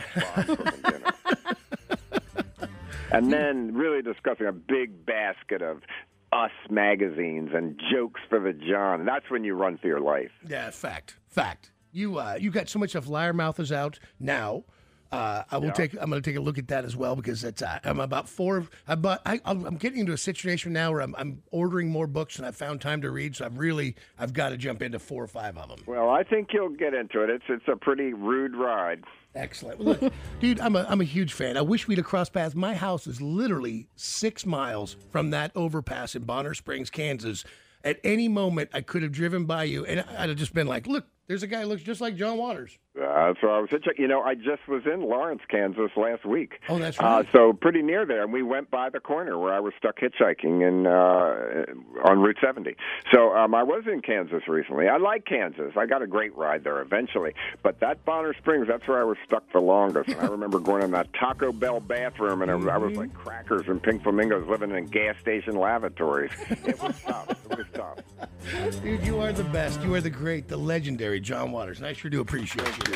and 3.11 3.31
then 3.31 3.75
really 3.75 4.01
discussing 4.01 4.47
a 4.47 4.51
big 4.51 5.05
basket 5.05 5.61
of 5.61 5.83
us 6.31 6.51
magazines 6.69 7.51
and 7.53 7.79
jokes 7.91 8.21
for 8.29 8.39
the 8.39 8.53
John. 8.53 9.05
That's 9.05 9.29
when 9.29 9.43
you 9.43 9.53
run 9.53 9.77
for 9.77 9.87
your 9.87 9.99
life. 9.99 10.31
Yeah, 10.47 10.71
fact, 10.71 11.17
fact. 11.27 11.71
You 11.91 12.19
uh, 12.19 12.37
you 12.39 12.51
got 12.51 12.69
so 12.69 12.79
much 12.79 12.95
of 12.95 13.07
liar 13.07 13.33
mouth 13.33 13.59
is 13.59 13.71
out 13.71 13.99
now. 14.19 14.63
Uh, 15.11 15.41
I 15.49 15.57
will 15.57 15.67
Yeah. 15.67 15.71
take. 15.73 15.93
I'm 15.99 16.11
going 16.11 16.21
to 16.21 16.29
take 16.29 16.37
a 16.37 16.39
look 16.39 16.59
at 16.59 16.67
that 16.67 16.85
as 16.85 16.95
well 16.95 17.15
because 17.15 17.43
it's. 17.43 17.63
Uh, 17.63 17.79
I'm 17.83 17.99
about 17.99 18.29
four. 18.29 18.67
I 18.87 18.93
bought. 18.93 19.21
I, 19.25 19.41
I'm 19.43 19.65
I'm 19.65 19.75
getting 19.77 20.01
into 20.01 20.13
a 20.13 20.17
situation 20.19 20.71
now 20.71 20.91
where 20.91 21.01
I'm, 21.01 21.15
I'm 21.17 21.41
ordering 21.49 21.89
more 21.89 22.05
books 22.05 22.37
and 22.37 22.45
I've 22.45 22.55
found 22.55 22.79
time 22.79 23.01
to 23.01 23.09
read. 23.09 23.35
So 23.35 23.45
I've 23.45 23.57
really 23.57 23.95
I've 24.19 24.33
got 24.33 24.49
to 24.49 24.57
jump 24.57 24.83
into 24.83 24.99
four 24.99 25.23
or 25.23 25.27
five 25.27 25.57
of 25.57 25.67
them. 25.69 25.79
Well, 25.87 26.09
I 26.11 26.21
think 26.21 26.49
you'll 26.53 26.69
get 26.69 26.93
into 26.93 27.23
it. 27.23 27.31
It's 27.31 27.45
it's 27.49 27.67
a 27.67 27.75
pretty 27.75 28.13
rude 28.13 28.55
ride. 28.55 29.03
Excellent. 29.33 29.79
Well, 29.79 29.97
Look, 29.99 30.13
dude, 30.39 30.59
I'm 30.59 30.75
a 30.75 30.85
I'm 30.87 31.01
a 31.01 31.05
huge 31.05 31.33
fan. 31.33 31.57
I 31.57 31.61
wish 31.61 31.87
we'd 31.87 31.97
have 31.97 32.05
crossed 32.05 32.33
paths. 32.33 32.53
My 32.53 32.75
house 32.75 33.07
is 33.07 33.19
literally 33.19 33.87
six 33.95 34.45
miles 34.45 34.95
from 35.11 35.31
that 35.31 35.51
overpass 35.55 36.13
in 36.15 36.21
Bonner 36.21 36.53
Springs, 36.53 36.91
Kansas. 36.91 37.43
At 37.83 37.97
any 38.03 38.27
moment, 38.27 38.69
I 38.73 38.81
could 38.81 39.01
have 39.01 39.11
driven 39.13 39.45
by 39.45 39.63
you, 39.63 39.85
and 39.85 40.01
I'd 40.01 40.29
have 40.29 40.37
just 40.37 40.53
been 40.53 40.67
like, 40.67 40.85
"Look, 40.85 41.07
there's 41.29 41.43
a 41.43 41.47
guy 41.47 41.61
who 41.61 41.67
looks 41.67 41.83
just 41.83 42.01
like 42.01 42.17
John 42.17 42.37
Waters." 42.37 42.77
Uh, 42.99 43.33
so 43.39 43.47
I 43.47 43.59
was 43.59 43.69
hitchhiking. 43.69 43.99
You 43.99 44.07
know, 44.09 44.21
I 44.21 44.35
just 44.35 44.67
was 44.67 44.83
in 44.85 45.01
Lawrence, 45.03 45.41
Kansas 45.47 45.91
last 45.95 46.25
week. 46.25 46.59
Oh, 46.67 46.77
that's 46.79 46.99
Uh, 46.99 47.03
right. 47.03 47.27
so 47.31 47.53
pretty 47.53 47.81
near 47.81 48.05
there, 48.05 48.23
and 48.23 48.33
we 48.33 48.43
went 48.43 48.69
by 48.69 48.89
the 48.89 48.99
corner 48.99 49.37
where 49.37 49.53
I 49.53 49.61
was 49.61 49.73
stuck 49.77 49.99
hitchhiking 49.99 50.67
in 50.67 50.85
uh, 50.85 52.09
on 52.09 52.19
Route 52.19 52.37
70. 52.41 52.75
So 53.13 53.33
um, 53.37 53.55
I 53.55 53.63
was 53.63 53.83
in 53.89 54.01
Kansas 54.01 54.47
recently. 54.49 54.89
I 54.89 54.97
like 54.97 55.23
Kansas. 55.25 55.73
I 55.77 55.85
got 55.85 56.01
a 56.01 56.07
great 56.07 56.35
ride 56.35 56.65
there 56.65 56.81
eventually. 56.81 57.33
But 57.63 57.79
that 57.79 58.03
Bonner 58.03 58.33
Springs, 58.33 58.67
that's 58.67 58.85
where 58.87 58.99
I 58.99 59.03
was 59.05 59.17
stuck 59.25 59.43
the 59.53 59.59
longest. 59.61 60.09
And 60.09 60.19
I 60.19 60.25
remember 60.27 60.59
going 60.69 60.83
in 60.83 60.91
that 60.91 61.13
Taco 61.13 61.53
Bell 61.53 61.79
bathroom, 61.79 62.41
and 62.41 62.51
I 62.51 62.55
was, 62.55 62.67
I 62.67 62.77
was 62.77 62.97
like 62.97 63.13
crackers 63.13 63.67
and 63.67 63.81
pink 63.81 64.03
flamingos 64.03 64.45
living 64.49 64.71
in 64.71 64.87
gas 64.87 65.15
station 65.21 65.55
lavatories. 65.55 66.31
It 66.49 66.81
was 66.81 66.99
tough. 67.03 67.29
It 67.51 67.57
was 67.59 67.67
tough. 67.73 67.99
Dude, 68.81 69.05
you 69.05 69.19
are 69.19 69.31
the 69.31 69.43
best. 69.45 69.81
You 69.83 69.93
are 69.93 70.01
the 70.01 70.09
great, 70.09 70.47
the 70.47 70.57
legendary 70.57 71.18
John 71.19 71.51
Waters, 71.51 71.77
and 71.79 71.87
I 71.87 71.93
sure 71.93 72.09
do 72.09 72.21
appreciate 72.21 72.67
you. 72.87 72.93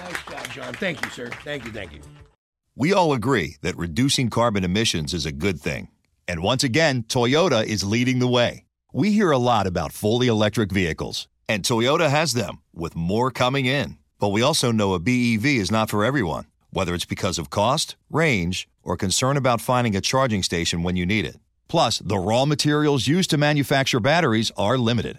Nice 0.00 0.24
job, 0.28 0.50
John. 0.52 0.74
Thank 0.74 1.04
you, 1.04 1.10
sir. 1.10 1.30
Thank 1.44 1.64
you. 1.64 1.72
Thank 1.72 1.92
you. 1.92 2.00
We 2.76 2.92
all 2.92 3.12
agree 3.12 3.56
that 3.62 3.76
reducing 3.76 4.30
carbon 4.30 4.64
emissions 4.64 5.14
is 5.14 5.26
a 5.26 5.32
good 5.32 5.60
thing. 5.60 5.88
And 6.26 6.42
once 6.42 6.64
again, 6.64 7.04
Toyota 7.04 7.64
is 7.64 7.84
leading 7.84 8.18
the 8.18 8.28
way. 8.28 8.64
We 8.92 9.12
hear 9.12 9.30
a 9.30 9.38
lot 9.38 9.66
about 9.66 9.92
fully 9.92 10.26
electric 10.26 10.72
vehicles, 10.72 11.28
and 11.48 11.62
Toyota 11.62 12.08
has 12.08 12.32
them, 12.32 12.60
with 12.74 12.96
more 12.96 13.30
coming 13.30 13.66
in. 13.66 13.98
But 14.18 14.28
we 14.28 14.42
also 14.42 14.72
know 14.72 14.94
a 14.94 14.98
BEV 14.98 15.44
is 15.44 15.70
not 15.70 15.90
for 15.90 16.04
everyone, 16.04 16.46
whether 16.70 16.94
it's 16.94 17.04
because 17.04 17.38
of 17.38 17.50
cost, 17.50 17.96
range, 18.10 18.68
or 18.82 18.96
concern 18.96 19.36
about 19.36 19.60
finding 19.60 19.94
a 19.94 20.00
charging 20.00 20.42
station 20.42 20.82
when 20.82 20.96
you 20.96 21.06
need 21.06 21.26
it. 21.26 21.36
Plus, 21.68 21.98
the 21.98 22.18
raw 22.18 22.44
materials 22.44 23.06
used 23.06 23.30
to 23.30 23.38
manufacture 23.38 24.00
batteries 24.00 24.50
are 24.56 24.78
limited. 24.78 25.18